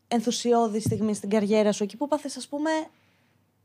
ενθουσιώδη 0.07 0.79
στιγμή 0.79 1.13
στην 1.13 1.29
καριέρα 1.29 1.71
σου, 1.71 1.83
εκεί 1.83 1.97
που 1.97 2.07
πάθες 2.07 2.37
ας 2.37 2.47
πούμε 2.47 2.69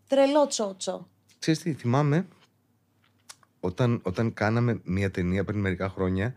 τρελό 0.09 0.47
τσότσο. 0.47 1.09
Ξέρεις 1.39 1.61
τι, 1.61 1.73
θυμάμαι 1.73 2.27
όταν, 3.61 4.01
όταν 4.03 4.35
κάναμε 4.35 4.81
μια 4.85 5.11
ταινία 5.11 5.45
πριν 5.45 5.61
μερικά 5.61 5.89
χρόνια 5.89 6.27
ε, 6.27 6.35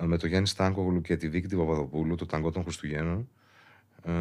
με 0.00 0.16
τον 0.18 0.28
Γιάννης 0.28 0.50
Στάνκογλου 0.50 1.00
και 1.00 1.16
τη 1.16 1.28
Βίκη 1.28 1.46
την 1.46 1.58
Παπαδοπούλου, 1.58 2.14
το 2.14 2.26
Ταγκό 2.26 2.50
των 2.50 2.62
Χριστουγέννων. 2.62 3.28
ε, 4.02 4.12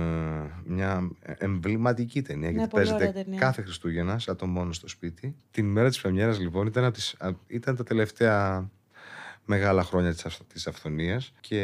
μια 0.66 1.10
εμβληματική 1.24 2.22
ταινία, 2.22 2.50
γιατί 2.50 2.68
πολύ 2.70 2.84
παίζεται 2.86 3.08
ωραία 3.10 3.24
ταινία. 3.24 3.40
κάθε 3.40 3.62
Χριστούγεννα, 3.62 4.20
σαν 4.20 4.36
το 4.36 4.46
μόνο 4.48 4.72
στο 4.74 4.88
σπίτι. 4.88 5.36
Την 5.52 5.66
ημέρα 5.66 5.88
της 5.90 6.02
πρεμιέρας 6.02 6.40
λοιπόν 6.40 6.68
ήταν, 6.68 6.84
από 6.84 6.94
τις, 6.94 7.16
α- 7.20 7.32
ήταν 7.48 7.76
τα 7.76 7.84
τελευταία 7.84 8.70
μεγάλα 9.46 9.84
χρόνια 9.84 10.14
της, 10.14 10.26
αυ- 10.26 10.44
της 10.54 10.68
αυθονίας 10.68 11.34
και 11.40 11.62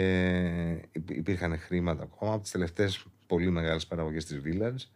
υπ- 0.92 1.10
υπήρχαν 1.10 1.58
χρήματα 1.60 2.04
ακόμα 2.04 2.34
από 2.34 2.42
τις 2.42 2.52
τελευταίες 2.52 3.06
πολύ 3.28 3.50
μεγάλες 3.50 3.88
παραγωγές 3.88 4.26
της 4.26 4.42
Village 4.46 4.90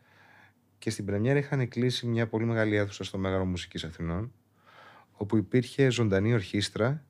και 0.77 0.89
στην 0.89 1.05
πρεμιέρα 1.05 1.39
είχαν 1.39 1.67
κλείσει 1.67 2.07
μια 2.07 2.27
πολύ 2.27 2.45
μεγάλη 2.45 2.75
αίθουσα 2.75 3.03
στο 3.03 3.17
Μέγαρο 3.17 3.45
Μουσικής 3.45 3.83
Αθηνών 3.83 4.31
όπου 5.11 5.37
υπήρχε 5.37 5.89
ζωντανή 5.89 6.33
ορχήστρα 6.33 7.03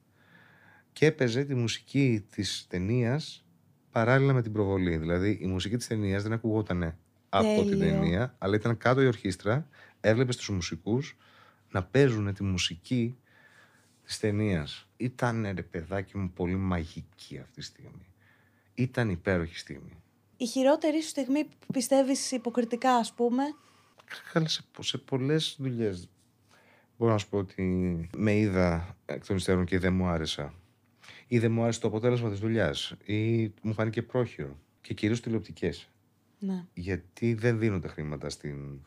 και 0.97 1.05
έπαιζε 1.05 1.43
τη 1.43 1.55
μουσική 1.55 2.25
της 2.31 2.65
ταινίας 2.69 3.45
παράλληλα 3.91 4.33
με 4.33 4.41
την 4.41 4.51
προβολή. 4.51 4.97
Δηλαδή 4.97 5.37
η 5.41 5.45
μουσική 5.47 5.77
της 5.77 5.87
ταινίας 5.87 6.23
δεν 6.23 6.33
ακουγόταν 6.33 6.97
από 7.29 7.61
την 7.63 7.69
Τέλειο. 7.79 7.91
ταινία, 7.99 8.35
αλλά 8.37 8.55
ήταν 8.55 8.77
κάτω 8.77 9.01
η 9.01 9.07
ορχήστρα, 9.07 9.67
έβλεπες 9.99 10.35
τους 10.37 10.49
μουσικούς 10.49 11.17
να 11.71 11.83
παίζουν 11.83 12.33
τη 12.33 12.43
μουσική 12.43 13.17
της 14.03 14.19
ταινίας. 14.19 14.87
Ήταν 14.97 15.51
ρε 15.55 15.61
παιδάκι 15.61 16.17
μου 16.17 16.31
πολύ 16.31 16.55
μαγική 16.55 17.37
αυτή 17.39 17.53
τη 17.53 17.61
στιγμή. 17.61 18.07
Ήταν 18.73 19.09
υπέροχη 19.09 19.57
στιγμή. 19.57 20.01
Η 20.37 20.45
χειρότερη 20.45 21.01
σου 21.01 21.09
στιγμή 21.09 21.43
που 21.45 21.73
πιστεύεις 21.73 22.31
υποκριτικά 22.31 22.95
ας 22.95 23.13
πούμε; 23.13 23.43
Καλά, 24.33 24.47
σε, 24.47 24.61
πο- 24.71 24.83
σε 24.83 24.97
πολλές 24.97 25.55
δουλειές. 25.59 26.09
Μπορώ 26.97 27.11
να 27.11 27.17
σου 27.17 27.29
πω 27.29 27.37
ότι 27.37 27.63
με 28.15 28.35
είδα 28.35 28.97
εκ 29.05 29.25
των 29.25 29.35
υστέρων 29.35 29.65
και 29.65 29.79
δεν 29.79 29.93
μου 29.93 30.07
άρεσα. 30.07 30.53
Ή 31.27 31.39
δεν 31.39 31.51
μου 31.51 31.63
άρεσε 31.63 31.79
το 31.79 31.87
αποτέλεσμα 31.87 32.29
της 32.29 32.39
δουλειάς. 32.39 32.95
Ή 33.05 33.51
μου 33.61 33.73
φάνηκε 33.73 34.01
πρόχειρο. 34.01 34.59
Και 34.81 34.93
κυρίως 34.93 35.21
τηλεοπτικές. 35.21 35.89
Ναι. 36.39 36.65
Γιατί 36.73 37.33
δεν 37.33 37.59
δίνονται 37.59 37.87
χρήματα 37.87 38.29
στην, 38.29 38.81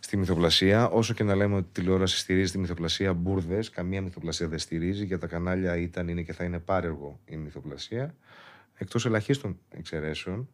στη 0.00 0.16
μυθοπλασία. 0.16 0.88
Όσο 0.88 1.14
και 1.14 1.24
να 1.24 1.34
λέμε 1.34 1.54
ότι 1.54 1.66
η 1.68 1.72
τηλεόραση 1.72 2.18
στηρίζει 2.18 2.52
τη 2.52 2.58
μυθοπλασία, 2.58 3.12
μπουρδες. 3.12 3.70
Καμία 3.70 4.02
μυθοπλασία 4.02 4.48
δεν 4.48 4.58
στηρίζει. 4.58 5.04
Για 5.04 5.18
τα 5.18 5.26
κανάλια 5.26 5.76
ήταν, 5.76 6.08
είναι 6.08 6.22
και 6.22 6.32
θα 6.32 6.44
είναι 6.44 6.58
πάρεργο 6.58 7.20
η 7.24 7.36
μυθοπλασία. 7.36 8.14
Εκτός 8.74 9.06
ελαχίστων 9.06 9.58
εξαιρέσεων. 9.68 10.48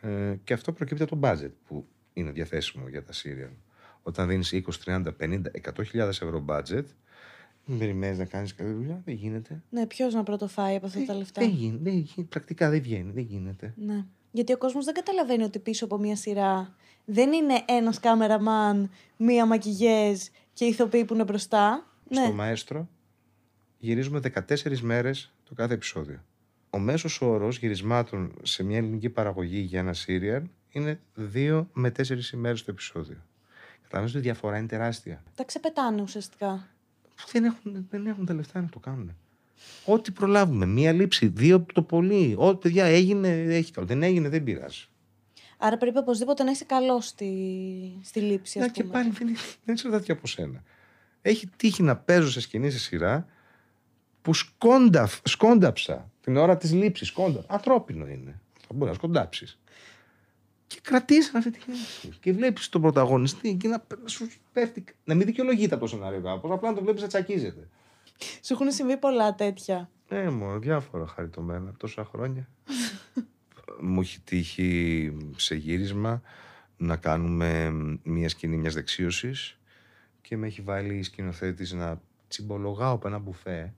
Ε, 0.00 0.34
και 0.44 0.52
αυτό 0.52 0.72
προκύπτει 0.72 1.02
από 1.02 1.16
το 1.16 1.28
budget 1.28 1.52
που 1.66 1.86
είναι 2.12 2.30
διαθέσιμο 2.30 2.88
για 2.88 3.02
τα 3.02 3.12
serial. 3.12 3.54
Όταν 4.02 4.28
δίνεις 4.28 4.52
20, 4.52 4.60
30, 4.84 5.06
50, 5.20 5.40
100.000 5.74 5.94
ευρώ 5.94 6.44
budget, 6.48 6.84
μην 7.70 7.78
περιμένεις 7.78 8.18
να 8.18 8.24
κάνεις 8.24 8.54
καλή 8.54 8.72
δουλειά. 8.72 9.02
Δεν 9.04 9.14
γίνεται. 9.14 9.62
Ναι, 9.70 9.86
ποιος 9.86 10.14
να 10.14 10.22
πρωτοφάει 10.22 10.76
από 10.76 10.86
αυτά 10.86 11.04
τα 11.04 11.14
λεφτά; 11.14 11.40
Δεν 11.40 11.50
γίνεται. 11.50 11.82
Δεν 11.82 11.92
γίνεται. 11.92 12.22
Πρακτικά 12.22 12.70
δεν 12.70 12.82
βγαίνει. 12.82 13.10
Δεν 13.12 13.22
γίνεται. 13.22 13.74
Ναι. 13.76 14.04
Γιατί 14.30 14.52
ο 14.52 14.58
κόσμος 14.58 14.84
δεν 14.84 14.94
καταλαβαίνει 14.94 15.42
ότι 15.42 15.58
πίσω 15.58 15.84
από 15.84 15.98
μία 15.98 16.16
σειρά 16.16 16.74
δεν 17.04 17.32
είναι 17.32 17.64
ένας 17.68 18.00
κάμεραμαν, 18.00 18.90
μία 19.16 19.46
μακιγιέζ 19.46 20.26
και 20.52 20.64
ηθοποιοί 20.64 21.04
που 21.04 21.14
είναι 21.14 21.24
μπροστά. 21.24 21.86
Στο 22.10 22.20
Ναι. 22.20 22.32
Μαέστρο 22.32 22.88
γυρίζουμε 23.78 24.20
14 24.20 24.80
μέρες 24.80 25.32
το 25.44 25.54
κάθε 25.54 25.74
επεισόδιο. 25.74 26.24
Ο 26.70 26.78
μέσος 26.78 27.20
όρος 27.20 27.58
γυρισμάτων 27.58 28.32
σε 28.42 28.62
μια 28.62 28.76
ελληνική 28.76 29.10
παραγωγή 29.10 29.58
για 29.58 29.78
ένα 29.78 29.92
σύριαλ 29.92 30.42
είναι 30.70 31.00
2 31.34 31.66
με 31.72 31.90
4 31.90 32.32
ημέρες 32.32 32.64
το 32.64 32.70
επεισόδιο. 32.70 33.24
Καταλαβαίνεις 33.82 34.14
ότι 34.14 34.26
η 34.26 34.30
διαφορά 34.30 34.58
είναι 34.58 34.66
τεράστια. 34.66 35.22
Τα 35.34 35.44
ξεπετάνε 35.44 36.02
ουσιαστικά. 36.02 36.68
Δεν 37.32 37.44
έχουν, 37.44 37.86
δεν 37.90 38.06
έχουν 38.06 38.26
τα 38.26 38.34
λεφτά 38.34 38.60
να 38.60 38.68
το 38.68 38.78
κάνουν. 38.78 39.16
Ό,τι 39.84 40.10
προλάβουμε. 40.10 40.66
Μία 40.66 40.92
λήψη, 40.92 41.26
δύο 41.26 41.66
το 41.74 41.82
πολύ. 41.82 42.34
Ό,τι 42.38 42.58
παιδιά 42.68 42.84
έγινε, 42.84 43.28
έχει 43.28 43.72
καλό. 43.72 43.86
Δεν 43.86 44.02
έγινε, 44.02 44.28
δεν 44.28 44.44
πειράζει. 44.44 44.84
Άρα 45.58 45.76
πρέπει 45.76 45.98
οπωσδήποτε 45.98 46.42
να 46.42 46.50
είσαι 46.50 46.64
καλός 46.64 47.06
στη, 47.06 47.32
στη 48.02 48.20
λήψη, 48.20 48.58
Να 48.58 48.64
ας 48.64 48.70
και 48.70 48.82
πούμε. 48.82 48.92
πάλι 48.94 49.10
δεν, 49.10 49.28
είναι- 49.28 49.36
δεν 49.64 49.74
εξαρτάται 49.74 50.04
και 50.04 50.12
από 50.12 50.26
σένα. 50.26 50.62
Έχει 51.22 51.46
τύχει 51.56 51.82
να 51.82 51.96
παίζω 51.96 52.30
σε 52.30 52.40
σκηνή 52.40 52.70
σε 52.70 52.78
σειρά 52.78 53.26
που 54.22 54.34
σκόντα, 54.34 55.08
σκόνταψα 55.24 56.10
την 56.20 56.36
ώρα 56.36 56.56
της 56.56 56.72
λήψης. 56.72 57.08
Σκόντα. 57.08 57.44
Ανθρώπινο 57.46 58.06
είναι. 58.06 58.40
Θα 58.60 58.66
μπορείς 58.74 58.88
να 58.88 58.94
σκοντάψεις. 58.98 59.58
Και 60.70 60.78
κρατήσαν 60.82 61.36
αυτή 61.36 61.50
τη 61.50 61.58
λήψη. 61.66 62.08
Και 62.20 62.32
βλέπεις 62.32 62.68
τον 62.68 62.80
πρωταγωνιστή 62.80 63.54
και 63.54 63.68
να, 63.68 63.84
να 64.02 64.08
σου 64.08 64.30
πέφτει. 64.52 64.84
Να 65.04 65.14
μην 65.14 65.26
δικαιολογείται 65.26 65.74
από 65.74 65.84
το 65.84 65.90
σενάριο 65.90 66.20
κάπως. 66.20 66.50
Απλά 66.50 66.68
να 66.68 66.74
το 66.74 66.82
βλέπεις 66.82 67.02
να 67.02 67.08
τσακίζεται. 67.08 67.68
Σου 68.42 68.52
έχουν 68.52 68.70
συμβεί 68.70 68.96
πολλά 68.96 69.34
τέτοια. 69.34 69.90
Ε, 70.08 70.28
μόνο 70.28 70.58
διάφορα 70.58 71.06
χαριτωμένα 71.06 71.74
τόσα 71.76 72.04
χρόνια. 72.04 72.48
Μου 73.80 74.00
έχει 74.00 74.20
τύχει 74.20 75.12
σε 75.36 75.54
γύρισμα 75.54 76.22
να 76.76 76.96
κάνουμε 76.96 77.70
μια 78.02 78.28
σκηνή 78.28 78.56
μιας 78.56 78.74
δεξίωσης 78.74 79.58
και 80.20 80.36
με 80.36 80.46
έχει 80.46 80.60
βάλει 80.60 80.94
η 80.94 81.02
σκηνοθέτης 81.02 81.72
να 81.72 82.00
τσιμπολογάω 82.28 82.92
από 82.92 83.08
ένα 83.08 83.18
μπουφέ 83.18 83.74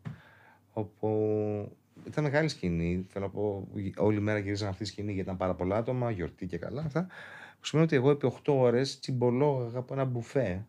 όπου 0.72 1.76
ήταν 2.06 2.24
μεγάλη 2.24 2.48
σκηνή. 2.48 3.06
Θέλω 3.08 3.24
να 3.24 3.30
πω, 3.30 3.68
όλη 3.96 4.20
μέρα 4.20 4.38
γυρίζαν 4.38 4.68
αυτή 4.68 4.82
τη 4.82 4.88
σκηνή 4.88 5.06
γιατί 5.12 5.20
ήταν 5.20 5.36
πάρα 5.36 5.54
πολλά 5.54 5.76
άτομα, 5.76 6.10
γιορτή 6.10 6.46
και 6.46 6.58
καλά 6.58 6.82
αυτά. 6.82 7.06
Που 7.60 7.66
σημαίνει 7.66 7.86
ότι 7.86 7.96
εγώ 7.96 8.10
επί 8.10 8.32
8 8.44 8.52
ώρες 8.52 8.98
τσιμπολόγαγα 9.00 9.78
από 9.78 9.94
ένα 9.94 10.04
μπουφέ. 10.04 10.66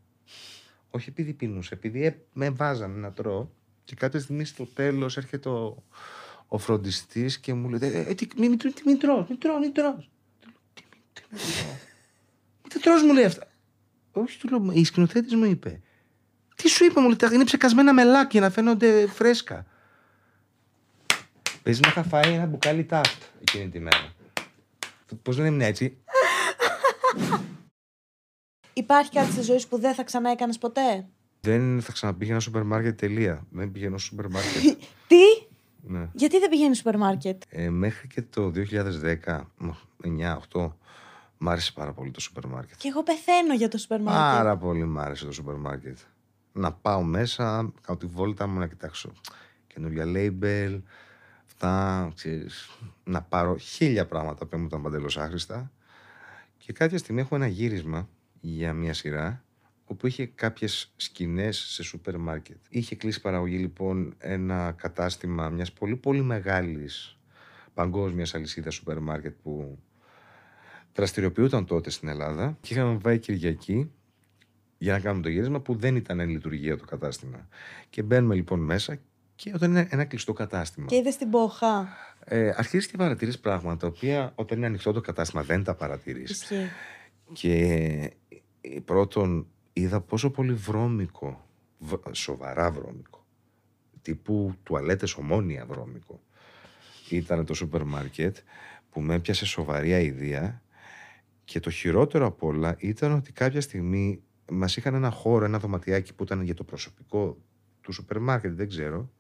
Όχι 0.90 1.10
επειδή 1.10 1.34
πίνουσα, 1.34 1.76
επειδή 1.76 2.06
ε, 2.06 2.16
με 2.34 2.50
βάζανε 2.50 3.00
να 3.00 3.12
τρώω. 3.12 3.48
Και 3.84 3.96
κάποια 3.96 4.20
στιγμή 4.20 4.46
στο 4.46 4.66
τέλος 4.66 5.18
έρχεται 5.18 5.50
ο, 5.50 5.84
ο 6.48 6.58
φροντιστής 6.58 7.40
και 7.40 7.54
μου 7.54 7.70
λέει: 7.70 7.80
ε, 7.94 8.00
ε, 8.00 8.14
τι, 8.14 8.28
μην, 8.38 8.50
μην, 8.50 8.60
μην, 8.64 8.74
μην 8.86 9.00
τρως, 9.00 9.28
μην 9.30 9.40
τρως, 9.40 9.60
μην 9.60 9.74
τρως. 9.74 10.10
Του 10.40 10.48
λέω, 10.50 10.60
Τι, 10.74 10.84
μην- 10.92 11.02
τι 11.14 11.22
να 11.32 11.38
τρώω. 11.38 11.74
Μην 12.62 12.72
τα 12.74 12.80
τρως, 12.80 13.04
μου 13.04 13.14
λέει 13.14 13.24
αυτά. 13.26 13.48
Όχι, 14.12 14.40
του 14.40 14.50
λέω, 14.50 14.72
η 14.74 14.84
σκηνοθέτης 14.84 15.36
μου 15.36 15.46
είπε. 15.46 15.82
Τι 16.56 16.68
σου 16.70 16.86
είπα, 16.86 17.02
μου 17.02 17.08
λέει, 17.08 17.16
τα 17.16 17.30
είναι 17.34 17.44
ψεκασμένα 17.44 17.94
μελάκια 17.94 18.42
να 18.42 18.50
φαίνονται 18.50 19.08
φρέσκα. 19.08 19.66
Παίζεις 21.64 21.82
να 21.82 21.88
είχα 21.88 22.04
φάει 22.04 22.34
ένα 22.34 22.46
μπουκάλι 22.46 22.86
τάφτ 22.86 23.24
εκείνη 23.42 23.70
τη 23.70 23.80
μέρα. 23.80 24.14
Πώς 25.22 25.36
δεν 25.36 25.46
ήμουν 25.46 25.62
έτσι; 25.62 25.98
Υπάρχει 28.74 29.12
κάτι 29.12 29.32
στη 29.32 29.42
ζωή 29.42 29.58
σου 29.58 29.68
που 29.68 29.80
δεν 29.80 29.94
θα 29.94 30.04
ξανά 30.04 30.32
έκανες 30.32 30.58
ποτέ; 30.58 31.08
Δεν 31.40 31.82
θα 31.82 31.92
ξαναπήγαινα 31.92 32.40
στο 32.40 32.50
σούπερ 32.50 32.66
μάρκετ 32.68 33.00
τελεία. 33.00 33.46
Δεν 33.50 33.72
πηγαίνω 33.72 33.98
στο 33.98 34.08
σούπερ 34.08 34.28
μάρκετ. 34.28 34.82
Τι, 35.08 35.48
ναι. 35.82 36.10
γιατί 36.14 36.40
δεν 36.40 36.50
πηγαίνει 36.50 36.76
σούπερ 36.76 36.98
μάρκετ. 36.98 37.44
Ε, 37.50 37.70
μέχρι 37.70 38.08
και 38.08 38.22
το 38.22 38.52
2010, 39.26 39.42
9-8, 40.52 40.72
μ' 41.38 41.50
άρεσε 41.50 41.72
πάρα 41.72 41.94
πολύ 41.94 42.12
το 42.12 42.20
σούπερ 42.20 42.46
μάρκετ. 42.46 42.78
Και 42.78 42.88
εγώ 42.88 43.04
πεθαίνω 43.04 43.54
για 43.54 43.68
το 43.68 43.78
σούπερ 43.78 44.02
μάρκετ. 44.02 44.38
Πάρα 44.38 44.58
πολύ 44.58 44.86
μ' 44.86 45.00
άρεσε 45.00 45.26
το 45.26 45.32
σούπερ 45.32 45.56
μάρκετ. 45.56 45.98
Να 46.54 46.72
πάω 46.72 47.02
μέσα, 47.02 47.74
κάνω 47.82 48.00
τη 48.00 48.06
βόλτα 48.06 48.48
μου 48.48 48.60
να 48.60 48.68
κοιτάξω 48.68 49.12
καινούργια 49.68 50.06
label, 50.08 50.82
αυτά, 51.64 52.12
ξέρεις, 52.16 52.70
να 53.04 53.22
πάρω 53.22 53.58
χίλια 53.58 54.06
πράγματα 54.06 54.46
που 54.46 54.58
μου 54.58 54.66
ήταν 54.66 54.82
παντελώς 54.82 55.18
άχρηστα. 55.18 55.72
Και 56.58 56.74
κάποια 56.74 56.98
στιγμή 56.98 57.22
έχω 57.22 57.36
ένα 57.36 57.48
γύρισμα 57.48 58.10
για 58.40 58.74
μια 58.74 58.94
σειρά 58.94 59.44
όπου 59.86 60.08
είχε 60.08 60.26
κάποιες 60.26 60.94
σκηνές 60.96 61.58
σε 61.58 61.84
σούπερ 61.84 62.18
μάρκετ. 62.18 62.58
Είχε 62.70 62.96
κλείσει 62.96 63.22
παραγωγή 63.22 63.58
λοιπόν 63.58 64.14
ένα 64.18 64.72
κατάστημα 64.72 65.50
μιας 65.50 65.72
πολύ 65.72 65.96
πολύ 65.96 66.22
μεγάλης 66.22 67.18
παγκόσμιας 67.74 68.36
αλυσίδας 68.36 68.74
σούπερ 68.74 69.00
μάρκετ 69.00 69.36
που 69.44 69.80
δραστηριοποιούταν 70.94 71.66
τότε 71.66 71.90
στην 71.90 72.08
Ελλάδα 72.08 72.58
και 72.62 72.74
είχαμε 72.74 72.98
πάει 72.98 73.20
Κυριακή 73.20 73.92
για 74.78 74.94
να 74.94 75.00
κάνουμε 75.00 75.24
το 75.24 75.30
γύρισμα 75.30 75.60
που 75.60 75.76
δεν 75.76 75.96
ήταν 75.96 76.20
εν 76.20 76.30
λειτουργία 76.30 76.78
το 76.78 76.86
κατάστημα. 76.86 77.48
Και 77.90 78.02
μπαίνουμε 78.02 78.36
λοιπόν 78.36 78.60
μέσα 78.60 79.00
και 79.44 79.52
όταν 79.56 79.70
είναι 79.70 79.88
ένα 79.90 80.06
κλειστό 80.06 80.34
κατάστημα. 80.34 80.86
Και 80.86 80.96
είδες 80.96 81.18
την 81.18 81.30
πόχα. 81.30 81.88
Ε, 82.26 82.54
αρχίζεις 82.56 82.88
και 82.88 82.98
παρατηρείς 82.98 83.40
πράγματα 83.40 83.78
τα 83.78 83.88
οποία 83.88 84.32
όταν 84.36 84.58
είναι 84.58 84.66
ανοιχτό 84.66 84.92
το 84.92 85.02
κατάστημα 85.02 85.44
δεν 85.44 85.64
τα 85.64 85.76
παρατηρείς. 85.76 86.30
Ισχύει. 86.30 86.70
Και 87.34 87.54
ε, 88.62 88.80
πρώτον 88.86 89.48
είδα 89.74 90.02
πόσο 90.02 90.30
πολύ 90.30 90.54
βρώμικο, 90.54 91.46
β- 91.78 92.12
σοβαρά 92.12 92.72
βρώμικο, 92.72 93.26
τύπου 94.02 94.54
τουαλέτες 94.64 95.16
ομόνια 95.16 95.66
βρώμικο, 95.66 96.22
ήταν 97.10 97.46
το 97.46 97.54
σούπερ 97.54 97.84
μάρκετ 97.84 98.38
που 98.90 99.02
με 99.02 99.16
έπιασε 99.16 99.46
σοβαρή 99.46 99.94
αηδία 99.94 100.62
και 101.44 101.60
το 101.60 101.70
χειρότερο 101.70 102.26
απ' 102.26 102.44
όλα 102.44 102.76
ήταν 102.78 103.12
ότι 103.12 103.32
κάποια 103.32 103.62
στιγμή 103.62 104.24
μας 104.52 104.78
είχαν 104.78 104.94
ένα 104.94 105.10
χώρο, 105.10 105.46
ένα 105.46 105.60
δωματιάκι 105.60 106.14
που 106.14 106.24
ήταν 106.24 106.42
για 106.42 106.54
το 106.54 106.64
προσωπικό 106.64 107.38
του 107.82 107.92
σούπερ 107.92 108.20
μάρκετ, 108.20 108.52
δεν 108.52 108.68
ξέρω, 108.68 109.12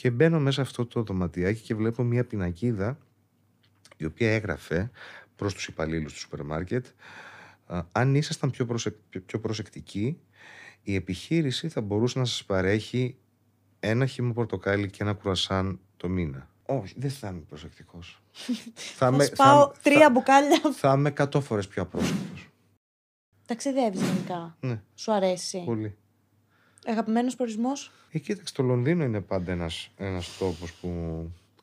και 0.00 0.10
μπαίνω 0.10 0.38
μέσα 0.40 0.52
σε 0.54 0.60
αυτό 0.60 0.86
το 0.86 1.02
δωματιάκι 1.02 1.60
και 1.60 1.74
βλέπω 1.74 2.02
μια 2.02 2.24
πινακίδα 2.24 2.98
η 3.96 4.04
οποία 4.04 4.34
έγραφε 4.34 4.90
προς 5.36 5.54
τους 5.54 5.66
υπαλλήλους 5.66 6.12
του 6.12 6.18
σούπερ 6.18 6.42
μάρκετ 6.44 6.86
«Α, 7.66 7.82
αν 7.92 8.14
ήσασταν 8.14 8.50
πιο, 8.50 8.66
προσε- 8.66 8.96
πιο- 9.08 9.20
πιο 9.20 9.40
προσεκτικοί 9.40 10.20
η 10.82 10.94
επιχείρηση 10.94 11.68
θα 11.68 11.80
μπορούσε 11.80 12.18
να 12.18 12.24
σας 12.24 12.44
παρέχει 12.44 13.16
ένα 13.80 14.06
χυμό 14.06 14.32
πορτοκάλι 14.32 14.90
και 14.90 15.02
ένα 15.02 15.12
κουρασάν 15.12 15.80
το 15.96 16.08
μήνα. 16.08 16.48
Όχι, 16.66 16.94
δεν 16.98 17.10
θα 17.10 17.28
είμαι 17.28 17.40
προσεκτικός. 17.48 18.22
θα, 18.98 19.10
Θα 19.12 19.24
σπάω 19.24 19.72
τρία 19.82 20.10
μπουκάλια. 20.10 20.60
θα 20.72 20.92
είμαι 20.96 21.12
100 21.16 21.40
φορές 21.42 21.68
πιο 21.68 21.82
απρόσεκτος. 21.82 22.48
Ταξιδεύεις 23.46 24.00
γενικά. 24.02 24.56
Ναι, 24.60 24.82
Σου 24.94 25.12
αρέσει. 25.12 25.62
πολύ. 25.64 25.96
Αγαπημένος 26.86 27.36
προορισμό. 27.36 27.72
Ε, 28.10 28.18
κοίταξε, 28.18 28.54
το 28.54 28.62
Λονδίνο 28.62 29.04
είναι 29.04 29.20
πάντα 29.20 29.52
ένας, 29.52 29.90
ένας 29.96 30.36
τόπος 30.38 30.72
που 30.72 30.90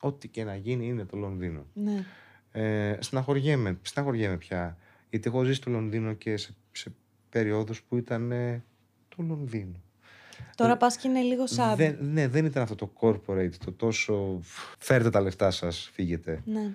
ό,τι 0.00 0.28
και 0.28 0.44
να 0.44 0.56
γίνει 0.56 0.86
είναι 0.86 1.04
το 1.04 1.16
Λονδίνο. 1.16 1.66
Ναι. 1.72 2.04
Ε, 2.52 2.96
στεναχωριέμαι, 3.00 3.78
στεναχωριέμαι 3.82 4.36
πια. 4.36 4.78
Γιατί 5.10 5.28
έχω 5.28 5.42
ζήσει 5.42 5.56
στο 5.56 5.70
Λονδίνο 5.70 6.12
και 6.12 6.36
σε, 6.36 6.54
σε 6.72 6.92
περιόδους 7.28 7.82
που 7.82 7.96
ήταν 7.96 8.32
ε, 8.32 8.64
το 9.08 9.22
Λονδίνο. 9.22 9.82
Τώρα 10.54 10.76
πας 10.76 10.96
και 10.96 11.08
είναι 11.08 11.20
λίγο 11.20 11.46
σαν. 11.46 11.76
Δεν, 11.76 11.98
ναι, 12.00 12.28
δεν 12.28 12.44
ήταν 12.44 12.62
αυτό 12.62 12.74
το 12.74 12.92
corporate, 13.00 13.54
το 13.64 13.72
τόσο 13.72 14.40
φέρτε 14.78 15.10
τα 15.10 15.20
λεφτά 15.20 15.50
σας, 15.50 15.90
φύγετε. 15.92 16.42
Ναι. 16.44 16.74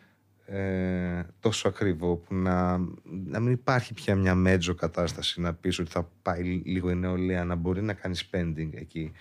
Ε, 0.56 1.26
τόσο 1.40 1.68
ακριβό 1.68 2.16
που 2.16 2.36
να, 2.36 2.78
να 3.26 3.40
μην 3.40 3.52
υπάρχει 3.52 3.94
πια 3.94 4.16
μια 4.16 4.36
μέτζο 4.36 4.74
κατάσταση 4.76 5.42
να 5.42 5.54
πεις 5.54 5.80
ότι 5.80 5.92
θα 5.92 6.10
πάει 6.22 6.44
λίγο 6.66 6.90
η 6.90 6.96
νεολαία 6.96 7.44
να 7.44 7.56
μπορεί 7.56 7.82
να 7.82 7.94
κάνει 7.94 8.16
spending 8.32 8.70
εκεί. 8.74 9.12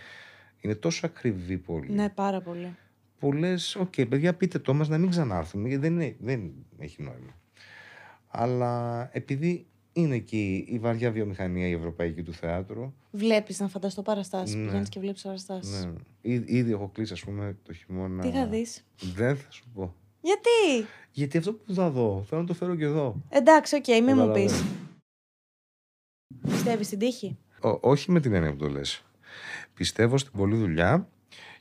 Είναι 0.61 0.74
τόσο 0.74 1.07
ακριβή 1.07 1.59
πόλη. 1.59 1.91
ναι, 1.93 2.09
πάρα 2.09 2.41
πολύ. 2.41 2.76
Που 3.18 3.33
λες, 3.33 3.76
οκ, 3.76 3.95
παιδιά, 4.09 4.35
πείτε 4.35 4.59
το 4.59 4.74
μας 4.74 4.89
να 4.89 4.99
μην 4.99 5.11
ξανάρθουμε, 5.11 5.68
γιατί 5.68 5.83
δεν, 5.83 5.93
είναι- 6.01 6.16
δεν 6.20 6.53
έχει 6.78 7.03
νόημα. 7.03 7.37
Αλλά 8.28 9.09
επειδή 9.12 9.66
είναι 9.93 10.14
εκεί 10.14 10.64
η 10.68 10.78
βαριά 10.78 11.11
βιομηχανία 11.11 11.66
η 11.66 11.72
ευρωπαϊκή 11.72 12.22
του 12.22 12.33
θεάτρου, 12.33 12.93
Βλέπεις 13.11 13.61
να 13.61 13.68
φανταστώ 13.68 14.03
παραστάσεις. 14.03 14.55
Ναι. 14.57 14.64
Πηγαίνεις 14.64 14.89
και 14.89 15.01
βλέπεις 15.01 15.22
παραστάσεις. 15.22 15.85
ναι, 15.85 15.93
Ή- 16.20 16.45
ήδη 16.47 16.72
έχω 16.72 16.89
κλείσει, 16.89 17.12
ας 17.12 17.20
πούμε, 17.24 17.57
το 17.62 17.72
χειμώνα. 17.72 18.22
Τι 18.22 18.30
θα 18.30 18.47
δεις; 18.47 18.85
Δεν 19.14 19.37
θα 19.37 19.51
σου 19.51 19.64
πω. 19.74 19.95
Γιατί; 20.23 20.87
Γιατί 21.11 21.39
αυτό 21.39 21.53
που 21.53 21.75
θα 21.75 21.91
δω, 21.91 22.25
θέλω 22.29 22.41
να 22.41 22.47
το 22.47 22.55
φέρω 22.55 22.75
και 22.77 22.85
εδώ. 22.85 23.23
Εντάξει, 23.29 23.77
οκ, 23.77 23.87
μην 23.87 24.05
μου 24.05 24.33
πεις. 24.33 24.53
Καταλαβαίνω. 24.53 24.66
Πιστεύεις 26.49 26.87
στην 26.87 26.99
τύχη; 26.99 27.37
Ό- 27.61 27.79
όχι 27.81 28.11
με 28.11 28.20
την 28.20 28.33
έννοια 28.35 28.51
που 28.51 28.57
το 28.57 28.68
λες. 28.68 29.05
Πιστεύω 29.75 30.18
στην 30.18 30.33
πολλή 30.33 30.57
δουλειά 30.57 31.09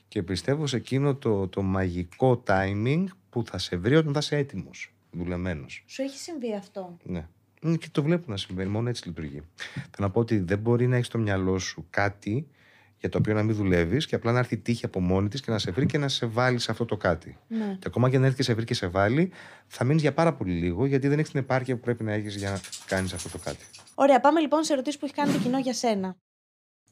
και 0.08 0.22
πιστεύω 0.22 0.66
σε 0.66 0.76
εκείνο 0.76 1.14
το, 1.14 1.48
το 1.48 1.62
μαγικό 1.62 2.42
timing 2.46 3.04
που 3.30 3.44
θα 3.46 3.58
σε 3.58 3.76
βρει 3.76 3.96
όταν 3.96 4.12
θα 4.12 4.18
είσαι 4.18 4.36
έτοιμος, 4.36 4.92
δουλεμένος. 5.10 5.84
Σου 5.86 6.02
έχει 6.02 6.18
συμβεί 6.18 6.54
αυτό; 6.54 6.96
Ναι. 7.02 7.26
Μ, 7.62 7.74
Και 7.74 7.88
το 7.92 8.02
βλέπω 8.02 8.30
να 8.30 8.36
συμβαίνει, 8.36 8.70
μόνο 8.70 8.88
έτσι 8.88 9.08
λειτουργεί. 9.08 9.42
Θέλω 9.72 9.86
να 9.98 10.10
πω 10.10 10.20
ότι 10.20 10.38
δεν 10.38 10.58
μπορεί 10.58 10.86
να 10.86 10.94
έχεις 10.94 11.06
στο 11.06 11.18
μυαλό 11.18 11.58
σου 11.58 11.86
κάτι 11.90 12.46
για 13.02 13.10
το 13.10 13.18
οποίο 13.18 13.34
να 13.34 13.42
μην 13.42 13.54
δουλεύεις 13.54 14.06
και 14.06 14.14
απλά 14.14 14.32
να 14.32 14.38
έρθει 14.38 14.54
η 14.54 14.58
τύχη 14.58 14.84
από 14.84 15.00
μόνη 15.00 15.28
της 15.28 15.40
και 15.40 15.50
να 15.50 15.58
σε 15.58 15.70
βρει 15.70 15.86
και 15.86 15.98
να 15.98 16.08
σε 16.08 16.26
βάλει 16.26 16.58
σε 16.58 16.70
αυτό 16.70 16.84
το 16.84 16.96
κάτι. 16.96 17.38
Ναι. 17.48 17.76
Και 17.78 17.84
ακόμα 17.86 18.10
και 18.10 18.16
αν 18.16 18.24
έρθει 18.24 18.36
και 18.36 18.42
σε 18.42 18.54
βρει 18.54 18.64
και 18.64 18.74
σε 18.74 18.86
βάλει, 18.86 19.32
θα 19.66 19.84
μείνεις 19.84 20.02
για 20.02 20.12
πάρα 20.12 20.34
πολύ 20.34 20.52
λίγο 20.52 20.86
γιατί 20.86 21.08
δεν 21.08 21.18
έχεις 21.18 21.30
την 21.30 21.40
επάρκεια 21.40 21.74
που 21.74 21.80
πρέπει 21.80 22.04
να 22.04 22.12
έχεις 22.12 22.36
για 22.36 22.50
να 22.50 22.60
κάνεις 22.86 23.12
αυτό 23.12 23.28
το 23.28 23.38
κάτι. 23.38 23.64
Ωραία, 23.94 24.20
πάμε 24.20 24.40
λοιπόν 24.40 24.64
σε 24.64 24.72
ερωτήσεις 24.72 24.98
που 24.98 25.04
έχει 25.04 25.14
κάνει 25.14 25.32
το 25.32 25.38
κοινό 25.38 25.58
για 25.58 25.74
σένα. 25.74 26.16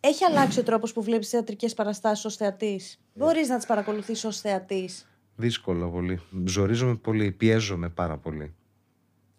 Έχει 0.01 0.25
αλλάξει 0.25 0.61
ο 0.61 0.63
τρόπος 0.63 0.93
που 0.93 1.03
βλέπεις 1.03 1.29
θεατρικές 1.29 1.75
παραστάσεις 1.75 2.25
ως 2.25 2.37
θεατής; 2.37 2.99
Μπορείς 3.15 3.49
να 3.49 3.57
τις 3.57 3.67
παρακολουθήσει 3.67 4.27
ως 4.27 4.41
θεατής; 4.41 5.07
Δύσκολο 5.37 5.91
πολύ. 5.91 6.21
Ζορίζομαι 6.45 6.95
πολύ, 6.95 7.33
πιέζομαι 7.33 7.89
πάρα 7.89 8.17
πολύ. 8.17 8.55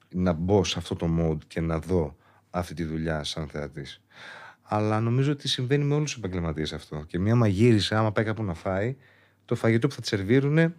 Να 0.10 0.34
μπω 0.34 0.64
σε 0.64 0.80
αυτό 0.80 0.96
το 0.96 1.08
mode 1.20 1.46
και 1.48 1.62
να 1.62 1.80
δω 1.80 2.16
αυτή 2.50 2.74
τη 2.74 2.84
δουλειά 2.84 3.24
σαν 3.24 3.48
θεατής. 3.48 4.02
Αλλά 4.74 5.00
νομίζω 5.00 5.32
ότι 5.32 5.48
συμβαίνει 5.48 5.84
με 5.84 5.96
όλους 5.96 6.14
τους 6.14 6.24
επαγγελματίες 6.24 6.74
αυτό. 6.74 7.04
Και 7.08 7.20
μια 7.20 7.36
μαγείρισε, 7.36 7.96
άμα 7.96 8.12
πάει 8.12 8.26
κάπου 8.26 8.44
να 8.44 8.54
φάει, 8.54 8.96
το 9.46 9.56
φαγητό 9.56 9.88
που 9.88 9.94
θα 9.94 10.02
τη 10.02 10.08
σερβίρουνε 10.08 10.76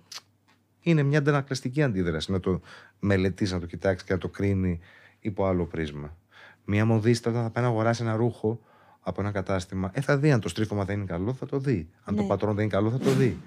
Είναι 0.81 1.03
μια 1.03 1.19
αντανακλαστική 1.19 1.83
αντίδραση 1.83 2.33
να 2.33 2.41
το 2.41 2.61
μελετήσει, 3.01 3.53
να 3.53 3.61
το 3.61 3.67
κοιτάξεις 3.67 4.07
και 4.07 4.13
να 4.13 4.19
το 4.19 4.29
κρίνει 4.29 4.81
υπό 5.21 5.47
άλλο 5.47 5.67
πρίσμα. 5.67 6.17
Μια 6.65 6.85
μοδίστα 6.85 7.31
όταν 7.31 7.43
θα 7.43 7.51
πάει 7.51 7.65
να 7.65 7.71
αγοράσει 7.71 8.03
ένα 8.03 8.15
ρούχο 8.17 8.61
από 9.01 9.21
ένα 9.21 9.31
κατάστημα, 9.31 9.91
ε, 9.95 10.01
θα 10.01 10.19
δει 10.19 10.33
αν 10.33 10.41
το 10.41 10.49
στρίφωμα 10.49 10.85
δεν 10.85 10.97
είναι 10.97 11.05
καλό, 11.07 11.35
θα 11.35 11.47
το 11.47 11.59
δει. 11.59 11.89
Αν 12.05 12.17
το 12.17 12.23
Ναι. 12.23 12.29
πατρόν 12.29 12.55
δεν 12.55 12.65
είναι 12.65 12.73
καλό, 12.73 12.91
θα 12.91 12.99
το 12.99 13.11
δει. 13.11 13.39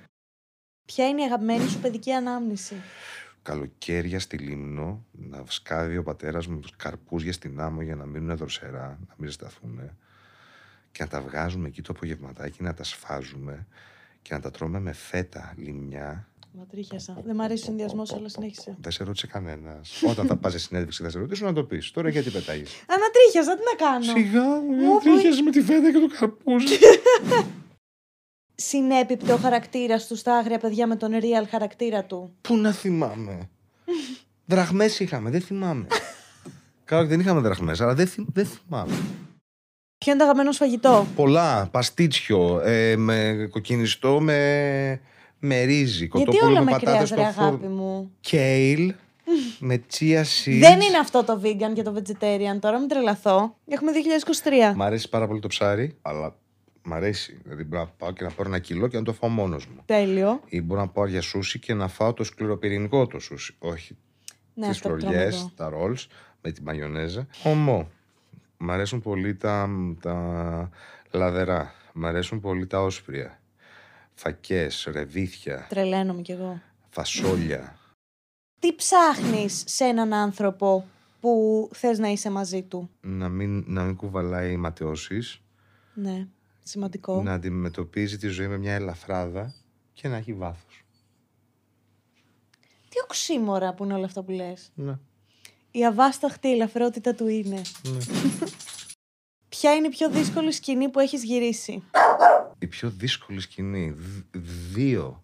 Ποια 0.86 1.08
είναι 1.08 1.22
η 1.22 1.24
αγαπημένη 1.26 1.68
σου 1.68 1.80
παιδική 1.80 2.12
ανάμνηση; 2.12 2.76
Καλοκαίρια 3.41 4.20
στη 4.20 4.38
Λίμνο, 4.38 5.06
να 5.12 5.43
σκάβει 5.48 5.98
ο 5.98 6.04
πατέρας 6.04 6.48
μου 6.48 6.60
του 6.60 6.70
καρπούζια 6.78 7.34
στην 7.34 7.60
άμμο 7.60 7.82
για 7.82 7.96
να 7.96 8.06
μείνουν 8.06 8.38
δροσερά, 8.38 9.00
να 9.08 9.16
μην 9.18 9.28
ζεσταθούν. 9.30 9.80
Και 10.96 11.04
να 11.04 11.10
τα 11.10 11.22
βγάζουμε 11.22 11.68
εκεί 11.68 11.82
το 11.82 11.93
απογευματάκι, 11.96 12.64
να 12.64 12.74
τα 12.74 12.84
σφάζουμε 12.84 13.68
και 14.22 14.34
να 14.34 14.39
τα 14.39 14.52
τρώμε 14.52 14.80
με 14.80 14.93
φέτα, 14.93 15.54
λιμιά. 15.58 16.28
Μα 16.52 16.66
τρίχιασα. 16.66 17.22
Δεν 17.26 17.36
μ' 17.36 17.41
αρέσει 17.41 17.62
ο 17.64 17.66
συνδυασμός, 17.66 18.14
αλλά 18.14 18.30
συνέχισε. 18.30 18.76
Δεν 18.82 18.91
σε 18.91 19.04
ρώτησε 19.04 19.28
κανένας. 19.28 20.04
Όταν 20.08 20.26
θα 20.28 20.36
πας 20.36 20.52
σε 20.52 20.60
συνέντευξη, 20.60 21.04
θα 21.04 21.10
σε 21.10 21.20
ρωτήσουν 21.20 21.46
να 21.46 21.54
το 21.54 21.64
πεις. 21.64 21.91
Τώρα 21.91 22.10
γιατί 22.10 22.30
πετάγεις; 22.30 22.72
Ανατρίχιασα, 22.88 23.56
τι 23.56 23.62
να 23.72 23.86
κάνω; 23.86 24.04
Σιγά 24.04 24.43
Μου 24.43 24.74
μου, 24.74 25.00
τρίχιαζε 25.00 25.41
με 25.41 25.52
τη 25.52 25.62
φέτα 25.62 25.91
και 25.91 26.00
το 26.00 26.08
καρπούζι. 26.20 26.76
Συνέπιπτε 28.56 29.34
ο 29.34 29.38
χαρακτήρας 29.38 30.08
του 30.08 30.16
στα 30.16 30.38
άγρια 30.38 30.58
παιδιά 30.58 30.88
με 30.88 30.96
τον 30.96 31.12
real 31.14 31.48
χαρακτήρα 31.50 32.04
του. 32.04 32.36
Πού 32.41 32.58
να 32.58 32.72
θυμάμαι; 32.72 33.50
Δραχμές 34.46 35.00
είχαμε, 35.00 35.30
δεν 35.30 35.41
θυμάμαι. 35.41 35.88
Καλά, 36.86 37.06
δεν 37.06 37.20
είχαμε 37.20 37.41
δραχμές, 37.41 37.82
αλλά 37.82 37.93
δεν, 37.93 38.08
θυμ- 38.08 38.30
δεν 38.34 38.46
θυμάμαι. 38.46 38.96
Ποιο 40.06 40.14
είναι 40.14 40.24
το 40.24 40.30
αγαπημένο 40.30 40.51
σου 40.56 40.64
φαγητό; 40.64 41.08
Πολλά. 41.16 41.68
Παστίτσιο, 41.72 42.60
ε, 42.64 42.95
με 42.95 43.47
κοκκινιστό, 43.51 44.20
με, 44.20 44.99
με 45.39 45.62
ρύζι. 45.62 45.97
Γιατί 45.97 46.08
Κοτόπουλο 46.10 46.49
όλα 46.49 46.60
με 46.60 46.66
με 46.66 46.72
πατάτες 46.72 47.10
κρέας, 47.12 47.26
ρε 47.28 47.32
στο 47.32 47.41
αγάπη 47.41 47.58
φούρνο. 47.66 47.76
μου. 47.76 48.12
Κέιλ, 48.22 48.93
με 49.60 49.84
chia 49.93 50.20
seeds. 50.22 50.60
Δεν 50.60 50.82
είναι 50.82 50.97
αυτό 51.01 51.24
το 51.24 51.41
vegan 51.43 51.74
και 51.74 51.82
το 51.82 51.95
vegetarian 51.97 52.60
τώρα, 52.60 52.80
μην 52.80 52.88
τρελαθώ. 52.88 53.56
Έχουμε 53.68 53.91
2023. 54.72 54.76
Μ' 54.76 54.82
αρέσει 54.82 55.10
πάρα 55.10 55.28
πολύ 55.28 55.39
το 55.39 55.47
ψάρι, 55.47 55.97
αλλά 56.01 56.36
μ' 56.84 56.93
αρέσει. 56.93 57.39
Δηλαδή 57.43 57.64
μπορώ 57.64 57.82
να 57.82 57.88
πάω 57.97 58.12
και 58.12 58.24
να 58.24 58.30
πάρω 58.30 58.49
ένα 58.49 58.60
κιλό 58.60 58.88
και 58.88 58.97
να 58.97 59.03
το 59.03 59.14
φάω 59.14 59.30
μόνος 59.30 59.66
μου. 59.68 59.82
Τέλειο. 59.86 60.39
Ή 60.49 60.62
μπορώ 60.62 60.82
να 60.82 60.88
πάω 60.88 61.08
για 61.08 61.22
σούσι 61.22 61.60
και 61.60 61.74
να 61.74 61.88
φάω 61.88 62.14
το 62.14 62.24
σκληροπυρηνικό 62.24 63.08
το 63.08 63.20
σούσι. 63.20 63.56
Όχι 63.60 63.97
Ναι, 64.53 64.68
τις 64.68 64.76
αυτό 64.76 64.89
που 64.89 64.95
τρώμε 64.97 65.14
φλωριές, 65.14 65.36
εδώ. 65.36 65.51
τα 65.56 65.70
ρολς 65.70 66.08
με 66.41 66.51
τη 66.51 66.62
μαγιονέζα. 66.62 67.28
Ομό. 67.43 67.89
Μ' 68.66 68.72
αρέσουν 68.72 69.01
πολύ 69.01 69.36
τα, 69.36 69.70
τα 70.01 70.70
λαδερά. 71.11 71.74
Μ' 71.93 72.05
αρέσουν 72.05 72.39
πολύ 72.39 72.68
τα 72.68 72.82
όσπρια. 72.82 73.41
Φακές, 74.13 74.88
ρεβίθια, 74.91 75.66
Τρελαίνομαι 75.70 76.22
κι 76.22 76.32
εγώ. 76.32 76.61
φασόλια. 76.89 77.80
Τι 78.59 78.76
ψάχνεις 78.76 79.63
σε 79.68 79.84
έναν 79.84 80.13
άνθρωπο 80.13 80.86
που 81.20 81.70
θες 81.74 81.99
να 81.99 82.07
είσαι 82.07 82.30
μαζί 82.30 82.63
του; 82.63 82.89
Να 83.01 83.30
μην, 83.30 83.63
να 83.68 83.84
μην 83.84 83.95
κουβαλάει 83.95 84.57
ματαιώσεις. 84.57 85.41
Ναι, 85.93 86.28
σημαντικό. 86.63 87.22
Να 87.22 87.34
αντιμετωπίζει 87.34 88.18
τη 88.18 88.28
ζωή 88.28 88.47
με 88.47 88.57
μια 88.57 88.74
ελαφράδα 88.74 89.53
και 89.93 90.07
να 90.07 90.16
έχει 90.16 90.34
βάθος. 90.34 90.84
Τι 92.89 92.95
οξύμορα 93.03 93.74
που 93.74 93.84
είναι 93.84 93.93
όλα 93.93 94.05
αυτά 94.05 94.24
που 94.24 94.32
λες; 94.32 94.72
Ναι. 94.76 94.97
Η 95.76 95.86
αβάσταχτη 95.86 96.51
ελαφρότητα 96.51 97.13
του 97.15 97.28
είναι. 97.28 97.61
ναι. 97.84 97.97
Ποια 99.49 99.73
είναι 99.76 99.88
η 99.88 99.89
πιο 99.89 100.09
δύσκολη 100.09 100.51
σκηνή 100.51 100.89
που 100.89 100.99
έχεις 100.99 101.23
γυρίσει; 101.23 101.84
Η 102.59 102.67
πιο 102.67 102.89
δύσκολη 102.89 103.39
σκηνή. 103.39 103.89
δ- 103.91 104.38
Δύο 104.73 105.23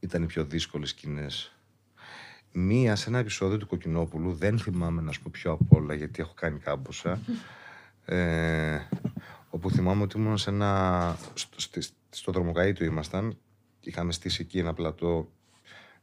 ήταν 0.00 0.22
οι 0.22 0.26
πιο 0.26 0.44
δύσκολες 0.44 0.88
σκηνές. 0.88 1.56
Μία 2.52 2.96
σε 2.96 3.08
ένα 3.08 3.18
επεισόδιο 3.18 3.58
του 3.58 3.66
Κοκκινόπουλου, 3.66 4.32
δεν 4.32 4.58
θυμάμαι 4.58 5.02
να 5.02 5.12
σου 5.12 5.22
πω 5.22 5.28
πιο 5.32 5.52
απ' 5.52 5.72
όλα 5.72 5.94
γιατί 5.94 6.20
έχω 6.20 6.32
κάνει 6.36 6.58
κάμποσα. 6.58 7.20
ε, 8.04 8.78
όπου 9.50 9.70
θυμάμαι 9.70 10.02
ότι 10.02 10.18
ήμουν 10.18 10.38
σε 10.38 10.50
ένα. 10.50 11.16
Στο, 11.34 11.60
στη- 11.60 11.86
στο 12.10 12.32
δρομοκαΐτο 12.32 12.84
ήμασταν. 12.84 13.38
Είχαμε 13.80 14.12
στήσει 14.12 14.42
εκεί 14.42 14.58
ένα 14.58 14.74
πλατό, 14.74 15.28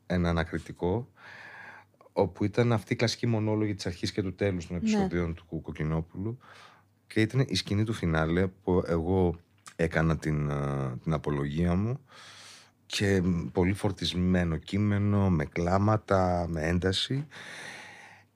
ένα 0.06 0.30
ανακριτικό. 0.30 1.08
Όπου 2.14 2.44
ήταν 2.44 2.74
αυτή 2.74 2.94
η 2.94 2.96
κλασική 2.96 3.28
μονόλογη 3.28 3.76
της 3.76 3.86
αρχής 3.86 4.12
και 4.12 4.22
του 4.22 4.36
τέλους 4.36 4.68
των 4.68 4.76
επεισοδίων 4.76 5.34
του 5.34 5.62
Κοκκινόπουλου. 5.62 6.38
Και 7.08 7.22
ήταν 7.22 7.46
η 7.48 7.56
σκηνή 7.56 7.84
του 7.84 7.94
φινάλε 7.94 8.48
που 8.48 8.84
εγώ 8.88 9.36
έκανα 9.76 10.18
την, 10.18 10.52
α, 10.52 10.98
την 11.04 11.14
απολογία 11.14 11.76
μου 11.76 12.00
και 12.86 13.22
μ, 13.22 13.48
πολύ 13.52 13.74
φορτισμένο 13.74 14.58
κείμενο, 14.58 15.30
με 15.30 15.46
κλάματα, 15.46 16.46
με 16.50 16.62
ένταση 16.62 17.28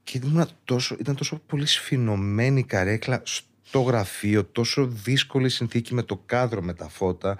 και 0.03 0.19
ήμουνα 0.23 0.47
τόσο, 0.63 0.95
ήταν 0.99 1.15
τόσο 1.15 1.41
πολύ 1.47 1.65
σφινωμένη 1.65 2.59
η 2.59 2.63
καρέκλα 2.63 3.21
στο 3.25 3.81
γραφείο, 3.81 4.45
τόσο 4.45 4.87
δύσκολη 4.87 5.49
συνθήκη 5.49 5.93
με 5.93 6.03
το 6.03 6.21
κάδρο 6.25 6.61
με 6.61 6.73
τα 6.73 6.87
φώτα. 6.89 7.37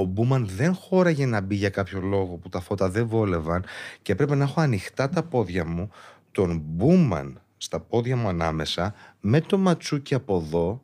Ο 0.00 0.04
Μπούμαν 0.04 0.48
δεν 0.56 0.74
χώραγε 0.74 1.26
να 1.26 1.40
μπει 1.40 1.54
για 1.54 1.68
κάποιο 1.68 2.00
λόγο 2.00 2.36
που 2.36 2.48
τα 2.48 2.60
φώτα 2.60 2.90
δεν 2.90 3.06
βόλευαν 3.06 3.64
και 4.02 4.12
έπρεπε 4.12 4.34
να 4.34 4.44
έχω 4.44 4.60
ανοιχτά 4.60 5.08
τα 5.08 5.22
πόδια 5.22 5.64
μου, 5.64 5.90
τον 6.32 6.62
Μπούμαν 6.64 7.40
στα 7.56 7.80
πόδια 7.80 8.16
μου 8.16 8.28
ανάμεσα, 8.28 8.94
με 9.20 9.40
το 9.40 9.58
ματσούκι 9.58 10.14
από 10.14 10.36
εδώ 10.36 10.82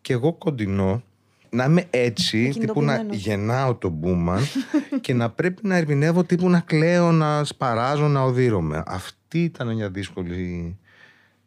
και 0.00 0.12
εγώ 0.12 0.32
κοντινό 0.32 1.02
να 1.50 1.64
είμαι 1.64 1.86
έτσι, 1.90 2.48
τύπου 2.58 2.82
να 2.82 2.94
Εκκινητοποιημένος. 2.94 3.16
γεννάω 3.16 3.74
τον 3.74 3.90
Μπούμαν 3.90 4.42
και 5.00 5.14
να 5.14 5.30
πρέπει 5.30 5.66
να 5.66 5.76
ερμηνεύω 5.76 6.24
τύπου 6.24 6.50
να 6.50 6.60
κλαίω, 6.60 7.12
να 7.12 7.44
σπαράζω, 7.44 8.08
να 8.08 8.20
οδύρωμαι. 8.22 8.82
Αυτή 8.86 9.42
ήταν 9.42 9.74
μια 9.74 9.90
δύσκολη 9.90 10.78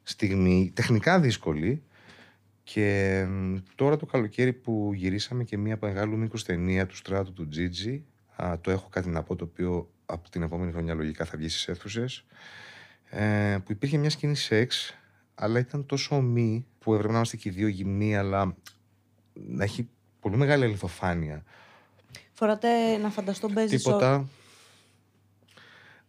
στιγμή, 0.03 0.71
τεχνικά 0.73 1.19
δύσκολη. 1.19 1.81
Και 2.73 3.25
μ, 3.29 3.55
τώρα 3.75 3.97
το 3.97 4.05
καλοκαίρι 4.05 4.53
που 4.53 4.91
γυρίσαμε 4.93 5.43
και 5.43 5.57
μια 5.57 5.77
μεγάλου 5.81 6.17
μήκους 6.17 6.43
ταινία 6.43 6.85
του 6.85 6.95
στράτου 6.95 7.33
του 7.33 7.47
Τζίτζι, 7.47 8.05
α, 8.35 8.59
το 8.61 8.71
έχω 8.71 8.87
κάτι 8.89 9.09
να 9.09 9.23
πω 9.23 9.35
το 9.35 9.43
οποίο 9.43 9.89
από 10.05 10.29
την 10.29 10.41
επόμενη 10.41 10.71
χρονιά 10.71 10.93
λογικά 10.93 11.25
θα 11.25 11.37
βγει 11.37 11.49
στις 11.49 11.67
αίθουσες, 11.67 12.25
ε, 13.09 13.57
που 13.65 13.71
υπήρχε 13.71 13.97
μια 13.97 14.09
σκηνή 14.09 14.35
σεξ, 14.35 14.97
αλλά 15.35 15.59
ήταν 15.59 15.85
τόσο 15.85 16.15
ομή 16.15 16.65
που 16.79 16.91
έπρεπε 16.93 17.11
να 17.11 17.15
είμαστε 17.17 17.37
και 17.37 17.49
οι 17.49 17.51
δύο 17.51 17.67
γυμνοί, 17.67 18.17
αλλά 18.17 18.55
να 19.33 19.63
έχει 19.63 19.89
πολύ 20.19 20.37
μεγάλη 20.37 20.63
αληθοφάνεια. 20.63 21.43
Φοράτε 22.31 22.97
να 22.97 23.09
φανταστώ 23.09 23.49
μπέζι 23.51 23.77
σο- 23.77 23.83
Τίποτα. 23.91 24.27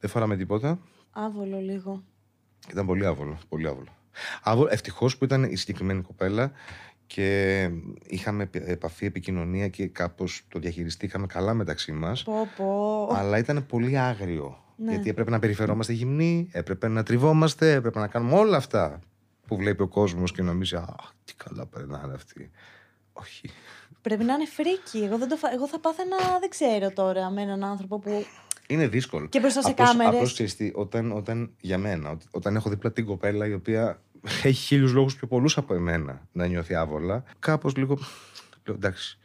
Δεν 0.01 0.11
φοράμε 0.11 0.37
τίποτα. 0.37 0.79
Άβολο 1.11 1.59
λίγο. 1.59 2.03
Ήταν 2.71 2.87
πολύ 2.87 3.07
άβολο. 3.07 3.39
Πολύ 3.49 3.67
άβολο. 3.69 3.97
Άβολο 4.43 4.69
Ευτυχώς 4.73 5.17
που 5.17 5.25
ήταν 5.25 5.43
η 5.45 5.57
συγκεκριμένη 5.57 6.03
κοπέλα 6.03 6.53
και 7.07 7.71
είχαμε 8.07 8.43
επ- 8.43 8.69
επαφή, 8.69 9.07
επικοινωνία 9.07 9.69
και 9.69 9.87
κάπως 9.87 10.43
το 10.49 10.59
διαχειριστήκαμε 10.59 11.27
καλά 11.27 11.55
μεταξύ 11.55 11.93
μας. 11.93 12.23
Πω 12.23 12.49
πω. 12.57 13.09
Αλλά 13.15 13.39
ήταν 13.39 13.67
πολύ 13.67 13.99
άγριο. 13.99 14.63
Ναι. 14.77 14.91
Γιατί 14.91 15.09
έπρεπε 15.09 15.31
να 15.31 15.39
περιφερόμαστε 15.39 15.93
γυμνοί, 15.93 16.49
έπρεπε 16.53 16.89
να 16.89 17.03
τριβόμαστε, 17.03 17.73
έπρεπε 17.73 17.99
να 17.99 18.07
κάνουμε 18.07 18.39
όλα 18.39 18.57
αυτά 18.57 19.01
που 19.47 19.57
βλέπει 19.57 19.83
ο 19.83 19.89
κόσμος 19.89 20.33
και 20.33 20.43
νομίζει 20.43 20.77
Α, 20.77 20.95
τι 21.25 21.35
καλά 21.35 21.67
περνάνε 21.67 22.15
αυτοί. 22.15 22.51
Όχι. 23.13 23.51
Πρέπει 24.03 24.25
να 24.25 24.35
είναι 24.35 24.47
φρίκι. 24.47 24.99
Εγώ, 25.05 25.19
δεν 25.19 25.29
το 25.29 25.37
φα... 25.37 25.53
Εγώ 25.53 25.69
θα 25.69 25.81
πάθαινα, 25.81 26.17
δεν 26.41 26.49
ξέρω 26.49 26.91
τώρα, 26.91 27.31
με 27.31 27.43
έναν 27.43 27.65
άνθρωπο 27.65 27.99
που. 27.99 28.25
Είναι 28.71 28.89
δύσκολο. 28.89 29.27
Και 29.27 29.41
μπροστά 29.41 29.63
σε 29.63 29.71
Απλώς- 29.71 29.89
κάμερες. 29.91 30.15
απλώς 30.15 30.33
ξέρεις 30.33 30.57
τι, 30.57 30.71
όταν, 30.75 31.13
όταν, 31.13 31.51
για 31.61 31.79
μένα, 31.79 32.11
ότι- 32.11 32.27
όταν 32.31 32.57
έχω 32.57 32.71
δίπλα 32.71 32.93
την 32.93 33.05
κοπέλα 33.05 33.47
η 33.47 33.53
οποία 33.53 34.01
έχει 34.45 34.53
χίλιους 34.53 34.93
λόγους 34.93 35.17
πιο 35.17 35.27
πολλούς 35.27 35.57
από 35.57 35.75
εμένα 35.75 36.27
να 36.33 36.47
νιώθει 36.47 36.75
άβολα, 36.75 37.25
κάπως 37.39 37.77
λίγο, 37.77 37.99
λέω 38.65 38.75
εντάξει, 38.77 39.19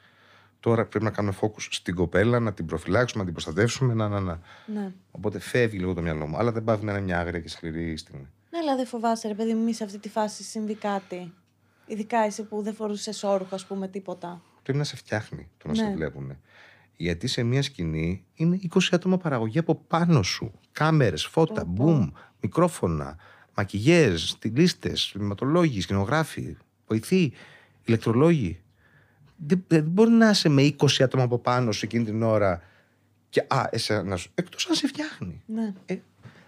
τώρα 0.59 0.85
πρέπει 0.85 1.05
να 1.05 1.11
κάνουμε 1.11 1.35
focus 1.41 1.67
στην 1.69 1.95
κοπέλα, 1.95 2.39
να 2.39 2.53
την 2.53 2.65
προφυλάξουμε, 2.65 3.19
να 3.23 3.31
την 3.31 3.33
προστατεύσουμε, 3.33 3.93
να, 3.93 4.07
να, 4.09 4.19
να. 4.19 4.39
Ναι. 4.65 4.91
Οπότε 5.11 5.39
φεύγει 5.39 5.77
λίγο 5.77 5.93
το 5.93 6.01
μυαλό 6.01 6.27
μου, 6.27 6.37
αλλά 6.37 6.51
δεν 6.51 6.63
πάει 6.63 6.77
να 6.81 6.91
είναι 6.91 7.01
μια 7.01 7.19
άγρια 7.19 7.39
και 7.39 7.49
σκληρή 7.49 7.97
στιγμή. 7.97 8.27
Ναι, 8.49 8.57
αλλά 8.59 8.75
δεν 8.75 8.85
φοβάσαι, 8.85 9.27
ρε 9.27 9.33
παιδί 9.33 9.53
μου, 9.53 9.63
μη 9.63 9.73
σε 9.73 9.83
αυτή 9.83 9.97
τη 9.97 10.09
φάση 10.09 10.43
συμβεί 10.43 10.73
κάτι. 10.75 11.33
Ειδικά 11.85 12.17
εσύ 12.19 12.43
που 12.43 12.61
δεν 12.61 12.73
φορούσες 12.73 13.23
όρουχο, 13.23 13.55
ας 13.55 13.65
πούμε, 13.65 13.87
τίποτα. 13.87 14.41
Πρέπει 14.63 14.77
να 14.77 14.83
σε 14.83 14.95
φτιάχνει 14.95 15.49
το 15.57 15.67
να 15.67 15.73
Ναι. 15.73 15.89
σε 15.89 15.95
βλέπουν. 15.95 16.37
Γιατί 16.97 17.27
σε 17.27 17.43
μια 17.43 17.61
σκηνή 17.61 18.25
είναι 18.33 18.59
20 18.73 18.79
άτομα 18.91 19.17
παραγωγή 19.17 19.59
από 19.59 19.75
πάνω 19.75 20.23
σου. 20.23 20.51
Κάμερες, 20.71 21.25
φώτα, 21.25 21.65
Πω, 21.65 21.73
πω. 21.75 21.83
μπουμ, 21.83 22.09
μικρόφωνα, 22.41 23.17
μακιγιές, 23.55 24.29
στυλίστες, 24.29 25.09
φιλματολόγοι, 25.11 25.81
σκηνογράφοι, 25.81 26.57
βοηθοί, 26.87 27.33
ηλεκτρολόγοι. 27.85 28.61
Δεν, 29.35 29.63
δεν 29.67 29.83
μπορεί 29.83 30.09
να 30.11 30.29
είσαι 30.29 30.49
με 30.49 30.75
20 30.77 30.87
άτομα 30.99 31.23
από 31.23 31.37
πάνω 31.37 31.71
σου 31.71 31.85
εκείνη 31.85 32.03
την 32.05 32.23
ώρα 32.23 32.61
και 33.29 33.45
α, 33.47 33.67
εσένα 33.69 34.03
να 34.03 34.15
σου... 34.15 34.31
Εκτός 34.35 34.67
αν 34.69 34.75
σε 34.75 34.87
φτιάχνει. 34.87 35.41
Ναι. 35.45 35.73
Ε, 35.85 35.95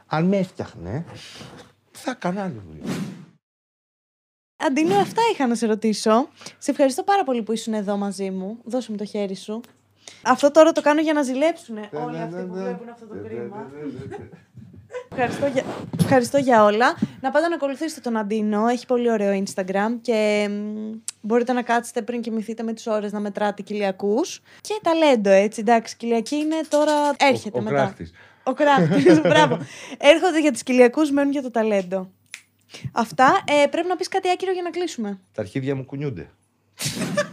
αν 0.05 0.25
με 0.25 0.37
έφτιαχνε, 0.37 1.05
θα 1.91 2.11
έκανα 2.11 2.43
άλλη 2.43 2.61
δουλειά. 2.67 2.93
Αντίνο, 4.57 4.95
αυτά 4.95 5.21
είχα 5.33 5.47
να 5.47 5.55
σε 5.55 5.65
ρωτήσω. 5.65 6.29
Σε 6.57 6.71
ευχαριστώ 6.71 7.03
πάρα 7.03 7.23
πολύ 7.23 7.43
που 7.43 7.51
ήσουν 7.51 7.73
εδώ 7.73 7.97
μαζί 7.97 8.29
μου. 8.31 8.57
Δώσε 8.63 8.91
μου 8.91 8.97
το 8.97 9.05
χέρι 9.05 9.35
σου. 9.35 9.61
Αυτό 10.23 10.51
τώρα 10.51 10.71
το 10.71 10.81
κάνω 10.81 11.01
για 11.01 11.13
να 11.13 11.21
ζηλέψουν 11.21 11.75
Ναι, 11.75 11.89
όλοι 11.91 12.17
ναι, 12.17 12.23
αυτοί 12.23 12.35
ναι, 12.35 12.41
που 12.43 12.55
ναι. 12.55 12.61
βλέπουν 12.63 12.89
αυτό 12.89 13.05
το 13.05 13.13
Ναι, 13.13 13.21
ναι, 13.21 13.27
κρίμα. 13.27 13.67
ναι, 13.73 13.79
ναι, 13.81 14.17
ναι. 14.17 14.29
Ευχαριστώ 15.11 15.45
για, 15.45 15.63
ευχαριστώ 15.99 16.37
για 16.37 16.63
όλα. 16.63 16.97
Να 17.21 17.31
πάτε 17.31 17.47
να 17.47 17.55
ακολουθήσετε 17.55 18.01
τον 18.01 18.17
Αντίνο. 18.17 18.67
Έχει 18.67 18.85
πολύ 18.85 19.11
ωραίο 19.11 19.43
Instagram 19.43 19.97
και 20.01 20.47
μ, 20.49 20.97
μπορείτε 21.21 21.53
να 21.53 21.61
κάτσετε 21.61 22.01
πριν 22.01 22.21
κοιμηθείτε 22.21 22.63
με 22.63 22.73
τις 22.73 22.87
ώρες 22.87 23.11
να 23.11 23.19
μετράτε 23.19 23.61
κοιλιακούς. 23.61 24.41
Και 24.61 24.79
ταλέντο 24.83 25.29
έτσι, 25.29 25.59
εντάξει, 25.61 25.95
κοιλιακή 25.97 26.35
είναι 26.35 26.55
τώρα... 26.69 26.93
Έρχεται 27.17 27.57
Ο, 27.57 27.61
ο 27.61 27.63
μετά. 27.63 27.75
κράχτης. 27.75 28.11
Ο 28.43 28.53
κράχτης, 28.53 29.21
μπράβο. 29.29 29.57
Έρχονται 29.97 30.39
για 30.41 30.51
τις 30.51 30.63
κοιλιακούς, 30.63 31.11
μένουν 31.11 31.31
για 31.31 31.41
το 31.41 31.51
ταλέντο. 31.51 32.09
Αυτά. 32.91 33.43
Ε, 33.63 33.67
πρέπει 33.67 33.87
να 33.87 33.95
πεις 33.95 34.07
κάτι 34.07 34.29
άκυρο 34.29 34.51
για 34.51 34.61
να 34.61 34.69
κλείσουμε. 34.69 35.19
Τα 35.33 35.41
αρχίδια 35.41 35.75
μου 35.75 35.85
κουνιούνται. 35.85 36.29